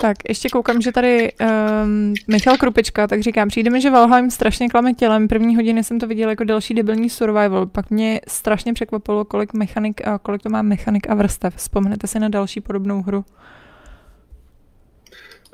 [0.02, 1.32] Tak, ještě koukám, že tady
[1.84, 5.28] um, Michal Krupička, tak říkám, přijde mi, že Valheim strašně klame tělem.
[5.28, 7.66] První hodiny jsem to viděl jako další debilní survival.
[7.66, 11.56] Pak mě strašně překvapilo, kolik, mechanik, a kolik to má mechanik a vrstev.
[11.56, 13.26] Vzpomenete si na další podobnou hru?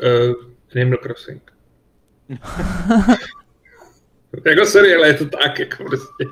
[0.04, 0.34] Uh,
[0.76, 1.54] Animal Crossing.
[4.46, 6.26] jako sorry, ale je to tak, jako prostě.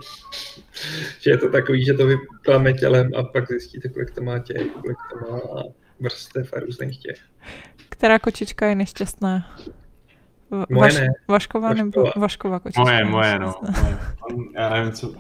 [1.20, 4.68] že je to takový, že to vyklame tělem a pak zjistíte, kolik to má těch,
[4.82, 5.64] kolik to má
[6.00, 7.18] vrstev a různých těch.
[7.90, 9.58] Která kočička je nešťastná?
[10.70, 11.08] Moje ne.
[11.28, 12.82] Vašková, Vašková nebo Vašková kočička?
[12.82, 13.54] Moje, moje, no.
[13.82, 13.98] Moje.
[14.54, 15.16] Já nevím, co...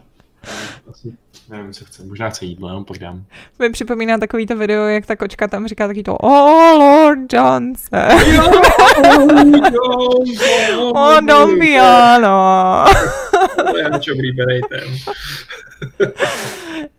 [0.91, 1.13] Asi
[1.49, 3.25] nevím, co chce, možná chce jídlo, jenom podám.
[3.59, 7.99] Mi připomíná takovýto video, jak ta kočka tam říká taky to Oh Lord Johnson.
[12.23, 12.87] oh.
[13.71, 14.83] To je něčem oblíbený ten.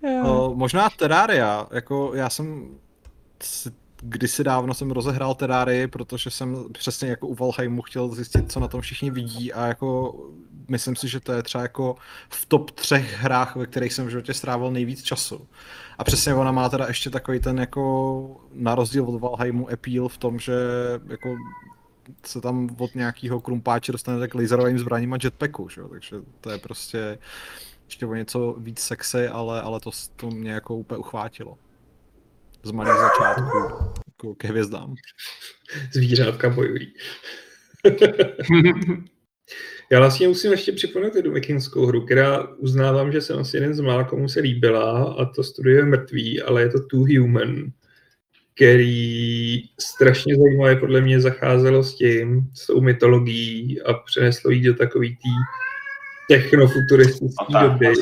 [0.54, 2.68] možná Terraria, jako já jsem
[4.02, 8.68] kdysi dávno jsem rozehrál Terrarii, protože jsem přesně jako u Valheimu chtěl zjistit, co na
[8.68, 10.14] tom všichni vidí a jako
[10.68, 11.96] myslím si, že to je třeba jako
[12.28, 15.48] v top třech hrách, ve kterých jsem v životě strávil nejvíc času.
[15.98, 20.18] A přesně ona má teda ještě takový ten jako na rozdíl od Valheimu appeal v
[20.18, 20.54] tom, že
[21.06, 21.36] jako
[22.26, 25.82] se tam od nějakého krumpáče dostane k laserovým zbraním a jetpacku, že?
[25.90, 27.18] takže to je prostě
[27.84, 31.58] ještě o něco víc sexy, ale, ale to, to mě jako úplně uchvátilo
[32.66, 33.58] z malých začátků
[34.22, 34.94] jako ke hvězdám.
[35.92, 36.92] Zvířátka bojují.
[39.90, 43.80] Já vlastně musím ještě připomenout jednu vikingskou hru, která uznávám, že jsem asi jeden z
[43.80, 47.72] mála, komu se líbila, a to studuje mrtvý, ale je to Too Human,
[48.54, 54.74] který strašně zajímavé podle mě zacházelo s tím, s tou mytologií a přeneslo jí do
[54.74, 55.30] takový tý
[56.28, 57.94] technofuturistické doby.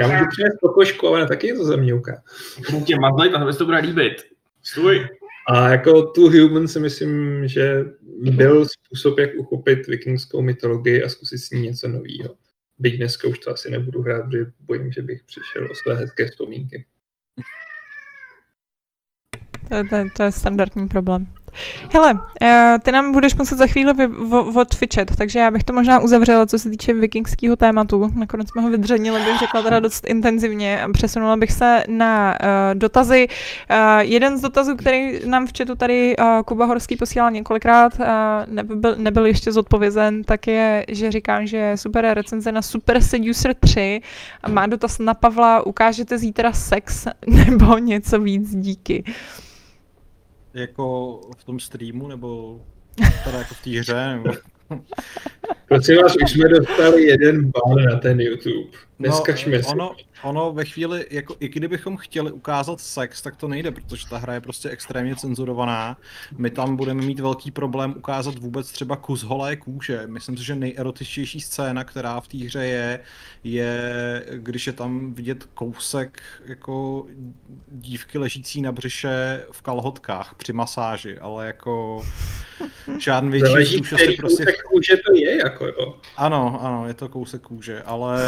[0.00, 2.22] Já můžu přinést pokožku, ale taky je to zeměvka.
[2.58, 4.14] Můžu tě mazlit a to bude líbit.
[4.62, 5.08] Stůj.
[5.48, 7.84] A jako tu Human si myslím, že
[8.20, 12.36] byl způsob, jak uchopit vikingskou mytologii a zkusit s ní něco nového.
[12.78, 16.26] Byť dneska už to asi nebudu hrát, protože bojím, že bych přišel o své hezké
[16.26, 16.86] vzpomínky.
[19.68, 21.37] To, to, to je standardní problém.
[21.92, 23.92] Hele, eh, ty nám budeš muset za chvíli
[24.54, 28.10] odfičet, takže já bych to možná uzavřela, co se týče vikingského tématu.
[28.14, 32.48] Nakonec jsme ho vydřenili, bych řekla teda dost intenzivně a přesunula bych se na uh,
[32.74, 33.28] dotazy.
[33.28, 38.06] Uh, jeden z dotazů, který nám v chatu tady uh, Kuba Horský posílal několikrát, uh,
[38.46, 44.00] nebyl, nebyl ještě zodpovězen, tak je, že říkám, že super recenze na Super Seducer 3
[44.42, 49.04] a má dotaz na Pavla, ukážete zítra sex nebo něco víc, díky
[50.60, 52.60] jako v tom streamu, nebo
[53.24, 54.30] teda jako v té hře, nebo...
[55.68, 58.70] Prosím vás, už jsme dostali jeden ban na ten YouTube.
[58.98, 63.70] Neskažme no, ono, ono ve chvíli, jako i kdybychom chtěli ukázat sex, tak to nejde,
[63.70, 65.96] protože ta hra je prostě extrémně cenzurovaná.
[66.38, 70.02] My tam budeme mít velký problém ukázat vůbec třeba kus holé kůže.
[70.06, 73.00] Myslím si, že nejerotičtější scéna, která v té hře je,
[73.44, 77.06] je, když je tam vidět kousek jako
[77.68, 82.02] dívky ležící na břiše v kalhotkách při masáži, ale jako
[82.98, 84.44] žádný větší kůže prostě...
[84.68, 85.96] kůže to je, jako jo.
[86.16, 88.20] Ano, ano, je to kousek kůže, ale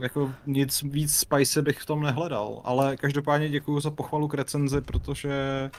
[0.00, 4.80] jako nic víc spicy bych v tom nehledal, ale každopádně děkuji za pochvalu k recenzi,
[4.80, 5.70] protože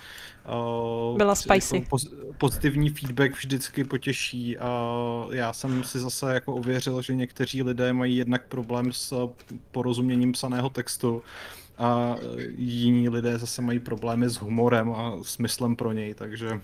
[1.11, 1.75] uh, byla spicy.
[1.75, 1.97] Jako
[2.37, 4.97] pozitivní feedback vždycky potěší a
[5.31, 9.29] já jsem si zase jako ověřil, že někteří lidé mají jednak problém s
[9.71, 11.23] porozuměním psaného textu
[11.77, 12.15] a
[12.57, 16.61] jiní lidé zase mají problémy s humorem a smyslem pro něj, takže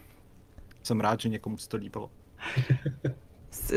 [0.83, 2.09] jsem rád, že někomu se to líbilo.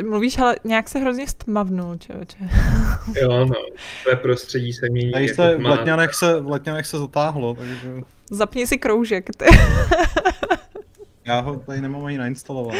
[0.08, 2.36] Mluvíš, ale nějak se hrozně stmavnul, člověče.
[3.22, 3.54] jo, no,
[4.02, 5.12] tvé prostředí se mění.
[5.12, 8.00] Tady se v letňanech se, v letňanech se zatáhlo, takže...
[8.30, 9.44] Zapni si kroužek, ty.
[11.24, 12.74] já ho tady nemám ani nainstalovat.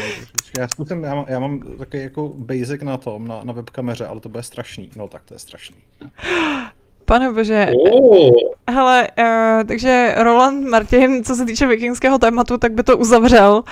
[0.59, 4.19] Já zkusím, já mám, já mám takový jako basic na tom, na, na webkameře, ale
[4.19, 4.89] to bude strašný.
[4.95, 5.75] No tak to je strašný.
[7.13, 7.67] Pane bože.
[7.91, 8.31] Oh.
[8.69, 13.63] Hele, uh, takže Roland Martin, co se týče vikingského tématu, tak by to uzavřel.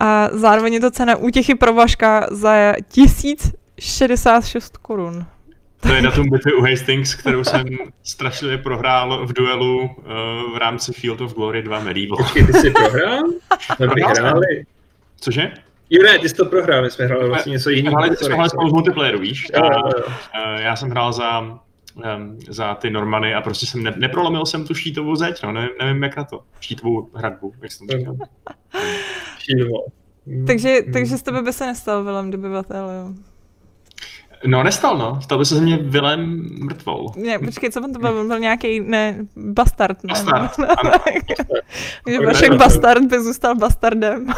[0.00, 5.26] A zároveň je to cena útěchy pro Vaška za 1066 korun.
[5.80, 7.66] To je datum bitvy u Hastings, kterou jsem
[8.02, 9.90] strašlivě prohrál v duelu uh,
[10.54, 12.16] v rámci Field of Glory 2 Medieval.
[12.16, 13.22] Počkej, ty jsi prohrál?
[14.18, 14.64] Hráli.
[15.20, 15.52] Cože?
[15.90, 17.96] Jo, ne, ty jsi to prohrál, my jsme hráli vlastně něco jiného.
[17.96, 19.46] Hráli jsme hráli spolu z multiplayeru, víš?
[19.54, 19.92] A, uh,
[20.58, 21.58] já jsem hrál za,
[22.48, 26.02] za ty Normany a prostě jsem ne, neprolomil jsem tu štítovou zeď, no, ne, nevím
[26.02, 26.42] jak na to.
[26.60, 28.16] Štítovou hradbu, jak jsem to říkal.
[30.46, 33.14] takže, takže z tebe by se nestal velem dobyvatel, jo?
[34.46, 35.20] No, nestal, no.
[35.22, 37.12] Stal by se ze mě Vilem mrtvou.
[37.16, 38.18] Ne, počkej, co on to byl?
[38.18, 40.08] On byl nějaký, ne, bastard, ne?
[40.08, 40.92] Bastard, no, ano.
[42.04, 44.26] Takže Vašek bastard by zůstal bastardem.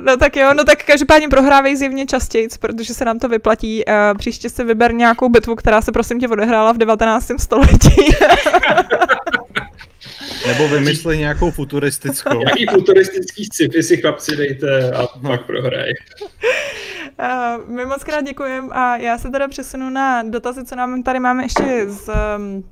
[0.00, 3.82] No tak jo, no tak každopádně prohrávej zjevně častěji, protože se nám to vyplatí.
[4.18, 7.30] Příště si vyber nějakou bitvu, která se prosím tě odehrála v 19.
[7.38, 7.96] století.
[10.46, 12.40] Nebo vymysli nějakou futuristickou.
[12.48, 15.90] Jaký futuristický sci-fi si chlapci dejte a pak prohraj.
[17.20, 21.20] Uh, my moc krát děkujeme a já se teda přesunu na dotazy, co nám tady
[21.20, 22.64] máme ještě z um,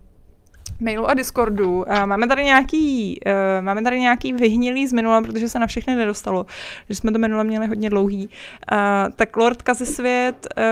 [0.80, 1.84] mailu a Discordu.
[2.04, 6.46] Máme tady nějaký, uh, máme tady nějaký vyhnilý z minula, protože se na všechny nedostalo,
[6.88, 8.28] že jsme to minule měli hodně dlouhý.
[8.72, 8.78] Uh,
[9.16, 10.64] tak Lord Kazisvět uh,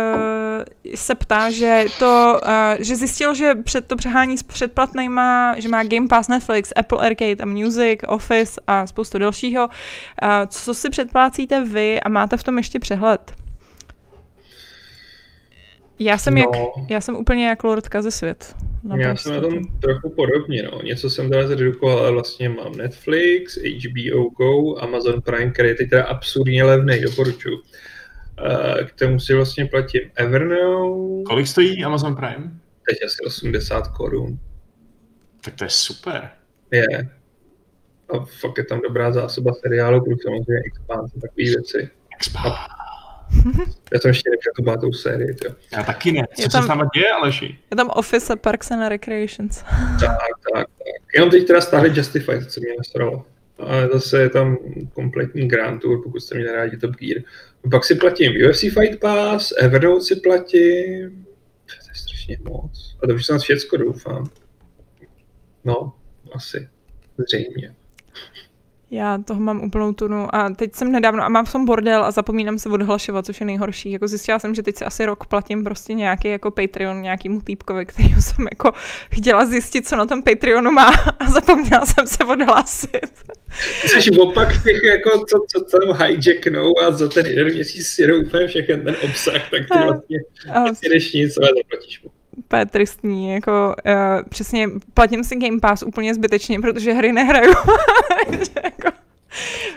[0.95, 5.83] se ptá, že to, uh, že zjistil, že před to přehání s předplatnýma, že má
[5.83, 9.67] Game Pass, Netflix, Apple Arcade a Music, Office a spoustu dalšího.
[9.67, 13.33] Uh, co si předplácíte vy a máte v tom ještě přehled?
[15.99, 16.41] Já jsem, no.
[16.41, 16.51] jak,
[16.89, 18.55] já jsem úplně jak Lord Kazisvět.
[18.97, 20.83] Já jsem na tom trochu podobně, no.
[20.83, 25.91] Něco jsem teda zredukoval, ale vlastně mám Netflix, HBO Go, Amazon Prime, který je teď
[25.91, 27.59] teda absurdně levný, doporučuji.
[28.87, 31.23] K tomu si vlastně platím Evernote.
[31.27, 32.53] Kolik stojí Amazon Prime?
[32.89, 34.39] Teď asi 80 korun.
[35.45, 36.31] Tak to je super.
[36.71, 36.87] Je.
[38.09, 41.91] A fakt je tam dobrá zásoba seriálu, plus samozřejmě Expanse, takové věci.
[42.17, 42.59] Expanse.
[43.93, 45.35] Já jsem ještě nepřekl pátou sérii.
[45.35, 45.55] Tjo.
[45.73, 46.27] Já taky ne.
[46.43, 47.59] Co tam, se tam děje, Aleši?
[47.71, 49.63] Je tam Office a Parks and Recreations.
[50.01, 50.67] tak, tak, tak.
[51.15, 53.25] Jenom teď teda stáhli Justified, co mě nasralo.
[53.59, 54.57] Ale zase je tam
[54.93, 57.23] kompletní Grand Tour, pokud jste měli rádi Top Gear.
[57.71, 61.27] Pak si platím UFC Fight Pass, Evernote si platím.
[61.67, 62.97] To je strašně moc.
[63.03, 64.25] A to už snad všecko doufám.
[65.65, 65.93] No,
[66.33, 66.69] asi.
[67.19, 67.75] Zřejmě.
[68.91, 72.11] Já toho mám úplnou tunu a teď jsem nedávno a mám v tom bordel a
[72.11, 73.91] zapomínám se odhlašovat, což je nejhorší.
[73.91, 77.87] Jako zjistila jsem, že teď si asi rok platím prostě nějaký jako Patreon nějakýmu týpkovi,
[77.87, 78.73] který jsem jako
[79.13, 80.89] chtěla zjistit, co na tom Patreonu má
[81.19, 83.11] a zapomněla jsem se odhlásit.
[83.85, 88.47] Jsi opak těch, jako, co, co tam hijacknou a za ten jeden měsíc si úplně
[88.47, 89.79] všechny ten obsah, tak ty
[90.45, 92.11] vlastně jdeš nic, ale zaplatíš mu
[92.49, 97.53] úplně tristní, jako uh, přesně platím si Game Pass úplně zbytečně, protože hry nehraju.
[98.65, 98.99] jako,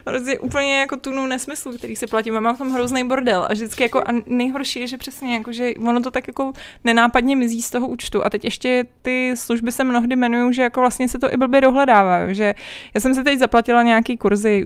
[0.03, 3.47] prostě úplně jako tunu nesmyslu, který si platím a mám v tom hrozný bordel.
[3.49, 6.53] A vždycky jako a nejhorší je, že přesně jako, že ono to tak jako
[6.83, 8.25] nenápadně mizí z toho účtu.
[8.25, 11.61] A teď ještě ty služby se mnohdy jmenují, že jako vlastně se to i blbě
[11.61, 12.53] dohledává, že
[12.93, 14.65] já jsem si teď zaplatila nějaký kurzy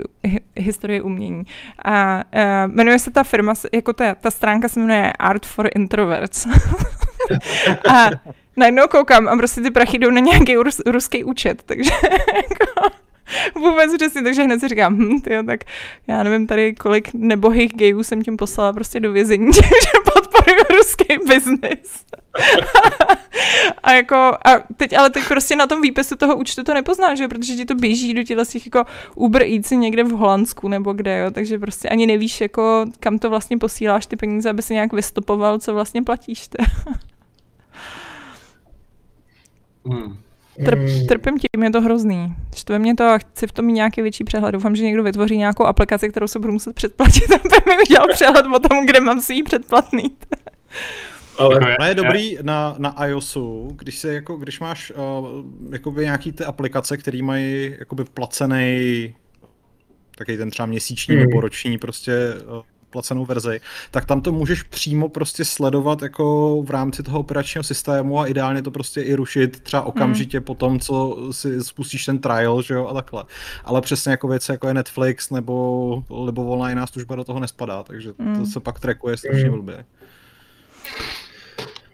[0.56, 1.44] historie umění.
[1.86, 6.48] A uh, jmenuje se ta firma, jako ta, ta stránka se jmenuje Art for Introverts.
[7.90, 8.10] a
[8.58, 11.92] najednou koukám a prostě ty prachy jdou na nějaký rus, ruský účet, takže
[12.36, 12.96] jako,
[13.56, 15.60] vůbec přesně, takže hned si říkám, hm, tyjo, tak
[16.08, 19.62] já nevím tady, kolik nebohých gejů jsem tím poslala prostě do vězení, že
[20.14, 22.06] podporuju ruský biznis.
[23.84, 27.28] a jako, a teď, ale teď prostě na tom výpisu toho účtu to nepoznáš, že?
[27.28, 28.84] protože ti to běží do těchto těch jako
[29.16, 31.32] Uber Eats někde v Holandsku nebo kde, jo?
[31.32, 35.60] takže prostě ani nevíš, jako, kam to vlastně posíláš ty peníze, aby si nějak vystopoval,
[35.60, 36.50] co vlastně platíš.
[39.86, 40.25] Hmm.
[40.66, 41.08] Trp, hmm.
[41.08, 42.36] trpím tím, je to hrozný.
[42.56, 44.52] Štve mě to a chci v tom mít nějaký větší přehled.
[44.52, 48.46] Doufám, že někdo vytvoří nějakou aplikaci, kterou se budu muset předplatit, aby mi udělal přehled
[48.56, 50.04] o tom, kde mám si ji předplatný.
[51.38, 55.28] Ale no je dobrý na, na iOSu, když se jako, když máš uh,
[55.72, 59.16] jakoby nějaký ty aplikace, které mají jakoby placený
[60.18, 61.26] taky ten třeba měsíční hmm.
[61.26, 62.14] nebo roční prostě
[62.58, 62.62] uh,
[62.96, 63.62] předplacenou verzi,
[63.92, 68.62] tak tam to můžeš přímo prostě sledovat jako v rámci toho operačního systému a ideálně
[68.62, 69.90] to prostě i rušit třeba hmm.
[69.90, 70.46] okamžitě hmm.
[70.46, 73.24] po tom, co si spustíš ten trial, že jo, a takhle.
[73.66, 78.14] Ale přesně jako věci, jako je Netflix nebo libovolná jiná služba do toho nespadá, takže
[78.20, 78.40] hmm.
[78.40, 79.54] to se pak trackuje strašně hmm.
[79.54, 79.86] blbě.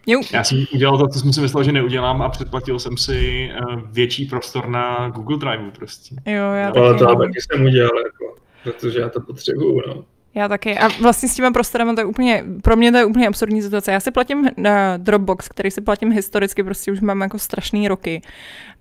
[0.06, 0.20] Jo.
[0.32, 3.80] Já jsem udělal to, co jsem si myslel, že neudělám a předplatil jsem si uh,
[3.90, 6.14] větší prostor na Google Drive prostě.
[6.26, 10.04] Jo, já no, ale to já taky jsem udělal, jako, protože já to potřebuju, no.
[10.34, 10.78] Já taky.
[10.78, 13.92] A vlastně s těma prostorem to je úplně, pro mě to je úplně absurdní situace.
[13.92, 18.22] Já si platím na Dropbox, který si platím historicky, prostě už mám jako strašný roky.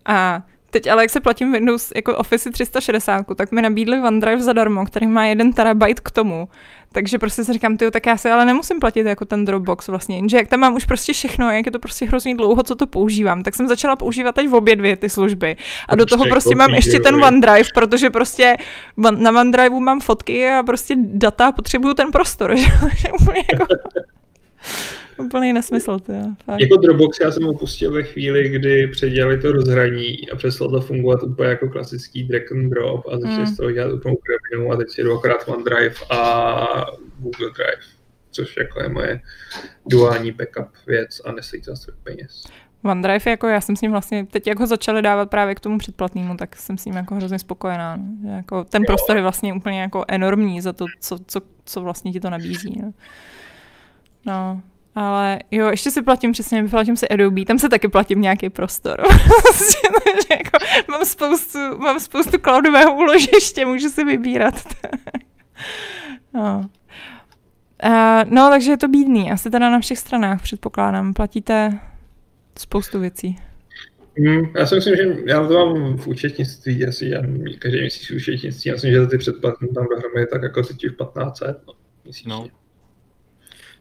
[0.06, 0.42] A
[0.72, 5.08] Teď ale jak se platím Windows jako Office 360, tak mi nabídli OneDrive zadarmo, který
[5.08, 6.48] má jeden terabyte k tomu.
[6.94, 10.16] Takže prostě si říkám, ty, tak já si ale nemusím platit jako ten Dropbox vlastně,
[10.16, 12.88] jenže jak tam mám už prostě všechno, jak je to prostě hrozně dlouho, co to
[12.88, 15.58] používám, tak jsem začala používat teď v obě dvě ty služby.
[15.88, 18.58] A do toho prostě mám ještě ten OneDrive, protože prostě
[18.98, 22.66] na OneDriveu mám fotky a prostě data a potřebuju ten prostor, že?
[23.52, 23.66] jako...
[25.18, 26.24] Úplný nesmysl, to je.
[26.46, 26.60] Fakt.
[26.60, 31.24] Jako Dropbox já jsem opustil ve chvíli, kdy předělali to rozhraní a přestalo to fungovat
[31.24, 33.46] úplně jako klasický drag and drop a začali mm.
[33.46, 36.86] z toho dělat úplnou krevinu a teď si dvakrát OneDrive a
[37.20, 37.82] Google Drive,
[38.32, 39.22] což jako je moje
[39.86, 42.44] duální backup věc a nestojí to stolik peněz.
[42.84, 45.78] OneDrive, jako já jsem s ním vlastně, teď jak ho začali dávat právě k tomu
[45.78, 48.00] předplatnému, tak jsem s ním jako hrozně spokojená.
[48.36, 52.20] Jako, ten prostor je vlastně úplně jako enormní za to, co, co, co vlastně ti
[52.20, 52.82] to nabízí.
[52.82, 52.94] No.
[54.26, 54.62] no.
[54.96, 59.02] Ale jo, ještě si platím přesně, platím si Adobe, tam se taky platím nějaký prostor.
[60.30, 64.56] jako, mám, spoustu, mám spoustu cloudového úložiště, můžu si vybírat.
[66.34, 66.70] no.
[67.86, 69.32] Uh, no, takže je to bídný.
[69.32, 71.14] Asi teda na všech stranách předpokládám.
[71.14, 71.80] Platíte
[72.60, 73.38] spoustu věcí.
[74.20, 77.22] Mm, já si myslím, že já to mám v účetnictví, asi já
[77.60, 80.92] každý měsíc v účetnictví, já myslím, že ty předplatné tam dohromady tak jako teď už
[80.92, 81.74] 1500, no,
[82.04, 82.30] měsíčně.
[82.30, 82.48] No.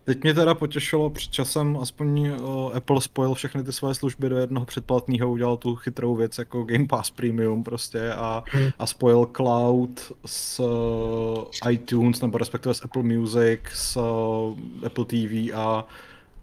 [0.04, 4.38] Teď mě teda potěšilo před časem, aspoň uh, Apple spojil všechny ty své služby do
[4.38, 8.68] jednoho předplatného, udělal tu chytrou věc jako Game Pass Premium prostě a, hmm.
[8.78, 15.54] a spojil cloud s uh, iTunes nebo respektive s Apple Music, s uh, Apple TV
[15.54, 15.86] a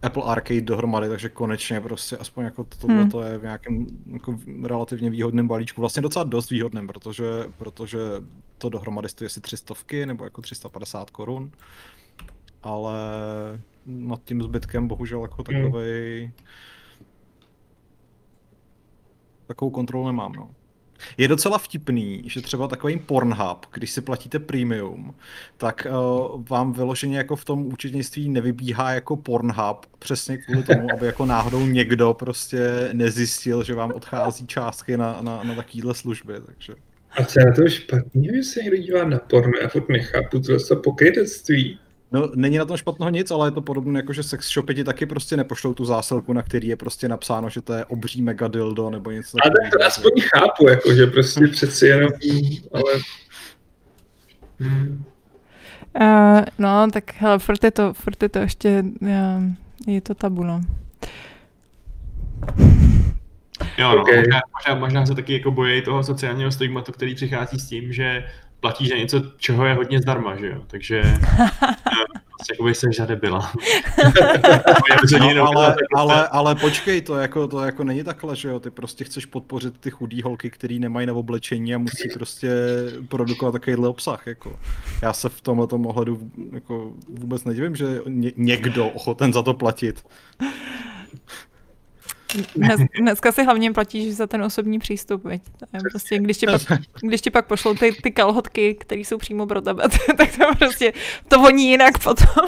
[0.02, 3.10] Apple Arcade dohromady, takže konečně prostě aspoň jako tohle hmm.
[3.10, 7.24] to je v nějakém jako relativně výhodném balíčku, vlastně docela dost výhodném, protože,
[7.58, 7.98] protože
[8.58, 9.74] to dohromady stojí asi 300
[10.04, 11.50] nebo jako 350 korun
[12.62, 12.98] ale
[13.86, 16.32] nad tím zbytkem bohužel jako takový hmm.
[19.46, 20.50] takovou kontrolu nemám, no.
[21.16, 25.14] Je docela vtipný, že třeba takový Pornhub, když si platíte premium,
[25.56, 31.06] tak uh, vám vyloženě jako v tom účetnictví nevybíhá jako Pornhub, přesně kvůli tomu, aby
[31.06, 36.74] jako náhodou někdo prostě nezjistil, že vám odchází částky na, na, na takovéhle služby, takže...
[37.10, 40.40] A co je na to špatně, že se někdo dívá na porno, já furt nechápu,
[40.40, 41.78] to je pokrytectví.
[42.12, 44.84] No, není na tom špatného nic, ale je to podobné, jako že sex shopy ti
[44.84, 48.48] taky prostě nepošlou tu zásilku, na který je prostě napsáno, že to je obří mega
[48.48, 49.62] dildo nebo něco takového.
[49.62, 52.10] Ale to aspoň chápu, jako, že prostě přeci jenom,
[52.72, 52.92] ale...
[54.60, 55.04] Hmm.
[56.00, 59.08] Uh, no, tak hele, furt je to, furt je to ještě, uh,
[59.86, 60.60] je to tabu, no.
[63.78, 64.16] Jo, no, okay.
[64.16, 68.24] možná, možná, možná se taky jako bojí toho sociálního stigmatu, který přichází s tím, že
[68.60, 70.62] platíš za něco, čeho je hodně zdarma, že jo?
[70.66, 71.02] Takže
[72.38, 73.52] prostě jako bych se žádné byla.
[75.34, 78.60] no, ale, ale, ale, počkej, to jako, to jako není takhle, že jo?
[78.60, 82.50] Ty prostě chceš podpořit ty chudý holky, který nemají na oblečení a musí prostě
[83.08, 84.26] produkovat takovýhle obsah.
[84.26, 84.58] Jako.
[85.02, 90.04] Já se v tomhle ohledu jako vůbec nedivím, že ně, někdo ochoten za to platit.
[92.56, 95.42] Dnes, dneska si hlavně platíš za ten osobní přístup, veď?
[95.90, 96.62] Prostě, když, ti pak,
[97.00, 99.84] když ti pak pošlou ty, ty kalhotky, které jsou přímo pro tebe,
[100.16, 100.92] tak to prostě,
[101.28, 102.46] to voní jinak potom.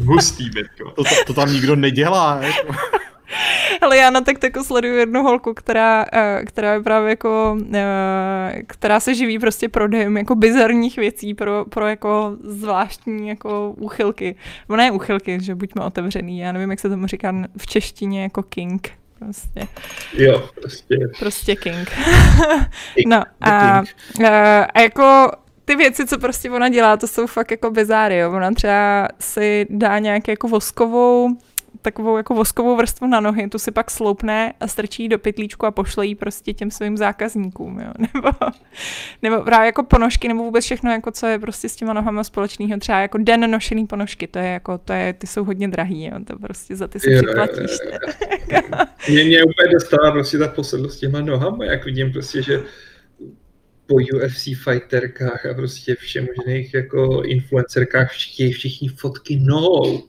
[0.00, 0.90] Hustý, Betko.
[0.90, 2.40] To, to, to tam nikdo nedělá.
[2.42, 2.74] Jako.
[3.80, 9.00] Ale já na jako sleduju jednu holku, která, eh, která je právě jako, eh, která
[9.00, 14.36] se živí prostě prodejem jako bizarních věcí pro, pro jako zvláštní jako úchylky.
[14.68, 18.42] Ona je úchylky, že buďme otevřený, já nevím, jak se tomu říká v češtině jako
[18.42, 18.90] king.
[19.18, 19.68] Prostě.
[20.14, 20.96] Jo, prostě.
[21.18, 21.92] Prostě king.
[23.06, 23.82] no a,
[24.28, 25.30] a, a jako
[25.64, 28.32] ty věci, co prostě ona dělá, to jsou fakt jako bizáry, jo.
[28.32, 31.28] Ona třeba si dá nějaký jako voskovou
[31.84, 35.70] takovou jako voskovou vrstvu na nohy, tu si pak sloupne a strčí do pytlíčku a
[35.70, 37.92] pošle jí prostě těm svým zákazníkům, jo.
[38.14, 38.30] Nebo,
[39.22, 42.78] nebo právě jako ponožky, nebo vůbec všechno, jako co je prostě s těma nohama společného,
[42.78, 46.12] třeba jako den nošený ponožky, to je jako, to je, ty jsou hodně drahý, jo,
[46.26, 47.70] to prostě za ty si připlatíš.
[49.08, 52.62] Mě, mě úplně dostala prostě ta posedlost těma nohama, jak vidím prostě, že
[53.86, 60.02] po UFC fighterkách a prostě všem možných jako influencerkách všichni, všichni fotky nohou.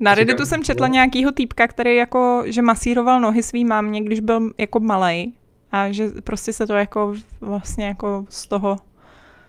[0.00, 0.92] Na Redditu jsem četla no.
[0.92, 5.32] nějakýho týpka, který jako, že masíroval nohy svý mámě, když byl jako malej
[5.72, 8.76] a že prostě se to jako vlastně jako z toho...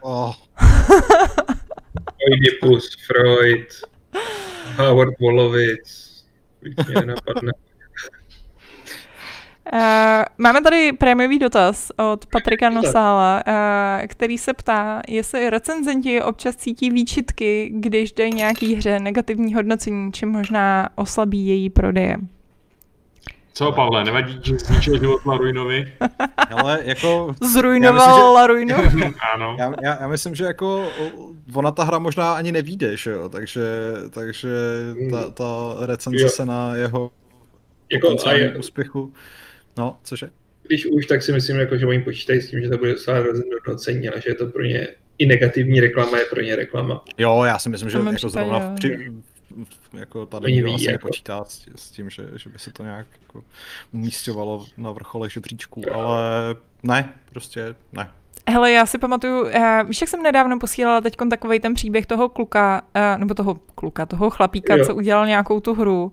[0.02, 0.34] Oh.
[2.32, 3.68] Oedipus, Freud,
[4.78, 6.24] Howard Wolowitz,
[6.62, 7.52] víc mě nenapadne.
[9.74, 9.80] Uh,
[10.38, 16.90] máme tady prémiový dotaz od Patrika Nosála, uh, který se ptá, jestli recenzenti občas cítí
[16.90, 22.18] výčitky, když dají nějaký hře negativní hodnocení, či možná oslabí její prodeje.
[23.54, 25.94] Co, Pavle, nevadí, že zničil život Laruinovi?
[26.52, 27.36] Ale jako...
[27.42, 28.76] Zrujnoval Laruinu?
[29.34, 29.56] ano.
[29.60, 30.88] Já, já, já, myslím, že jako
[31.54, 33.30] ona ta hra možná ani nevíde, že jo?
[33.30, 33.62] takže,
[34.10, 34.50] takže
[35.12, 35.46] ta, ta
[35.86, 36.30] recenze jo.
[36.30, 37.12] se na jeho
[37.92, 38.56] jako, a je...
[38.58, 39.14] úspěchu
[39.80, 40.30] No, cože?
[40.68, 43.18] Když už, tak si myslím, jako, že oni počítají s tím, že to bude docela
[43.20, 44.88] hodnocení, ale že je to pro ně
[45.18, 47.04] i negativní reklama je pro ně reklama.
[47.18, 49.12] Jo, já si myslím, že jako zrovna v, při,
[49.94, 50.92] jako tady nikdo asi jako.
[50.92, 53.44] nepočítá s, s tím, že, že by se to nějak jako
[53.94, 56.22] umístěvalo na vrchole žebříčku, ale
[56.84, 58.12] ne, prostě ne.
[58.50, 59.52] Hele, já si pamatuju, uh,
[59.84, 64.06] víš, jak jsem nedávno posílala teď takový ten příběh toho kluka, uh, nebo toho kluka,
[64.06, 64.86] toho chlapíka, jo.
[64.86, 66.12] co udělal nějakou tu hru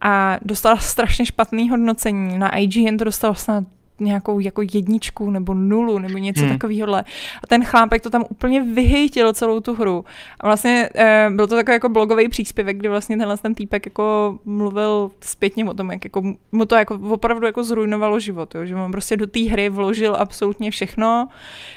[0.00, 2.38] a dostala strašně špatný hodnocení.
[2.38, 3.64] Na IGN to dostal snad
[4.00, 6.50] nějakou jako jedničku nebo nulu nebo něco hmm.
[6.50, 6.94] takového.
[6.96, 7.04] A
[7.48, 10.04] ten chlápek to tam úplně vyhejtil celou tu hru.
[10.40, 14.38] A vlastně e, byl to takový jako blogový příspěvek, kdy vlastně tenhle ten týpek jako
[14.44, 16.22] mluvil zpětně o tom, jak jako
[16.52, 18.64] mu to jako opravdu jako zrujnovalo život, jo?
[18.64, 21.28] že on prostě do té hry vložil absolutně všechno.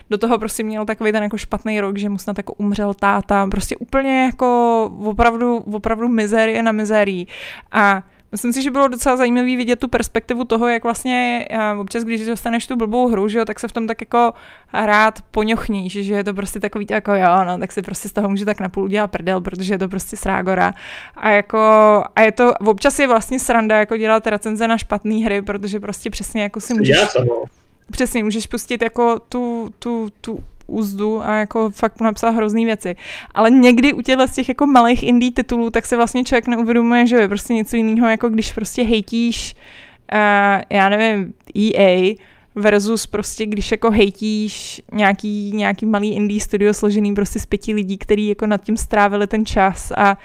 [0.09, 3.47] Do toho prostě měl takový ten jako špatný rok, že mu snad jako umřel táta.
[3.47, 7.27] Prostě úplně jako opravdu, opravdu mizérie na mizérii.
[7.71, 11.47] A Myslím si, že bylo docela zajímavé vidět tu perspektivu toho, jak vlastně
[11.79, 14.33] občas, když dostaneš tu blbou hru, že jo, tak se v tom tak jako
[14.73, 18.29] rád poňochníš, že je to prostě takový jako jo, no, tak si prostě z toho
[18.29, 20.73] může tak napůl udělat prdel, protože je to prostě srágora.
[21.15, 21.57] A jako,
[22.15, 26.09] a je to, občas je vlastně sranda jako dělat recenze na špatné hry, protože prostě
[26.09, 26.97] přesně jako si můžeš...
[26.97, 27.43] Já samo.
[27.91, 32.95] Přesně, můžeš pustit jako tu, tu, tu úzdu a jako fakt napsat hrozný věci.
[33.33, 37.07] Ale někdy u těchto z těch jako malých indie titulů, tak se vlastně člověk neuvědomuje,
[37.07, 39.55] že je prostě něco jiného, jako když prostě hejtíš,
[40.13, 42.15] uh, já nevím, EA,
[42.55, 47.97] versus prostě, když jako hejtíš nějaký, nějaký malý indie studio složený prostě z pěti lidí,
[47.97, 50.17] který jako nad tím strávili ten čas a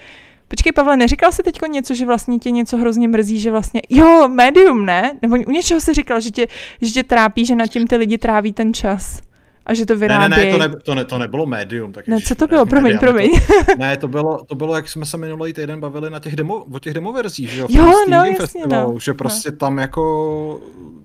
[0.48, 4.28] Počkej, Pavle, neříkal jsi teď něco, že vlastně tě něco hrozně mrzí, že vlastně, jo,
[4.28, 5.18] médium, ne?
[5.22, 6.46] Nebo u něčeho jsi říkal, že tě,
[6.82, 9.20] že tě trápí, že nad tím ty lidi tráví ten čas
[9.66, 10.30] a že to vyrábí.
[10.30, 11.92] Ne, ne, ne, to, ne, to, ne, to nebylo médium.
[11.92, 12.66] Tak ne, co to bylo?
[12.66, 13.30] Promiň, médium, promiň.
[13.66, 16.64] To, ne, to bylo, to bylo, jak jsme se minulý týden bavili na těch demo,
[16.72, 17.66] o těch demoverzích, že jo?
[17.70, 19.00] Jo, no, jasně, festivalu, no.
[19.00, 19.56] Že prostě no.
[19.56, 20.60] tam jako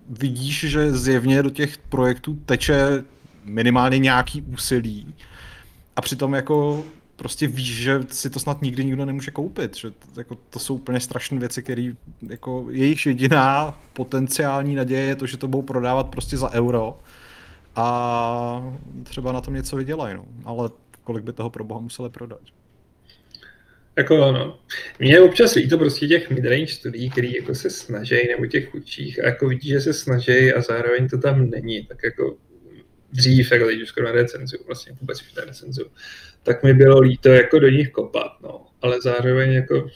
[0.10, 3.04] vidíš, že zjevně do těch projektů teče
[3.46, 5.16] minimálně nějaký úsilí
[5.96, 6.84] a přitom jako
[7.16, 10.76] prostě víš, že si to snad nikdy nikdo nemůže koupit, že to, jako, to jsou
[10.76, 11.92] úplně strašné věci, které
[12.30, 17.00] jako jejich jediná potenciální naděje je to, že to budou prodávat prostě za euro
[17.76, 20.26] a třeba na tom něco vydělají, no.
[20.46, 20.70] ale
[21.04, 22.42] kolik by toho pro boha museli prodat.
[23.98, 24.60] Jako ano.
[25.00, 29.26] Mně občas líto prostě těch midrange studií, který jako se snaží, nebo těch chudších, a
[29.26, 32.38] jako vidí, že se snaží a zároveň to tam není, tak jako
[33.12, 35.86] dřív, jako teď už skoro recenzu, vlastně vůbec už recenzu,
[36.44, 38.68] tak mi bylo líto jako do nich kopat, no.
[38.82, 39.88] Ale zároveň jako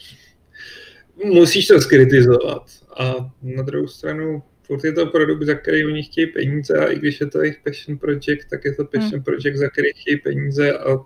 [1.24, 2.62] musíš to skritizovat.
[2.98, 6.98] A na druhou stranu furt je to produkt, za který oni chtějí peníze a i
[6.98, 9.22] když je to jejich passion project, tak je to passion hmm.
[9.22, 10.96] project, za který chtějí peníze a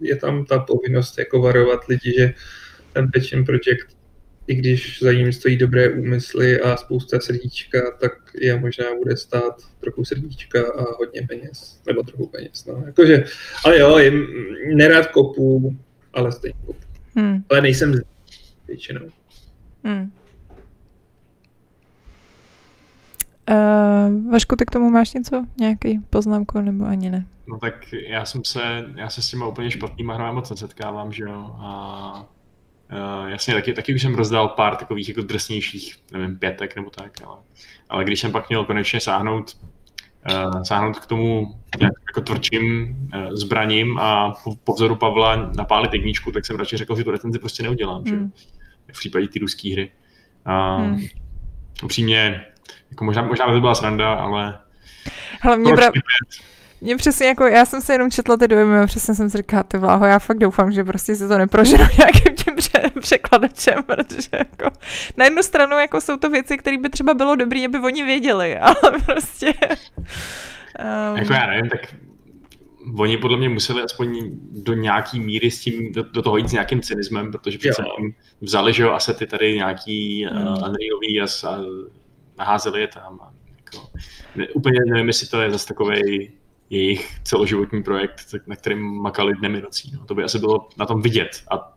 [0.00, 2.34] je tam ta povinnost jako varovat lidi, že
[2.92, 3.96] ten passion project,
[4.46, 9.62] i když za ním stojí dobré úmysly a spousta srdíčka, tak je možná bude stát
[9.80, 12.82] trochu srdíčka a hodně peněz, nebo trochu peněz, no.
[12.86, 13.24] Jakože,
[13.64, 14.26] ale jo, jim,
[14.74, 15.76] nerád kopu,
[16.12, 16.80] ale stejně kopu.
[17.14, 17.44] Hmm.
[17.50, 18.00] Ale nejsem
[18.68, 19.08] většinou.
[19.84, 20.12] Hmm.
[23.50, 25.46] Uh, Vašku, ty k tomu máš něco?
[25.60, 27.26] Nějaký poznámku nebo ani ne?
[27.46, 31.24] No tak já jsem se, já se s těma úplně špatnýma hrami moc nesetkávám, že
[31.24, 31.56] jo.
[31.58, 32.28] A
[32.92, 37.12] uh, jasně, taky, taky už jsem rozdal pár takových jako drsnějších, nevím, pětek nebo tak,
[37.26, 37.36] ale,
[37.88, 39.56] ale když jsem pak měl konečně sáhnout,
[40.30, 45.92] uh, sáhnout k tomu nějak jako tvrdším uh, zbraním a po, po vzoru Pavla napálit
[45.92, 48.30] jedničku, tak jsem radši řekl, že tu recenzi prostě neudělám, hmm.
[48.86, 49.90] že v případě ty ruské hry.
[50.46, 51.00] Uh, hmm.
[51.84, 52.44] Upřímně,
[52.90, 54.58] jako možná, možná by to byla sranda, ale...
[55.42, 55.90] Hlavně pra...
[56.80, 59.62] Mě přesně jako, já jsem se jenom četla ty dojmy a přesně jsem si říkala,
[59.62, 64.28] ty vláho, já fakt doufám, že prostě si to neproženu nějakým tím pře- překladačem, protože
[64.32, 64.70] jako
[65.16, 68.58] na jednu stranu jako jsou to věci, které by třeba bylo dobré, aby oni věděli,
[68.58, 68.74] ale
[69.06, 69.52] prostě
[70.78, 71.16] Um...
[71.16, 71.94] Jako já nevím, tak
[72.98, 76.52] oni podle mě museli aspoň do nějaký míry s tím, do, do toho jít s
[76.52, 80.36] nějakým cynismem, protože přece jim vzali, že jo, asety tady nějaký mm.
[80.36, 81.58] uh, Unrealový a, a
[82.40, 83.20] naházeli je tam.
[83.22, 83.88] A jako,
[84.36, 86.30] ne, úplně nevím, jestli to je zase takový
[86.70, 89.92] jejich celoživotní projekt, na kterým makali dny nocí.
[89.94, 90.06] No.
[90.06, 91.76] To by asi bylo na tom vidět a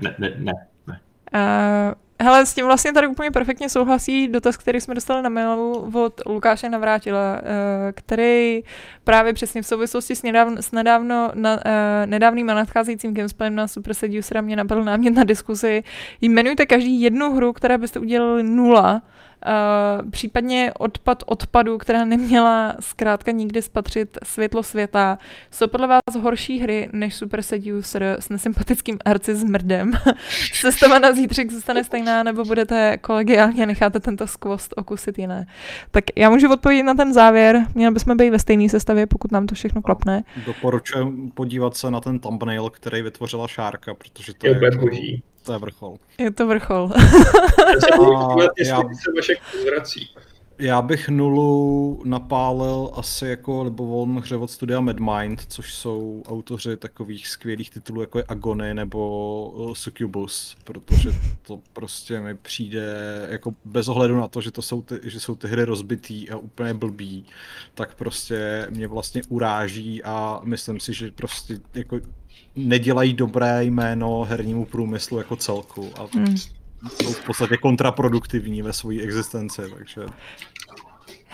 [0.00, 0.52] ne, ne, ne.
[0.86, 1.00] ne.
[1.34, 5.90] Uh, Hele, s tím vlastně tady úplně perfektně souhlasí dotaz, který jsme dostali na mailu
[6.04, 8.62] od Lukáše Navrátila, eh, který
[9.04, 11.60] právě přesně v souvislosti s, nedávno, s nedávno, na, uh,
[12.06, 15.82] nedávným a nadcházejícím gamesplayem na Super Seducera mě napadl námět na diskuzi.
[16.20, 19.02] Jmenujte každý jednu hru, která byste udělali nula,
[19.46, 25.18] Uh, případně odpad odpadu, která neměla zkrátka nikdy spatřit světlo světa.
[25.50, 29.92] Jsou podle vás horší hry než Super Seducer s nesympatickým arci s mrdem?
[30.52, 35.46] Sestava na zítřek zůstane stejná, nebo budete kolegiálně a necháte tento skvost okusit jiné?
[35.90, 37.66] Tak já můžu odpovědět na ten závěr.
[37.74, 40.24] Měli bychom být ve stejné sestavě, pokud nám to všechno klapne.
[40.46, 44.86] Doporučuji podívat se na ten thumbnail, který vytvořila Šárka, protože to je, je jako...
[44.86, 45.22] boží.
[45.42, 45.96] To je vrchol.
[46.18, 46.90] Je to vrchol.
[48.58, 48.82] já,
[50.58, 57.28] já bych nulu napálil asi jako libovolnou hře od studia Madmind, což jsou autoři takových
[57.28, 61.10] skvělých titulů jako je Agony nebo eh, Succubus, protože
[61.42, 62.96] to prostě mi přijde
[63.30, 66.36] jako bez ohledu na to, že to jsou ty, že jsou ty hry rozbitý a
[66.36, 67.26] úplně blbý,
[67.74, 72.00] tak prostě mě vlastně uráží a myslím si, že prostě jako
[72.56, 76.36] nedělají dobré jméno hernímu průmyslu jako celku a hmm.
[76.36, 80.00] jsou v podstatě kontraproduktivní ve své existenci, takže...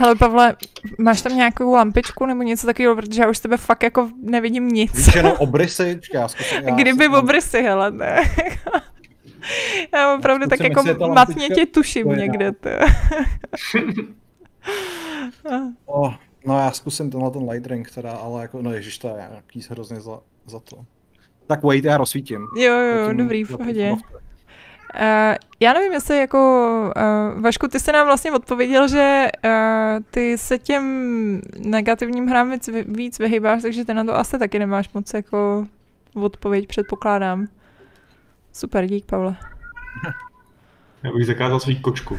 [0.01, 0.57] Hele Pavle,
[0.99, 4.69] máš tam nějakou lampičku nebo něco takového, protože já už z tebe fakt jako nevidím
[4.69, 5.07] nic.
[5.07, 6.01] Víš, jenom obrysy?
[6.15, 7.15] já zkusím, já Kdyby zkusím...
[7.15, 8.21] obrysy, hele, ne.
[9.95, 12.53] já opravdu tak jako matně tě tuším někde.
[15.87, 16.15] oh,
[16.47, 19.63] no já zkusím tenhle ten light ring teda, ale jako, no ježiš, to je nějaký
[19.71, 20.77] hrozně za, za to.
[21.47, 22.47] Tak wait, já rozsvítím.
[22.57, 23.93] Jo, jo, Zatím dobrý, v pohodě.
[23.93, 23.99] Uh,
[25.61, 26.39] já nevím, jestli jako,
[26.97, 29.51] uh, Vašku, ty jsi nám vlastně odpověděl, že uh,
[30.11, 30.85] ty se těm
[31.59, 35.67] negativním hrám víc, víc vyhýbáš, takže ty na to asi taky nemáš moc jako
[36.15, 37.47] odpověď, předpokládám.
[38.53, 39.37] Super, dík, Pavle.
[41.03, 42.19] Já bych zakázal svý kočku.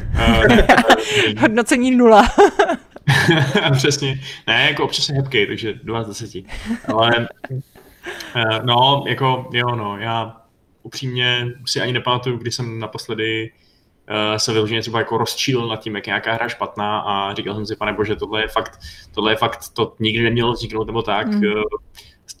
[1.40, 2.28] Hodnocení nula.
[3.72, 4.20] Přesně.
[4.46, 6.44] Ne, jako občas je hebkej, takže 2 z 10.
[6.94, 7.10] Ale
[7.50, 7.60] Uh,
[8.64, 10.36] no, jako jo, no, já
[10.82, 13.52] upřímně si ani nepamatuju, kdy jsem naposledy
[14.10, 17.54] uh, se vyloženě třeba jako rozčíl nad tím, jak je nějaká hra špatná a říkal
[17.54, 18.80] jsem si, pane bože, tohle je fakt,
[19.14, 21.26] tohle je fakt, to nikdy nemělo vzniknout nebo tak.
[21.26, 21.42] Mm.
[21.44, 21.62] Uh,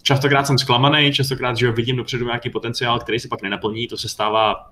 [0.02, 4.08] častokrát jsem zklamaný, častokrát, že vidím dopředu nějaký potenciál, který se pak nenaplní, to se
[4.08, 4.70] stává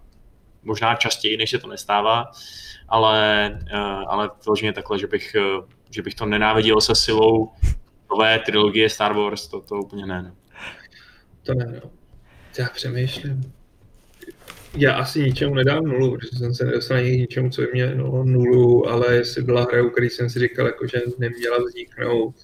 [0.62, 2.30] možná častěji, než se to nestává,
[2.88, 7.52] ale, uh, ale vyloženě takhle, že bych, uh, že bych to nenáviděl se silou
[8.10, 10.22] nové trilogie Star Wars, to, to úplně ne.
[10.22, 10.37] No.
[11.48, 11.90] To ne, no.
[12.58, 13.52] Já přemýšlím.
[14.76, 18.24] Já asi ničemu nedám nulu, protože jsem se nedostal ani ničemu, co by mě no,
[18.24, 22.34] nulu, ale jestli byla hra, u který jsem si říkal, jako, že neměla vzniknout,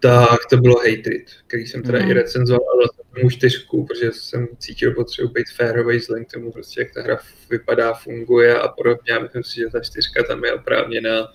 [0.00, 2.10] tak to bylo Hatred, který jsem teda mm.
[2.10, 6.32] i recenzoval a dal jsem tomu čtyřku, protože jsem cítil potřebu být férový vzhledem k
[6.32, 7.18] tomu, prostě, jak ta hra
[7.50, 9.12] vypadá, funguje a podobně.
[9.12, 11.28] Já myslím si, že ta čtyřka tam je oprávněná,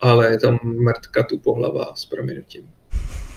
[0.00, 2.70] ale je tam mrtka tu pohlava s prominutím.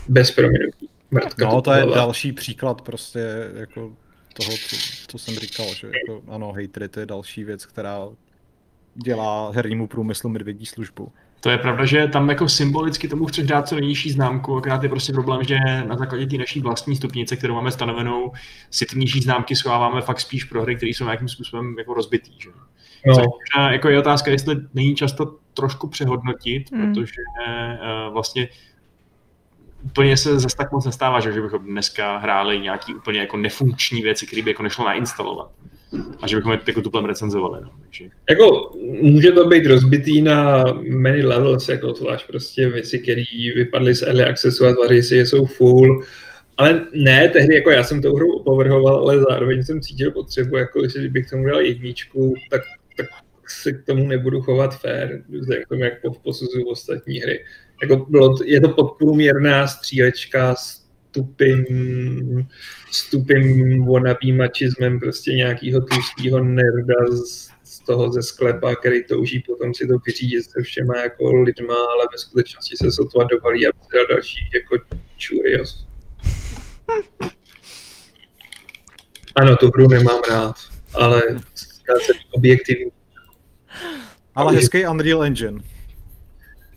[0.08, 0.93] Bez prominutí.
[1.14, 3.92] Mrtka no, to je další příklad prostě jako
[4.34, 4.76] toho, co,
[5.08, 8.08] co jsem říkal, že jako, ano, Hatred je další věc, která
[8.96, 11.12] dělá hernímu průmyslu medvědí službu.
[11.40, 14.90] To je pravda, že tam jako symbolicky tomu chceš dát co nejnižší známku, akorát je
[14.90, 15.58] prostě problém, že
[15.88, 18.32] na základě té naší vlastní stupnice, kterou máme stanovenou,
[18.72, 22.32] si ty nižší známky schováváme fakt spíš pro hry, které jsou nějakým způsobem jako rozbitý.
[22.40, 22.50] Že?
[23.06, 23.16] No.
[23.16, 23.26] Což,
[23.72, 26.94] jako je otázka, jestli není často trošku přehodnotit, hmm.
[26.94, 27.14] protože
[28.08, 28.48] uh, vlastně
[29.84, 34.02] úplně se zase tak moc nestává, že, že bychom dneska hráli nějaký úplně jako nefunkční
[34.02, 35.52] věci, které by jako nešlo nainstalovat.
[36.22, 37.60] A že bychom je jako tuplem recenzovali.
[37.64, 37.70] No.
[37.82, 38.10] Takže...
[38.30, 43.24] Jako, může to být rozbitý na many levels, jako zvlášť prostě věci, které
[43.56, 46.04] vypadly z early accessu a tvaří si, že jsou full.
[46.58, 50.88] Ale ne, tehdy jako já jsem to hru opovrhoval, ale zároveň jsem cítil potřebu, jako
[50.88, 52.62] že kdybych tomu dal jedničku, tak,
[52.98, 53.08] tak
[53.48, 55.24] se k tomu nebudu chovat fair,
[55.54, 55.94] jak tomu, jak
[56.24, 57.46] posuzuju ostatní hry
[57.84, 61.66] jako bylo, je to podprůměrná střílečka s tupým,
[62.92, 69.44] s tupým wannabe machismem prostě nějakýho tlustýho nerda z, z toho ze sklepa, který touží
[69.48, 73.72] potom si to vyřídit se všema jako lidma, ale ve skutečnosti se sotva dovalí a
[73.94, 74.86] dal další jako
[75.18, 75.86] čurios.
[79.36, 80.56] Ano, tu hru nemám rád,
[80.94, 81.22] ale
[82.32, 82.92] objektivní.
[84.36, 85.73] Ale hezký Unreal Engine.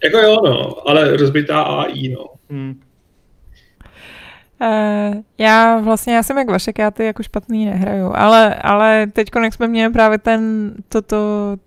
[0.04, 2.26] Jako jo, no, ale rozbitá AI, no.
[2.50, 2.80] Hmm.
[4.60, 9.28] Uh, já vlastně, já jsem jak Vašek, já ty jako špatný nehraju, ale, ale teď,
[9.42, 11.16] jak jsme měli právě ten, toto,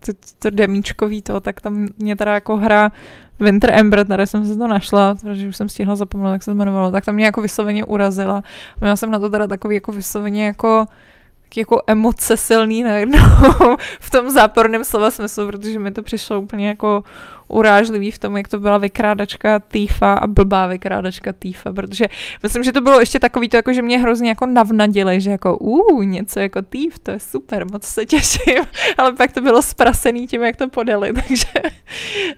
[0.06, 2.92] to, to, to demíčkový to, tak tam mě teda jako hra
[3.40, 6.56] Winter Ember, tady jsem se to našla, protože už jsem stihla zapomenout, jak se to
[6.56, 8.44] jmenovalo, tak tam mě jako vysloveně urazila.
[8.82, 10.86] Měla jsem na to teda takový jako vysloveně jako
[11.58, 13.20] jako emoce silný najednou
[14.00, 17.04] v tom záporném slova smyslu, protože mi to přišlo úplně jako
[17.50, 22.06] urážlivý v tom, jak to byla vykrádačka týfa a blbá vykrádačka týfa, protože
[22.44, 25.58] myslím, že to bylo ještě takový to, jako, že mě hrozně jako navnadili, že jako
[25.58, 28.64] uh, něco jako týf, to je super, moc se těším,
[28.98, 31.62] ale pak to bylo sprasený tím, jak to podali, takže,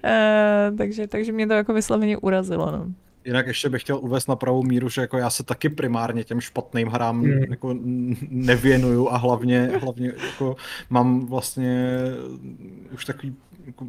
[0.04, 2.70] uh, takže, takže mě to jako vysloveně urazilo.
[2.70, 2.86] No.
[3.24, 6.40] Jinak ještě bych chtěl uvést na pravou míru, že jako já se taky primárně těm
[6.40, 7.42] špatným hrám mm.
[7.50, 7.76] jako
[8.28, 10.56] nevěnuju a hlavně, hlavně jako
[10.90, 11.98] mám vlastně
[12.94, 13.36] už takový
[13.66, 13.86] jako,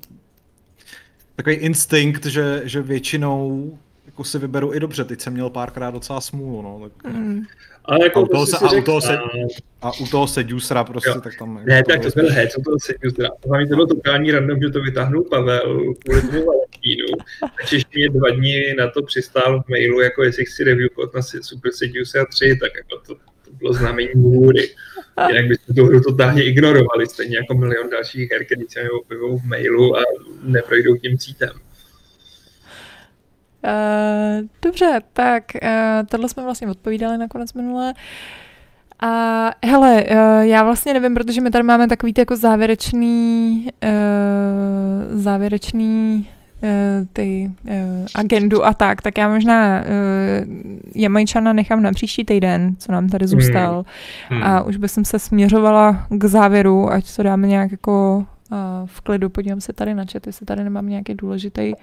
[1.36, 3.74] takový instinkt, že, že většinou
[4.06, 5.04] jako si vyberu i dobře.
[5.04, 6.90] Teď jsem měl párkrát docela smůlu, no.
[6.90, 7.14] Tak...
[7.14, 7.42] Mm.
[7.86, 9.18] Ale jako a u toho se, a u toho se,
[9.82, 11.22] a u toho Seducera prostě, jo.
[11.22, 11.62] tak tam...
[11.66, 13.30] Ne, tak to byl hec, u toho Seducera.
[13.48, 17.08] Hlavně to bylo totální random, že to vytáhnul Pavel kvůli tomu Valentínu.
[17.44, 17.48] A
[17.96, 21.72] mě dva dny na to přistál v mailu, jako jestli chci review kód na Super
[21.72, 24.70] Seducera 3, tak jako to, to bylo znamení hůry.
[25.28, 29.46] Jinak byste tu hru totálně ignorovali, stejně jako milion dalších her, které se objevují v
[29.46, 30.02] mailu a
[30.44, 31.50] neprojdou tím cítem.
[33.64, 35.70] Uh, dobře, tak uh,
[36.10, 37.94] tohle jsme vlastně odpovídali nakonec minule.
[39.00, 46.28] A hele, uh, já vlastně nevím, protože my tady máme takový jako závěrečný, uh, závěrečný
[47.14, 47.72] ty uh,
[48.16, 49.86] agendu a tak, tak já možná uh,
[50.96, 53.86] Jamajčana nechám na příští týden, co nám tady zůstal.
[54.30, 54.42] Hmm.
[54.42, 54.52] Hmm.
[54.52, 59.30] A už bych se směřovala k závěru, ať to dáme nějak jako uh, v klidu.
[59.30, 61.74] Podívám se tady na chat, jestli tady nemám nějaký důležitý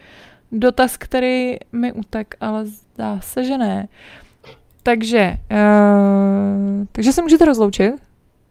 [0.53, 3.89] dotaz, který mi utek, ale zdá se, že ne.
[4.83, 7.95] Takže, uh, takže se můžete rozloučit.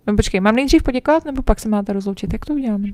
[0.07, 2.33] No, počkej, mám nejdřív poděkovat, nebo pak se máte rozloučit?
[2.33, 2.87] Jak to uděláme?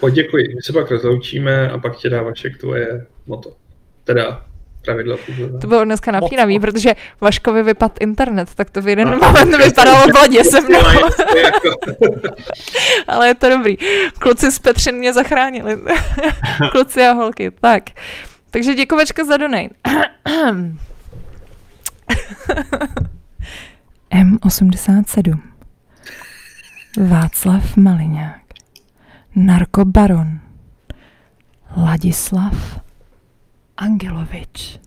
[0.00, 3.56] Poděkuji, my se pak rozloučíme a pak tě dá Vašek tvoje moto.
[4.04, 4.46] Teda
[4.86, 5.16] pravidla
[5.60, 10.08] To bylo dneska napínavý, protože Vaškovi vypad internet, tak to v jeden no, moment vypadalo
[10.08, 10.78] bladě se mnou.
[11.36, 11.70] Jako.
[13.08, 13.76] Ale je to dobrý.
[14.18, 15.78] Kluci z Petřin mě zachránili.
[16.70, 17.50] Kluci a holky.
[17.60, 17.82] Tak.
[18.50, 19.74] Takže děkovečka za donate.
[24.12, 25.40] M87
[27.08, 28.40] Václav Maliňák
[29.36, 30.40] Narkobaron
[31.76, 32.85] Ladislav
[33.76, 34.80] Angelovič,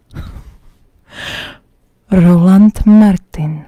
[2.12, 3.66] Roland Martin,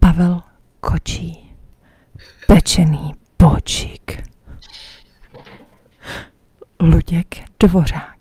[0.00, 0.42] Pavel
[0.80, 1.56] Kočí,
[2.46, 4.22] Pečený Bočík,
[6.80, 8.16] Luděk Dvořák,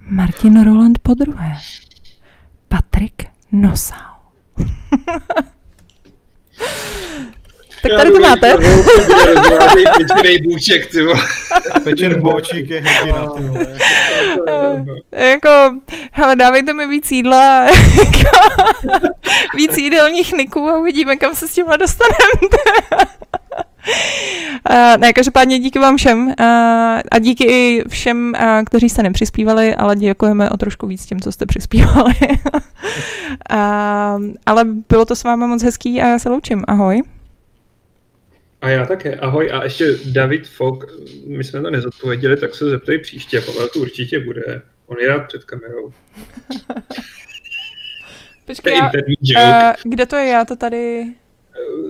[0.00, 1.58] Martin Roland podruhé,
[2.68, 4.16] Patrik Nosal.
[7.88, 8.56] Tak tady to máte.
[9.96, 10.98] Pečený bůček, ty
[11.84, 13.66] Pečen bůček je hrdina, ty vole.
[15.12, 15.48] Jako,
[16.12, 17.66] hele, dávejte mi víc jídla,
[19.56, 22.16] víc jídelních niků a uvidíme, kam se s tímhle dostaneme.
[24.70, 26.34] Uh, ne, každopádně díky vám všem uh,
[27.10, 31.32] a díky i všem, uh, kteří jste nepřispívali, ale děkujeme o trošku víc tím, co
[31.32, 32.14] jste přispívali.
[33.52, 36.64] uh, ale bylo to s vámi moc hezký a já se loučím.
[36.68, 37.02] Ahoj.
[38.66, 39.16] A já také.
[39.16, 39.50] Ahoj.
[39.52, 40.86] A ještě David Fok,
[41.26, 43.40] my jsme to nezodpověděli, tak se zeptej příště.
[43.40, 44.62] Pavel to určitě bude.
[44.86, 45.92] On je rád před kamerou.
[48.46, 48.90] Počkej, já,
[49.68, 50.26] uh, kde to je?
[50.26, 51.06] Já to tady...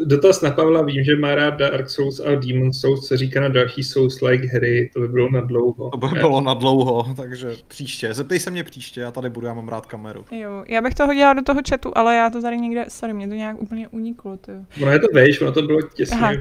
[0.04, 3.48] Dotaz na Pavla, vím, že má rád Dark Souls a Demon Souls, co říká na
[3.48, 5.90] další Souls-like hry, to by bylo na dlouho.
[5.90, 8.14] To by bylo na dlouho, takže příště.
[8.14, 10.24] Zeptej se mě příště, já tady budu, já mám rád kameru.
[10.30, 13.28] Jo, já bych to hodila do toho chatu, ale já to tady někde, sorry, mě
[13.28, 14.38] to nějak úplně uniklo.
[14.82, 16.32] Ono je to vejš, ono to bylo těsně Aha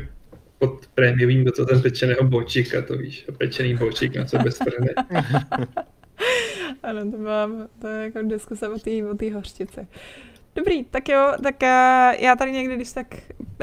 [0.67, 4.59] pod prémiovým dotazem pečeného bočíka, to víš, a pečený bočík na co bez
[6.83, 8.91] ano, to mám, to je jako diskuse o té
[9.31, 9.87] o hořčice.
[10.55, 13.07] Dobrý, tak jo, tak uh, já tady někdy, když tak,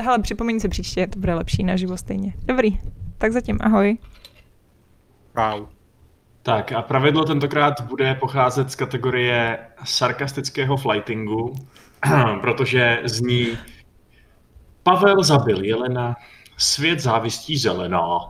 [0.01, 2.35] hele, připomeň se příště, to bude lepší na živo stejně.
[2.45, 2.79] Dobrý,
[3.19, 3.99] tak zatím, ahoj.
[5.35, 5.67] Wow.
[6.43, 11.55] Tak a pravidlo tentokrát bude pocházet z kategorie sarkastického flightingu,
[12.41, 13.59] protože zní
[14.83, 16.17] Pavel zabil Jelena,
[16.63, 18.21] Svět závistí zelená.